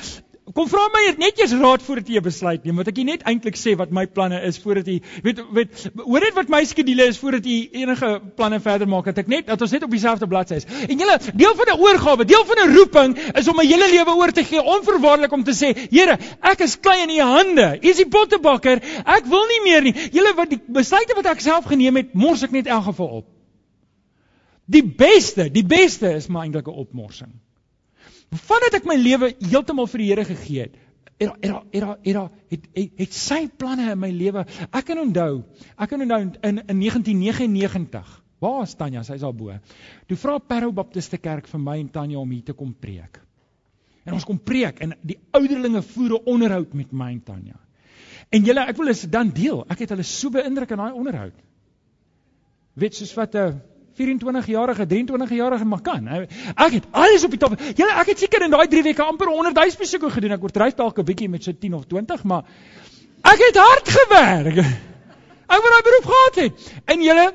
Kom 0.55 0.69
vra 0.71 0.85
my 0.93 1.01
net 1.21 1.41
eers 1.41 1.53
raad 1.61 1.83
voordat 1.85 2.09
jy 2.09 2.21
besluit 2.25 2.65
neem, 2.65 2.79
want 2.81 2.89
ek 2.89 2.99
net 3.05 3.25
eintlik 3.29 3.59
sê 3.59 3.75
wat 3.77 3.91
my 3.95 4.07
planne 4.09 4.39
is 4.49 4.57
voordat 4.63 4.87
jy 4.89 4.99
weet 5.25 5.41
weet 5.57 5.83
hoor 5.99 6.25
net 6.25 6.37
wat 6.39 6.53
my 6.53 6.61
skedule 6.69 7.09
is 7.11 7.19
voordat 7.21 7.47
jy 7.49 7.59
enige 7.83 8.11
planne 8.39 8.61
verder 8.65 8.89
maak 8.89 9.11
dat 9.11 9.21
ek 9.25 9.29
net 9.29 9.49
dat 9.51 9.61
ons 9.65 9.75
net 9.75 9.85
op 9.85 9.93
dieselfde 9.93 10.29
bladsy 10.31 10.61
is. 10.63 10.69
En 10.89 10.95
julle 11.03 11.17
deel 11.35 11.57
van 11.59 11.73
'n 11.73 11.81
oorgawe, 11.85 12.25
deel 12.25 12.45
van 12.49 12.63
'n 12.65 12.75
roeping 12.77 13.17
is 13.41 13.49
om 13.49 13.57
my 13.57 13.67
hele 13.67 13.89
lewe 13.93 14.15
oor 14.17 14.33
te 14.33 14.45
gee 14.45 14.63
onverwaarlik 14.63 15.33
om 15.33 15.45
te 15.45 15.53
sê, 15.53 15.75
Here, 15.91 16.19
ek 16.43 16.61
is 16.61 16.81
klein 16.81 17.09
in 17.09 17.17
u 17.17 17.21
hande. 17.21 17.79
U 17.83 17.89
is 17.89 17.97
die 17.97 18.09
pottebakker. 18.09 18.81
Ek 19.05 19.27
wil 19.27 19.45
nie 19.47 19.63
meer 19.65 19.83
nie. 19.83 19.95
Julle 20.13 20.35
wat 20.35 20.51
die 20.51 20.61
besluite 20.67 21.15
wat 21.15 21.27
ek 21.27 21.41
self 21.41 21.65
geneem 21.65 21.97
het, 21.97 22.15
mors 22.15 22.43
ek 22.43 22.51
net 22.51 22.67
in 22.67 22.73
elk 22.73 22.85
geval 22.85 23.09
op. 23.23 23.27
Die 24.67 24.85
beste, 24.85 25.51
die 25.51 25.65
beste 25.65 26.15
is 26.15 26.29
maar 26.29 26.45
eintlik 26.45 26.69
'n 26.69 26.81
opmorsing. 26.85 27.33
Vandat 28.29 28.77
ek 28.77 28.87
my 28.89 28.97
lewe 29.01 29.33
heeltemal 29.41 29.89
vir 29.89 30.03
die 30.03 30.09
Here 30.11 30.25
gegee 30.29 30.67
het, 30.67 30.75
het 31.19 31.31
het 31.43 31.55
het 31.73 31.85
het 32.05 32.19
het 32.51 32.67
het 32.75 32.91
het 33.01 33.13
sy 33.15 33.49
planne 33.49 33.91
in 33.93 33.99
my 33.99 34.11
lewe. 34.13 34.45
Ek 34.71 34.85
kan 34.85 35.01
onthou, 35.01 35.45
ek 35.77 35.89
kan 35.89 36.03
onthou 36.05 36.21
in 36.23 36.59
in 36.69 36.81
1999. 36.81 38.25
Waar 38.39 38.63
is 38.63 38.75
Tanya? 38.75 39.03
Sy's 39.03 39.23
al 39.23 39.35
bo. 39.35 39.55
Toe 40.07 40.17
vra 40.17 40.39
Parow 40.39 40.73
Baptiste 40.73 41.19
Kerk 41.19 41.49
vir 41.49 41.61
my 41.61 41.79
en 41.81 41.89
Tanya 41.91 42.19
om 42.19 42.31
hier 42.31 42.45
te 42.45 42.55
kom 42.55 42.75
preek. 42.75 43.19
En 44.05 44.15
ons 44.15 44.25
kom 44.25 44.39
preek 44.39 44.79
en 44.85 44.95
die 45.03 45.19
ouderlinge 45.33 45.83
voer 45.83 46.19
'n 46.19 46.25
onderhoud 46.25 46.75
met 46.75 46.93
my 46.93 47.11
en 47.13 47.23
Tanya. 47.23 47.59
En 48.31 48.45
julle, 48.45 48.61
ek 48.61 48.77
wil 48.77 48.87
hulle 48.87 49.09
dan 49.09 49.31
deel. 49.31 49.65
Ek 49.69 49.79
het 49.79 49.91
hulle 49.91 50.03
so 50.03 50.31
beïndruk 50.31 50.71
in 50.71 50.77
daai 50.77 50.93
onderhoud. 50.93 51.35
Weet 52.75 52.95
soos 52.95 53.15
wat 53.15 53.35
'n 53.35 53.39
uh, 53.39 53.55
24-jarige, 53.99 54.87
23-jarige 54.87 55.65
maar 55.65 55.83
kan. 55.83 56.09
Ek 56.09 56.73
het 56.73 56.87
alles 56.91 57.25
op 57.25 57.35
die 57.35 57.41
top. 57.41 57.57
Julle, 57.75 57.95
ek 58.03 58.13
het 58.13 58.19
seker 58.25 58.45
in 58.47 58.55
daai 58.55 58.69
3 58.69 58.83
weke 58.83 59.05
amper 59.05 59.31
100 59.33 59.57
000 59.57 59.79
besoeke 59.79 60.11
gedoen. 60.11 60.37
Ek 60.37 60.43
oordryf 60.47 60.75
dalk 60.79 60.99
'n 60.99 61.05
bietjie 61.05 61.29
met 61.29 61.45
so 61.45 61.53
10 61.53 61.75
of 61.75 61.87
20, 61.87 62.25
maar 62.25 62.45
ek 63.25 63.45
het 63.47 63.57
hard 63.57 63.89
gewerk. 63.89 64.59
Ek 65.49 65.61
wou 65.65 65.71
daai 65.73 65.87
beroep 65.89 66.07
gehad 66.13 66.35
het. 66.45 66.73
En 66.85 67.03
julle, 67.03 67.33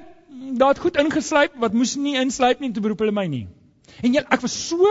daar 0.57 0.73
het 0.75 0.79
goed 0.79 0.97
ingeslyp 0.97 1.55
wat 1.57 1.73
moes 1.73 1.95
nie 1.95 2.15
inslyp 2.19 2.59
nie 2.59 2.71
te 2.71 2.81
beroep 2.81 2.99
hulle 2.99 3.11
my 3.11 3.25
nie. 3.27 3.47
En 4.01 4.13
julle, 4.13 4.27
ek 4.29 4.41
was 4.41 4.55
so 4.67 4.89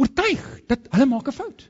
oortuig 0.00 0.40
dat 0.66 0.88
hulle 0.90 1.06
maak 1.06 1.28
'n 1.28 1.32
fout. 1.32 1.68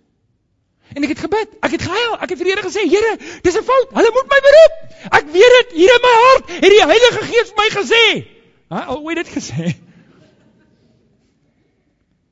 En 0.94 1.02
ek 1.02 1.14
het 1.14 1.22
gebid. 1.22 1.48
Ek 1.62 1.70
het 1.70 1.82
gehuil. 1.82 2.14
Ek 2.18 2.32
het 2.32 2.38
vir 2.38 2.48
die 2.48 2.54
Here 2.54 2.66
gesê, 2.66 2.82
Here, 2.90 3.12
dis 3.42 3.56
'n 3.56 3.62
fout. 3.62 3.88
Hulle 3.94 4.10
moet 4.14 4.30
my 4.32 4.40
beroep. 4.46 4.74
Ek 5.18 5.26
weet 5.34 5.54
dit 5.58 5.76
hier 5.78 5.94
in 5.94 6.04
my 6.06 6.14
hart. 6.22 6.50
Het 6.50 6.70
die 6.70 6.84
Heilige 6.92 7.24
Gees 7.30 7.52
vir 7.52 7.58
my 7.62 7.68
gesê, 7.74 8.04
Al 8.70 9.00
hoe 9.02 9.10
het 9.10 9.24
dit 9.24 9.32
gesê? 9.34 9.72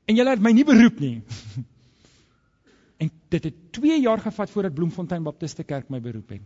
En 0.07 0.15
julle 0.15 0.31
het 0.33 0.41
my 0.41 0.53
nie 0.55 0.67
beroep 0.67 1.03
nie. 1.03 1.17
En 2.99 3.07
dit 3.31 3.43
het 3.47 3.59
2 3.71 4.01
jaar 4.03 4.19
gevat 4.19 4.49
voordat 4.51 4.73
Bloemfontein 4.75 5.23
Baptiste 5.23 5.63
Kerk 5.63 5.87
my 5.87 6.01
beroep 6.03 6.33
het. 6.35 6.41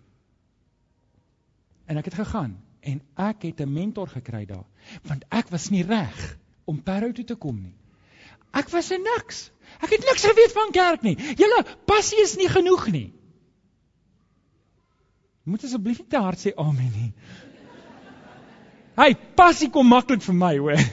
En 1.90 1.98
ek 1.98 2.12
het 2.12 2.18
gegaan 2.20 2.52
en 2.86 3.00
ek 3.18 3.48
het 3.48 3.64
'n 3.66 3.74
mentor 3.74 4.08
gekry 4.08 4.46
daar, 4.46 4.66
want 5.02 5.26
ek 5.30 5.50
was 5.50 5.70
nie 5.74 5.82
reg 5.82 6.38
om 6.70 6.84
Parow 6.84 7.14
toe 7.14 7.26
te 7.26 7.36
kom 7.36 7.58
nie. 7.62 7.74
Ek 8.52 8.70
was 8.70 8.92
'n 8.92 9.02
niks. 9.02 9.52
Ek 9.82 9.90
het 9.90 10.06
niks 10.06 10.26
geweet 10.26 10.54
van 10.54 10.72
kerk 10.72 11.02
nie. 11.02 11.16
Julle 11.16 11.66
passie 11.86 12.22
is 12.22 12.36
nie 12.36 12.50
genoeg 12.50 12.88
nie. 12.92 13.14
Moet 15.44 15.64
asseblief 15.64 15.98
nie 15.98 16.08
te 16.08 16.22
hard 16.22 16.40
sê 16.40 16.54
amen 16.56 16.92
nie. 16.92 17.14
Hey, 18.96 19.16
passie 19.36 19.70
kom 19.74 19.90
maklik 19.90 20.22
vir 20.26 20.38
my, 20.38 20.56
hoor. 20.58 20.80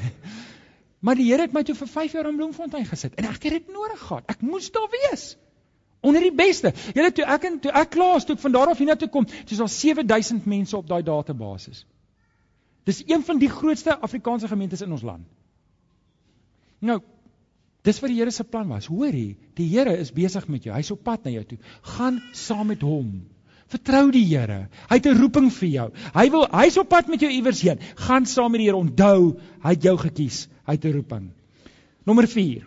Maar 1.01 1.17
die 1.17 1.31
Here 1.31 1.47
het 1.47 1.55
my 1.57 1.63
toe 1.65 1.73
vir 1.79 1.89
5 1.89 2.13
jaar 2.13 2.27
in 2.29 2.37
Bloemfontein 2.37 2.85
gesit 2.85 3.15
en 3.17 3.25
ek 3.31 3.47
het 3.47 3.55
dit 3.57 3.71
nodig 3.73 4.01
gehad. 4.03 4.27
Ek 4.29 4.43
moes 4.45 4.67
daar 4.75 4.91
wees. 4.93 5.31
Onder 6.05 6.21
die 6.21 6.33
beste. 6.37 6.75
Julle 6.93 7.09
toe 7.17 7.25
ek 7.25 7.47
en 7.49 7.57
toe 7.65 7.73
ek 7.73 7.95
klaar 7.95 8.19
is 8.19 8.27
toe 8.29 8.37
ek 8.37 8.43
van 8.43 8.53
daar 8.53 8.73
af 8.73 8.83
hiernatoe 8.83 9.09
kom, 9.13 9.25
dis 9.49 9.63
al 9.65 9.71
7000 9.73 10.45
mense 10.45 10.77
op 10.77 10.89
daai 10.89 11.01
database. 11.07 11.73
Dis 12.89 13.01
een 13.09 13.25
van 13.25 13.41
die 13.41 13.49
grootste 13.49 13.97
Afrikaanse 13.97 14.49
gemeentes 14.53 14.85
in 14.85 14.93
ons 14.93 15.05
land. 15.09 15.25
Nou, 16.85 16.99
dis 17.85 18.01
wat 18.05 18.13
die 18.13 18.21
Here 18.21 18.33
se 18.33 18.45
plan 18.45 18.69
was. 18.69 18.89
Hoorie, 18.93 19.39
die 19.57 19.69
Here 19.73 19.97
is 20.05 20.13
besig 20.13 20.49
met 20.53 20.69
jou. 20.69 20.77
Hy's 20.77 20.93
op 20.93 21.01
pad 21.05 21.25
na 21.25 21.33
jou 21.33 21.45
toe. 21.49 21.59
Gaan 21.97 22.21
saam 22.37 22.73
met 22.73 22.85
hom. 22.85 23.23
Vertrou 23.71 24.11
die 24.11 24.25
Here. 24.27 24.69
Hy 24.91 24.97
het 24.99 25.07
'n 25.07 25.21
roeping 25.21 25.51
vir 25.53 25.69
jou. 25.69 25.91
Hy 26.15 26.31
wil 26.31 26.47
hy's 26.51 26.77
op 26.77 26.89
pad 26.89 27.09
met 27.09 27.21
jou 27.21 27.31
iewers 27.31 27.61
heen. 27.63 27.79
Gaan 27.97 28.27
saam 28.27 28.51
met 28.51 28.61
die 28.61 28.67
Here. 28.67 28.77
Onthou, 28.77 29.39
hy 29.63 29.71
het 29.71 29.83
jou 29.83 29.97
gekies. 29.97 30.49
Hy 30.67 30.73
het 30.73 30.85
'n 30.85 30.93
roeping. 30.93 31.31
Nommer 32.05 32.27
4. 32.27 32.67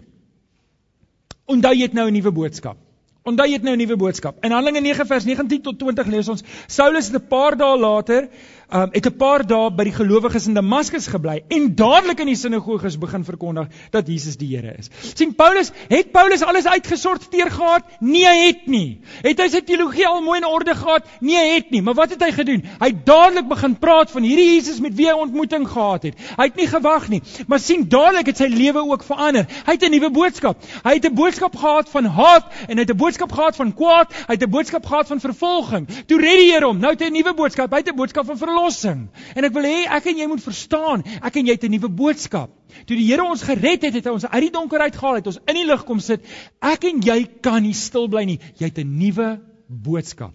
Onthou 1.45 1.73
jy 1.73 1.81
het 1.81 1.93
nou 1.93 2.07
'n 2.07 2.13
nuwe 2.13 2.31
boodskap. 2.31 2.77
Onthou 3.23 3.47
jy 3.47 3.53
het 3.53 3.63
nou 3.63 3.75
'n 3.75 3.79
nuwe 3.79 3.95
boodskap. 3.97 4.43
In 4.43 4.51
Handelinge 4.51 4.81
9 4.81 5.05
vers 5.07 5.25
19 5.25 5.61
tot 5.61 5.79
20 5.79 6.07
lees 6.07 6.27
ons: 6.27 6.43
Saulus 6.67 7.07
het 7.07 7.21
'n 7.21 7.27
paar 7.27 7.55
dae 7.57 7.77
later 7.77 8.29
um, 8.73 8.89
het 8.91 9.05
'n 9.05 9.17
paar 9.17 9.45
dae 9.47 9.69
by 9.71 9.83
die 9.83 9.93
gelowiges 9.93 10.47
in 10.47 10.53
Damaskus 10.53 11.07
gebly 11.07 11.43
en 11.47 11.75
dadelik 11.75 12.19
in 12.19 12.27
die 12.27 12.35
sinagoges 12.35 12.97
begin 12.97 13.23
verkondig 13.23 13.67
dat 13.91 14.07
Jesus 14.07 14.37
die 14.37 14.55
Here 14.55 14.75
is. 14.77 14.89
sien 15.15 15.35
Paulus, 15.35 15.71
het 15.89 16.11
Paulus 16.11 16.41
alles 16.41 16.65
uitgesorteer 16.65 17.51
gehad? 17.51 17.83
Nee, 17.99 18.25
hy 18.25 18.45
het 18.47 18.67
nie. 18.67 19.01
Het 19.21 19.39
hy 19.39 19.47
sy 19.49 19.61
teologie 19.61 20.07
al 20.07 20.21
mooi 20.21 20.39
in 20.39 20.47
orde 20.47 20.75
gehad? 20.75 21.05
Nee, 21.19 21.37
hy 21.37 21.55
het 21.55 21.69
nie. 21.71 21.81
Maar 21.81 21.93
wat 21.93 22.09
het 22.09 22.21
hy 22.21 22.31
gedoen? 22.31 22.63
Hy 22.79 22.87
het 22.87 23.05
dadelik 23.05 23.47
begin 23.47 23.75
praat 23.75 24.11
van 24.11 24.23
hierdie 24.23 24.53
Jesus 24.53 24.79
met 24.79 24.95
wie 24.95 25.07
hy 25.07 25.13
ontmoeting 25.13 25.67
gehad 25.67 26.03
het. 26.03 26.15
Hy 26.37 26.43
het 26.43 26.55
nie 26.55 26.67
gewag 26.67 27.09
nie. 27.09 27.21
Maar 27.47 27.59
sien, 27.59 27.87
dadelik 27.89 28.25
het 28.25 28.37
sy 28.37 28.47
lewe 28.47 28.79
ook 28.79 29.03
verander. 29.03 29.45
Hy 29.65 29.71
het 29.71 29.83
'n 29.83 29.91
nuwe 29.91 30.09
boodskap. 30.09 30.57
Hy 30.83 30.93
het 30.93 31.05
'n 31.05 31.13
boodskap 31.13 31.55
gehad 31.55 31.89
van 31.89 32.05
haat 32.05 32.45
en 32.67 32.77
hy 32.77 32.81
het 32.81 32.91
'n 32.91 32.97
boodskap 32.97 33.31
gehad 33.31 33.55
van 33.55 33.73
kwaad. 33.73 34.13
Hy 34.27 34.33
het 34.33 34.43
'n 34.43 34.49
boodskap 34.49 34.85
gehad 34.85 35.07
van 35.07 35.19
vervolging. 35.19 35.87
Toe 36.07 36.19
red 36.19 36.37
die 36.37 36.51
Here 36.51 36.65
hom. 36.65 36.79
Nou 36.79 36.91
het 36.91 36.99
hy 36.99 37.07
'n 37.07 37.13
nuwe 37.13 37.33
boodskap. 37.33 37.71
Hy 37.71 37.77
het 37.77 37.89
'n 37.89 37.95
boodskap 37.95 38.25
van 38.25 38.37
verlossing 38.37 38.62
verlossing. 38.63 39.07
En 39.35 39.47
ek 39.47 39.53
wil 39.55 39.67
hê 39.67 39.85
ek 39.91 40.09
en 40.11 40.19
jy 40.21 40.27
moet 40.29 40.43
verstaan, 40.43 41.03
ek 41.21 41.39
en 41.39 41.47
jy 41.47 41.55
het 41.57 41.63
'n 41.63 41.71
nuwe 41.71 41.89
boodskap. 41.89 42.51
Toe 42.85 42.97
die 42.97 43.07
Here 43.07 43.23
ons 43.23 43.43
gered 43.43 43.83
het, 43.83 43.93
het 43.93 44.05
hy 44.05 44.11
ons 44.11 44.25
uit 44.25 44.41
die 44.41 44.51
donker 44.51 44.79
uitgehaal, 44.79 45.15
het 45.15 45.27
ons 45.27 45.39
in 45.47 45.55
die 45.55 45.65
lig 45.65 45.83
kom 45.85 45.99
sit. 45.99 46.21
Ek 46.61 46.83
en 46.85 47.01
jy 47.01 47.25
kan 47.41 47.63
nie 47.63 47.73
stil 47.73 48.07
bly 48.07 48.25
nie. 48.25 48.39
Jy 48.57 48.65
het 48.65 48.79
'n 48.79 48.97
nuwe 48.99 49.41
boodskap. 49.67 50.33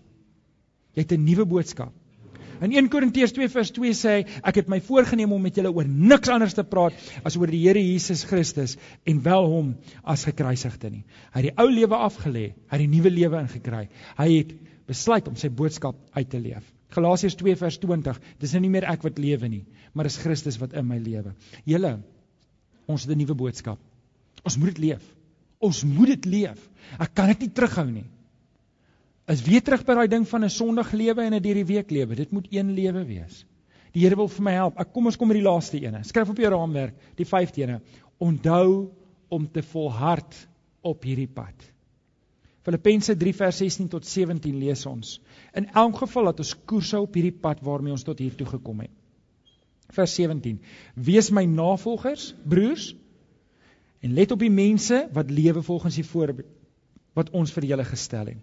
Jy 0.94 1.02
het 1.02 1.12
'n 1.12 1.24
nuwe 1.24 1.44
boodskap. 1.46 1.92
In 2.60 2.72
1 2.72 2.88
Korintiërs 2.88 3.32
2 3.32 3.48
vers 3.48 3.70
2 3.70 3.92
sê 3.94 4.08
hy, 4.08 4.24
ek 4.42 4.54
het 4.56 4.68
my 4.68 4.80
voorgenem 4.80 5.32
om 5.32 5.42
met 5.42 5.54
julle 5.54 5.70
oor 5.70 5.86
niks 5.86 6.28
anders 6.28 6.54
te 6.54 6.64
praat 6.64 6.92
as 7.24 7.36
oor 7.36 7.46
die 7.46 7.68
Here 7.68 7.78
Jesus 7.78 8.24
Christus 8.24 8.76
en 9.06 9.22
wel 9.22 9.46
hom 9.46 9.76
as 10.02 10.24
gekruisigde 10.24 10.90
nie. 10.90 11.04
Hy 11.32 11.40
het 11.40 11.54
die 11.54 11.56
ou 11.56 11.70
lewe 11.70 11.94
afgelê, 11.94 12.54
hy 12.66 12.76
het 12.76 12.90
die 12.90 12.96
nuwe 12.96 13.10
lewe 13.10 13.38
ingekry. 13.38 13.88
Hy 14.16 14.28
het 14.38 14.54
besluit 14.88 15.28
om 15.28 15.36
sy 15.36 15.48
boodskap 15.48 15.94
uit 16.16 16.30
te 16.30 16.40
leef. 16.40 16.77
Galasiërs 16.94 17.36
2 17.36 17.56
vers 17.60 17.78
20. 17.82 18.20
Dis 18.40 18.54
nou 18.54 18.62
nie 18.64 18.72
meer 18.72 18.86
ek 18.88 19.02
wat 19.04 19.18
lewe 19.20 19.48
nie, 19.48 19.64
maar 19.92 20.08
dis 20.08 20.18
Christus 20.22 20.58
wat 20.60 20.72
in 20.72 20.86
my 20.88 20.98
lewe. 21.02 21.34
Julle, 21.68 21.98
ons 22.86 23.02
het 23.04 23.12
'n 23.12 23.18
nuwe 23.18 23.34
boodskap. 23.34 23.78
Ons 24.44 24.56
moet 24.56 24.74
dit 24.74 24.78
leef. 24.78 25.04
Ons 25.60 25.84
moet 25.84 26.08
dit 26.08 26.24
leef. 26.24 26.70
Ek 26.98 27.14
kan 27.14 27.26
dit 27.26 27.40
nie 27.40 27.50
terughou 27.50 27.90
nie. 27.90 28.06
Is 29.28 29.42
weer 29.44 29.60
terug 29.60 29.84
by 29.84 29.94
daai 29.94 30.08
ding 30.08 30.24
van 30.28 30.44
'n 30.44 30.50
sondige 30.50 30.96
lewe 30.96 31.22
en 31.22 31.34
'n 31.34 31.42
deur 31.42 31.54
die 31.54 31.64
week 31.74 31.90
lewe. 31.90 32.14
Dit 32.14 32.32
moet 32.32 32.46
een 32.50 32.72
lewe 32.72 33.04
wees. 33.04 33.44
Die 33.92 34.02
Here 34.02 34.16
wil 34.16 34.28
vir 34.28 34.44
my 34.44 34.52
help. 34.52 34.78
Ek 34.80 34.92
kom 34.92 35.06
ons 35.06 35.16
kom 35.16 35.28
met 35.28 35.36
die 35.36 35.42
laaste 35.42 35.80
ene. 35.80 36.04
Skryf 36.04 36.28
op 36.28 36.38
jou 36.38 36.50
raamwerk, 36.50 36.94
die 37.16 37.26
5de 37.26 37.62
ene. 37.62 37.80
Onthou 38.18 38.90
om 39.28 39.50
te 39.50 39.62
volhard 39.62 40.48
op 40.82 41.02
hierdie 41.02 41.28
pad. 41.28 41.54
Filippense 42.62 43.16
3 43.16 43.34
vers 43.34 43.56
16 43.56 43.88
tot 43.88 44.06
17 44.06 44.58
lees 44.58 44.86
ons. 44.86 45.20
In 45.58 45.66
elk 45.74 45.98
geval 46.04 46.30
dat 46.30 46.40
ons 46.44 46.54
koers 46.70 46.92
hou 46.94 47.02
op 47.06 47.16
hierdie 47.18 47.34
pad 47.34 47.60
waarmee 47.66 47.94
ons 47.94 48.06
tot 48.06 48.20
hier 48.22 48.34
toe 48.38 48.46
gekom 48.46 48.84
het. 48.84 48.94
Vers 49.96 50.14
17. 50.14 50.60
Wees 50.94 51.30
my 51.34 51.46
navolgers, 51.48 52.30
broers, 52.44 52.92
en 54.04 54.14
let 54.14 54.30
op 54.30 54.42
die 54.44 54.52
mense 54.52 55.00
wat 55.16 55.32
lewe 55.34 55.62
volgens 55.62 55.98
die 55.98 56.06
voorbeeld 56.06 56.54
wat 57.18 57.32
ons 57.34 57.50
vir 57.50 57.64
julle 57.66 57.82
gestel 57.82 58.28
het. 58.30 58.42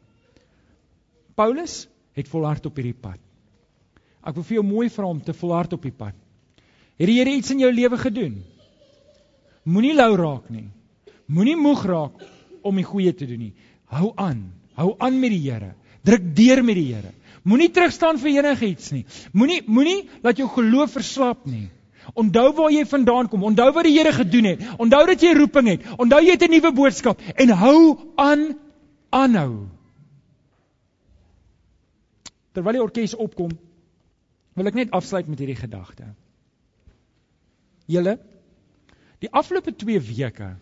Paulus 1.39 1.86
het 2.17 2.28
volhard 2.28 2.65
op 2.67 2.75
hierdie 2.75 2.97
pad. 2.97 3.21
Ek 4.25 4.36
wil 4.36 4.43
vir 4.47 4.58
jou 4.58 4.65
mooi 4.67 4.89
vra 4.91 5.08
om 5.08 5.21
te 5.23 5.36
volhard 5.38 5.75
op 5.78 5.86
die 5.86 5.93
pad. 5.95 6.17
Het 6.99 7.08
die 7.08 7.17
Here 7.21 7.32
iets 7.38 7.54
in 7.54 7.62
jou 7.63 7.71
lewe 7.71 7.99
gedoen? 8.01 8.41
Moenie 9.63 9.93
lou 9.95 10.12
raak 10.19 10.49
nie. 10.51 10.67
Moenie 11.32 11.56
moeg 11.60 11.86
raak 11.88 12.23
om 12.65 12.75
die 12.75 12.88
goeie 12.88 13.13
te 13.15 13.28
doen 13.30 13.45
nie. 13.47 13.54
Hou 13.91 14.12
aan. 14.19 14.47
Hou 14.75 14.93
aan 14.99 15.19
met 15.21 15.32
die 15.32 15.43
Here. 15.45 15.71
Druk 16.06 16.26
deur 16.38 16.62
met 16.63 16.78
die 16.78 16.89
Here. 16.94 17.13
Moenie 17.46 17.70
terugstaan 17.74 18.18
vir 18.22 18.39
enigiets 18.39 18.91
nie. 18.94 19.04
Moenie 19.34 19.62
moenie 19.70 20.06
laat 20.26 20.39
jou 20.41 20.48
geloof 20.50 20.96
verslap 20.98 21.46
nie. 21.50 21.68
Onthou 22.18 22.52
waar 22.58 22.74
jy 22.74 22.86
vandaan 22.89 23.30
kom. 23.30 23.46
Onthou 23.46 23.72
wat 23.74 23.88
die 23.88 23.94
Here 23.98 24.13
gedoen 24.13 24.50
het. 24.52 24.65
Onthou 24.82 25.04
dat 25.10 25.22
jy 25.22 25.34
roeping 25.38 25.70
het. 25.74 25.86
Onthou 25.98 26.22
jy 26.26 26.38
het 26.38 26.46
'n 26.46 26.54
nuwe 26.54 26.72
boodskap 26.74 27.22
en 27.36 27.50
hou 27.50 27.98
aan 28.15 28.58
aanhou. 29.10 29.68
Terwyl 32.54 32.78
die 32.78 32.82
orkes 32.82 33.15
opkom, 33.15 33.52
wil 34.56 34.68
ek 34.68 34.74
net 34.74 34.91
afsluit 34.91 35.28
met 35.28 35.39
hierdie 35.39 35.60
gedagte. 35.60 36.13
Julle 37.86 38.20
die 39.20 39.32
afgelope 39.32 39.76
2 39.76 40.00
weke 40.00 40.56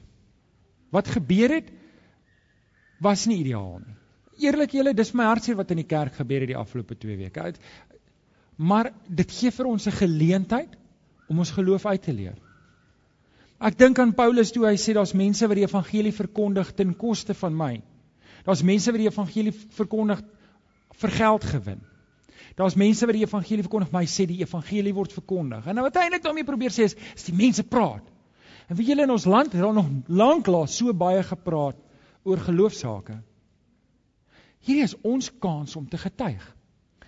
wat 0.92 1.08
gebeur 1.08 1.50
het 1.50 1.72
was 3.00 3.26
nie 3.26 3.40
ideaal 3.40 3.80
nie 3.80 4.03
eerlik 4.42 4.72
julle, 4.72 4.94
dis 4.94 5.14
my 5.14 5.28
hartseer 5.30 5.58
wat 5.60 5.72
in 5.72 5.82
die 5.82 5.90
kerk 5.90 6.16
gebeur 6.20 6.46
het 6.46 6.52
die 6.54 6.58
afgelope 6.58 6.96
2 6.96 7.18
weke. 7.18 7.54
Maar 8.58 8.92
dit 9.08 9.32
gee 9.32 9.52
vir 9.52 9.66
ons 9.66 9.88
'n 9.88 9.92
geleentheid 9.92 10.78
om 11.28 11.40
ons 11.40 11.52
geloof 11.52 11.86
uit 11.86 12.02
te 12.02 12.14
leef. 12.14 12.40
Ek 13.60 13.78
dink 13.78 14.00
aan 14.00 14.14
Paulus 14.14 14.52
toe 14.52 14.66
hy 14.66 14.76
sê 14.76 14.94
daar's 14.94 15.14
mense 15.14 15.48
wat 15.48 15.56
die 15.56 15.64
evangelie 15.64 16.12
verkondig 16.12 16.74
ten 16.76 16.96
koste 16.96 17.34
van 17.34 17.56
my. 17.56 17.82
Daar's 18.44 18.64
mense 18.64 18.92
wat 18.92 19.00
die 19.00 19.08
evangelie 19.08 19.54
verkondig 19.54 20.22
vir 21.00 21.10
geld 21.10 21.44
gewin. 21.44 21.82
Daar's 22.56 22.76
mense 22.76 23.06
wat 23.06 23.16
die 23.16 23.24
evangelie 23.24 23.64
verkondig, 23.64 23.92
maar 23.92 24.04
hy 24.04 24.12
sê 24.12 24.28
die 24.30 24.42
evangelie 24.44 24.94
word 24.94 25.14
verkondig. 25.16 25.66
En 25.66 25.76
nou 25.76 25.86
wat 25.88 25.96
hy 25.96 26.02
eintlik 26.08 26.24
daarmee 26.24 26.44
probeer 26.44 26.74
sê 26.76 26.84
is, 26.90 26.96
is 27.16 27.24
die 27.30 27.36
mense 27.36 27.64
praat. 27.64 28.04
En 28.68 28.78
weet 28.78 28.92
julle 28.92 29.08
in 29.08 29.16
ons 29.16 29.26
land 29.26 29.54
het 29.54 29.62
daar 29.64 29.74
nog 29.74 29.90
lanklaas 30.08 30.76
so 30.78 30.94
baie 30.94 31.24
gepraat 31.24 31.80
oor 32.24 32.44
geloofsaake. 32.44 33.18
Hierdie 34.64 34.86
is 34.86 34.96
ons 35.04 35.30
kans 35.44 35.76
om 35.76 35.88
te 35.90 36.00
getuig. 36.00 36.44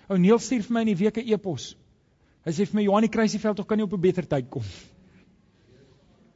Ou 0.09 0.17
Neil 0.19 0.39
stuur 0.43 0.65
vir 0.65 0.75
my 0.75 0.83
in 0.85 0.91
die 0.91 0.99
week 0.99 1.17
'n 1.17 1.27
e-pos. 1.33 1.75
Hy 2.45 2.51
sê 2.51 2.65
vir 2.67 2.75
my 2.75 2.83
Johan 2.83 3.01
die 3.07 3.09
Kruisieveld 3.09 3.57
tog 3.57 3.67
kan 3.67 3.77
nie 3.77 3.85
op 3.85 3.93
'n 3.93 4.01
beter 4.01 4.27
tyd 4.27 4.49
kom. 4.49 4.63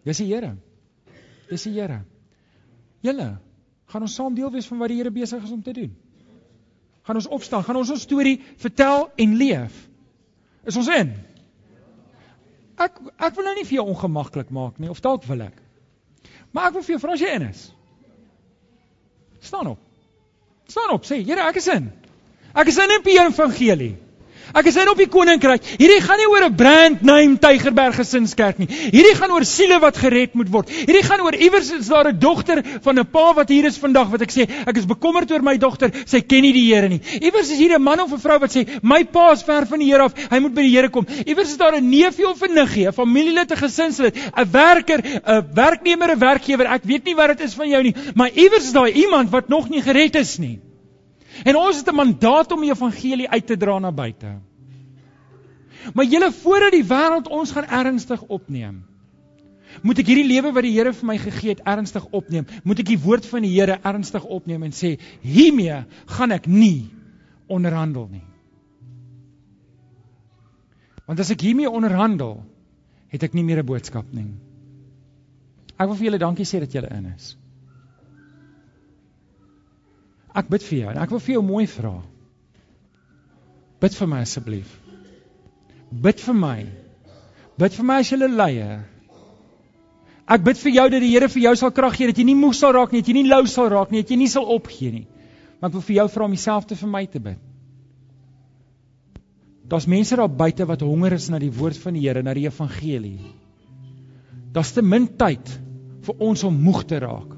Dis 0.05 0.17
die 0.17 0.25
Here. 0.25 0.55
Dis 1.49 1.63
die 1.63 1.73
Here. 1.73 2.03
Julle, 3.01 3.39
gaan 3.85 4.01
ons 4.01 4.15
saam 4.15 4.33
deel 4.33 4.51
wees 4.51 4.67
van 4.67 4.79
wat 4.79 4.89
die 4.89 4.97
Here 4.97 5.11
besig 5.11 5.43
is 5.43 5.51
om 5.51 5.61
te 5.61 5.73
doen. 5.73 5.95
Gaan 7.03 7.15
ons 7.15 7.27
opstaan, 7.27 7.63
gaan 7.63 7.75
ons 7.75 7.89
ons 7.89 8.01
storie 8.01 8.41
vertel 8.57 9.09
en 9.15 9.35
leef. 9.35 9.89
Is 10.65 10.77
ons 10.77 10.87
in? 10.87 11.13
Ek 12.77 12.99
ek 13.17 13.35
wil 13.35 13.43
nou 13.43 13.55
nie 13.55 13.65
vir 13.65 13.75
jou 13.75 13.85
ongemaklik 13.87 14.49
maak 14.49 14.79
nie, 14.79 14.89
of 14.89 15.01
dalk 15.01 15.23
wil 15.23 15.41
ek. 15.41 15.61
Maar 16.51 16.67
ek 16.67 16.73
wil 16.73 16.81
vir 16.81 16.95
jou 16.95 16.99
vra 16.99 17.13
as 17.13 17.19
jy 17.19 17.35
in 17.35 17.47
is. 17.49 17.73
Staan 19.39 19.67
op. 19.67 19.88
Staan 20.69 20.93
op, 20.93 21.05
sê, 21.07 21.17
Here, 21.25 21.47
ek 21.49 21.57
is 21.61 21.67
in. 21.73 21.89
Ek 22.53 22.69
is 22.69 22.77
in 22.77 22.93
op 22.97 23.07
die 23.07 23.17
evangelie. 23.21 23.95
Ek 24.53 24.65
is 24.65 24.77
in 24.81 24.89
op 24.89 24.97
die 24.97 25.07
koninkryk. 25.07 25.65
Hierdie 25.77 26.01
gaan 26.01 26.17
nie 26.17 26.27
oor 26.29 26.45
'n 26.45 26.55
brand 26.55 27.01
name 27.01 27.37
Tygerberg 27.37 27.95
Gesinskerk 27.95 28.57
nie. 28.57 28.67
Hierdie 28.67 29.15
gaan 29.15 29.31
oor 29.31 29.45
siele 29.45 29.79
wat 29.79 29.97
gered 29.97 30.33
moet 30.33 30.49
word. 30.49 30.69
Hierdie 30.69 31.03
gaan 31.03 31.21
oor 31.21 31.35
iewers 31.35 31.71
is 31.71 31.87
daar 31.87 32.09
'n 32.09 32.19
dogter 32.19 32.63
van 32.81 32.99
'n 32.99 33.05
pa 33.05 33.33
wat 33.33 33.49
hier 33.49 33.65
is 33.65 33.77
vandag 33.77 34.09
wat 34.09 34.21
ek 34.21 34.31
sê, 34.31 34.47
ek 34.65 34.77
is 34.77 34.85
bekommerd 34.85 35.31
oor 35.31 35.41
my 35.41 35.57
dogter, 35.57 35.91
sy 36.05 36.21
ken 36.21 36.41
nie 36.41 36.53
die 36.53 36.73
Here 36.73 36.89
nie. 36.89 37.01
Iewers 37.21 37.49
is 37.51 37.57
hier 37.57 37.75
'n 37.77 37.81
man 37.81 37.99
of 37.99 38.11
'n 38.11 38.19
vrou 38.19 38.39
wat 38.39 38.51
sê, 38.51 38.65
my 38.81 39.03
pa 39.03 39.31
is 39.31 39.43
ver 39.43 39.65
van 39.65 39.79
die 39.79 39.91
Here 39.91 40.03
af, 40.03 40.13
hy 40.31 40.39
moet 40.39 40.53
by 40.53 40.61
die 40.61 40.75
Here 40.75 40.89
kom. 40.89 41.05
Iewers 41.25 41.51
is 41.51 41.57
daar 41.57 41.75
'n 41.75 41.89
neefie 41.89 42.27
of 42.27 42.41
'n 42.41 42.53
niggie, 42.53 42.87
'n 42.87 42.93
familielid, 42.93 43.51
'n 43.51 43.57
gesinslid, 43.57 44.15
'n 44.15 44.51
werker, 44.51 45.01
'n 45.03 45.45
werknemer, 45.53 46.11
'n 46.11 46.19
werkgewer. 46.19 46.65
Ek 46.65 46.83
weet 46.83 47.05
nie 47.05 47.15
wat 47.15 47.37
dit 47.37 47.47
is 47.47 47.53
van 47.53 47.69
jou 47.69 47.83
nie, 47.83 47.95
maar 48.15 48.29
iewers 48.33 48.63
is 48.63 48.71
daar 48.71 48.89
iemand 48.89 49.29
wat 49.29 49.49
nog 49.49 49.69
nie 49.69 49.81
gered 49.81 50.15
is 50.15 50.37
nie. 50.37 50.59
En 51.45 51.55
ons 51.55 51.77
het 51.77 51.89
'n 51.89 51.95
mandaat 51.95 52.51
om 52.51 52.61
die 52.61 52.71
evangelie 52.71 53.29
uit 53.29 53.45
te 53.45 53.57
dra 53.57 53.79
na 53.79 53.91
buite. 53.91 54.39
Maar 55.93 56.05
julle 56.05 56.31
voordat 56.31 56.71
die 56.71 56.83
wêreld 56.83 57.27
ons 57.27 57.51
gaan 57.51 57.65
ernstig 57.65 58.21
opneem. 58.21 58.83
Moet 59.81 60.01
ek 60.01 60.09
hierdie 60.11 60.27
lewe 60.27 60.51
wat 60.51 60.65
die 60.65 60.73
Here 60.73 60.93
vir 60.93 61.07
my 61.07 61.17
gegee 61.17 61.53
het 61.53 61.61
ernstig 61.63 62.05
opneem? 62.11 62.45
Moet 62.63 62.79
ek 62.79 62.85
die 62.85 62.99
woord 62.99 63.25
van 63.25 63.45
die 63.45 63.53
Here 63.53 63.79
ernstig 63.83 64.25
opneem 64.25 64.63
en 64.63 64.71
sê 64.75 64.97
hiermee 65.21 65.83
gaan 66.05 66.31
ek 66.35 66.47
nie 66.47 66.89
onderhandel 67.47 68.07
nie. 68.11 68.25
Want 71.05 71.19
as 71.19 71.31
ek 71.33 71.41
hiermee 71.41 71.69
onderhandel, 71.69 72.43
het 73.09 73.23
ek 73.25 73.33
nie 73.33 73.43
meer 73.43 73.61
'n 73.61 73.65
boodskap 73.65 74.05
nie. 74.13 74.27
Ek 75.79 75.87
wil 75.87 75.95
vir 75.95 76.05
julle 76.05 76.19
dankie 76.19 76.45
sê 76.45 76.59
dat 76.59 76.73
julle 76.73 76.89
in 76.89 77.05
is. 77.15 77.37
Ek 80.35 80.49
bid 80.49 80.63
vir 80.65 80.77
jou 80.79 80.91
en 80.91 81.01
ek 81.01 81.11
wil 81.13 81.21
vir 81.23 81.35
jou 81.35 81.43
mooi 81.45 81.65
vra. 81.69 81.95
Bid 83.81 83.95
vir 83.95 84.09
my 84.11 84.21
asseblief. 84.25 84.71
Bid 85.89 86.21
vir 86.21 86.37
my. 86.37 86.57
Bid 87.59 87.75
vir 87.75 87.87
my 87.87 87.99
as 88.03 88.11
jy 88.11 88.19
leier. 88.21 88.81
Ek 90.29 90.43
bid 90.45 90.59
vir 90.61 90.75
jou 90.75 90.87
dat 90.93 91.01
die 91.01 91.11
Here 91.15 91.29
vir 91.31 91.41
jou 91.47 91.55
sal 91.57 91.71
krag 91.73 91.95
gee 91.97 92.11
dat 92.11 92.19
jy 92.19 92.27
nie 92.27 92.37
moeg 92.37 92.53
sal 92.53 92.75
raak 92.75 92.91
nie, 92.93 93.01
dat 93.01 93.09
jy 93.09 93.15
nie 93.17 93.29
lou 93.29 93.45
sal 93.49 93.71
raak 93.73 93.91
nie, 93.91 94.03
dat 94.03 94.11
jy 94.13 94.19
nie 94.21 94.29
sal 94.29 94.45
opgee 94.53 94.91
nie. 94.93 95.07
Maar 95.59 95.71
ek 95.71 95.79
wil 95.79 95.85
vir 95.87 95.95
jou 95.95 96.05
vra 96.13 96.27
om 96.27 96.35
dieselfde 96.35 96.77
vir 96.77 96.91
my 96.91 97.05
te 97.09 97.21
bid. 97.23 97.39
Daar's 99.69 99.87
mense 99.89 100.17
daar 100.17 100.29
buite 100.29 100.65
wat 100.65 100.81
honger 100.85 101.13
is 101.17 101.29
na 101.29 101.39
die 101.41 101.51
woord 101.53 101.77
van 101.77 101.97
die 101.97 102.05
Here, 102.05 102.21
na 102.25 102.33
die 102.33 102.45
evangelie. 102.45 103.17
Daar's 104.53 104.71
te 104.73 104.81
min 104.81 105.07
tyd 105.17 105.49
vir 106.05 106.23
ons 106.25 106.43
om 106.45 106.61
moeg 106.63 106.85
te 106.89 107.01
raak 107.01 107.35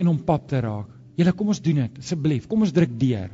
en 0.00 0.08
om 0.08 0.18
pap 0.24 0.48
te 0.48 0.60
raak. 0.64 0.88
Julle 1.18 1.32
kom 1.36 1.52
ons 1.52 1.62
doen 1.62 1.82
dit 1.82 2.00
asseblief. 2.02 2.46
Kom 2.50 2.62
ons 2.64 2.74
druk 2.74 2.92
deur. 3.00 3.30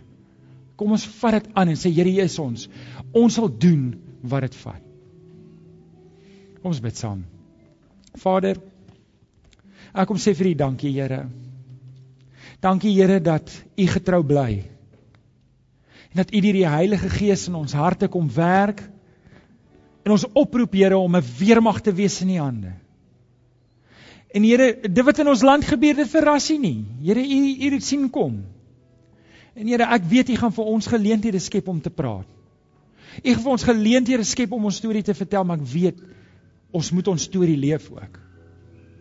Kom 0.77 0.93
ons 0.93 1.07
vat 1.21 1.39
dit 1.39 1.49
aan 1.57 1.73
en 1.73 1.79
sê 1.79 1.93
Here, 1.93 2.11
hier 2.13 2.29
is 2.29 2.39
ons. 2.43 2.69
Ons 3.17 3.39
sal 3.39 3.49
doen 3.49 3.89
wat 4.27 4.47
dit 4.47 4.59
vat. 4.65 4.83
Kom 6.61 6.73
ons 6.73 6.83
bid 6.85 6.99
saam. 6.99 7.25
Vader, 8.17 8.59
ek 9.93 10.09
kom 10.09 10.21
sê 10.21 10.35
vir 10.37 10.53
U 10.53 10.55
dankie, 10.67 10.93
Here. 10.93 11.25
Dankie 12.65 12.95
Here 12.97 13.21
dat 13.21 13.53
U 13.77 13.87
getrou 13.93 14.23
bly. 14.27 14.65
En 16.13 16.23
dat 16.23 16.33
U 16.33 16.41
deur 16.41 16.61
die 16.61 16.69
Heilige 16.69 17.11
Gees 17.13 17.47
in 17.51 17.57
ons 17.59 17.77
harte 17.77 18.09
kom 18.13 18.29
werk 18.33 18.83
en 20.07 20.15
ons 20.15 20.29
oproep 20.33 20.75
Here 20.77 20.99
om 20.99 21.17
'n 21.17 21.25
weermag 21.39 21.81
te 21.81 21.93
wees 21.93 22.21
in 22.23 22.37
U 22.37 22.39
hande. 22.41 22.73
En 24.35 24.43
Here, 24.43 24.73
dit 24.81 25.05
wat 25.05 25.19
in 25.23 25.29
ons 25.31 25.43
land 25.43 25.65
gebeur, 25.65 25.95
dit 25.95 26.11
verras 26.11 26.51
U 26.51 26.59
nie. 26.59 26.85
Here, 27.03 27.23
U 27.23 27.41
U 27.67 27.73
het 27.75 27.85
sien 27.85 28.11
kom. 28.11 28.41
En 29.55 29.67
Here, 29.67 29.87
ek 29.97 30.09
weet 30.11 30.33
U 30.35 30.39
gaan 30.41 30.55
vir 30.57 30.73
ons 30.73 30.89
geleenthede 30.91 31.41
skep 31.41 31.69
om 31.69 31.81
te 31.81 31.91
praat. 31.91 32.27
U 33.23 33.33
gaan 33.33 33.45
vir 33.45 33.55
ons 33.55 33.65
geleenthede 33.65 34.25
skep 34.29 34.53
om 34.53 34.67
ons 34.69 34.81
storie 34.83 35.05
te 35.07 35.15
vertel, 35.15 35.45
maar 35.45 35.61
ek 35.61 35.69
weet 35.73 36.03
ons 36.77 36.91
moet 36.93 37.09
ons 37.09 37.29
storie 37.31 37.57
leef 37.57 37.89
ook. 37.93 38.19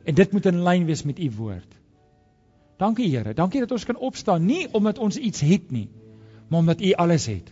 En 0.05 0.15
dit 0.15 0.31
moet 0.31 0.45
in 0.51 0.61
lyn 0.63 0.85
wees 0.85 1.03
met 1.03 1.19
U 1.19 1.31
woord. 1.39 1.75
Dankie 2.79 3.09
Here. 3.09 3.33
Dankie 3.33 3.63
dat 3.63 3.71
ons 3.71 3.85
kan 3.87 3.97
opstaan 3.97 4.45
nie 4.45 4.67
omdat 4.75 4.99
ons 4.99 5.17
iets 5.17 5.41
het 5.41 5.71
nie, 5.71 5.87
maar 6.47 6.59
omdat 6.59 6.81
U 6.81 6.93
alles 6.93 7.27
het. 7.31 7.51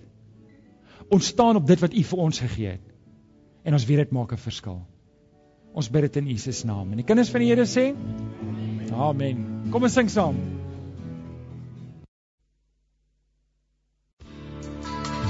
Ons 1.09 1.27
staan 1.33 1.59
op 1.59 1.67
dit 1.67 1.79
wat 1.79 1.93
U 1.93 2.03
vir 2.03 2.19
ons 2.19 2.39
gegee 2.39 2.75
het. 2.77 2.89
En 3.63 3.73
ons 3.73 3.85
weet 3.85 4.03
dit 4.05 4.11
maak 4.11 4.31
'n 4.31 4.37
verskil. 4.37 4.81
Ons 5.73 5.89
bid 5.89 6.05
dit 6.05 6.21
in 6.21 6.27
Jesus 6.29 6.63
naam. 6.69 6.91
En 6.93 6.99
die 7.01 7.05
kinders 7.07 7.31
van 7.33 7.41
die 7.41 7.49
Here 7.49 7.65
sê: 7.65 7.91
Amen. 8.93 9.47
Kom 9.73 9.85
ons 9.87 9.95
sing 9.97 10.11
saam. 10.13 10.37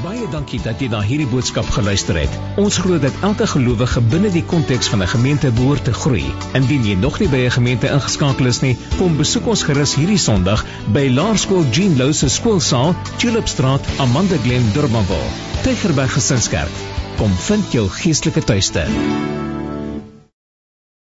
Baie 0.03 0.25
dankie 0.33 0.57
dat 0.59 0.81
jy 0.83 0.89
na 0.91 0.99
hierdie 0.99 1.29
boodskap 1.31 1.69
geluister 1.71 2.17
het. 2.19 2.33
Ons 2.59 2.81
glo 2.83 2.97
dat 2.99 3.21
elke 3.23 3.45
gelowige 3.47 4.01
binne 4.11 4.33
die 4.33 4.43
konteks 4.53 4.89
van 4.91 5.01
'n 5.05 5.07
gemeente 5.13 5.51
behoort 5.59 5.85
te 5.87 5.93
groei. 5.93 6.25
Indien 6.59 6.83
jy 6.83 6.95
nog 6.99 7.19
nie 7.19 7.29
by 7.31 7.45
'n 7.45 7.55
gemeente 7.57 7.87
ingeskakel 7.87 8.51
is 8.51 8.59
nie, 8.61 8.75
kom 8.97 9.15
besoek 9.17 9.47
ons 9.47 9.63
gerus 9.63 9.95
hierdie 9.95 10.19
Sondag 10.19 10.65
by 10.91 11.07
Laerskool 11.07 11.63
Jean 11.71 11.95
Louw 11.97 12.11
se 12.11 12.27
skoolsaal, 12.27 12.95
Tulipstraat, 13.17 13.87
Amanda 13.97 14.37
Glen, 14.43 14.71
Durbanville. 14.73 15.31
Tygerberg 15.63 16.13
Gesinskerk. 16.13 16.75
Kom 17.17 17.31
vind 17.31 17.71
jou 17.71 17.87
geestelike 17.89 18.43
tuiste. 18.43 18.83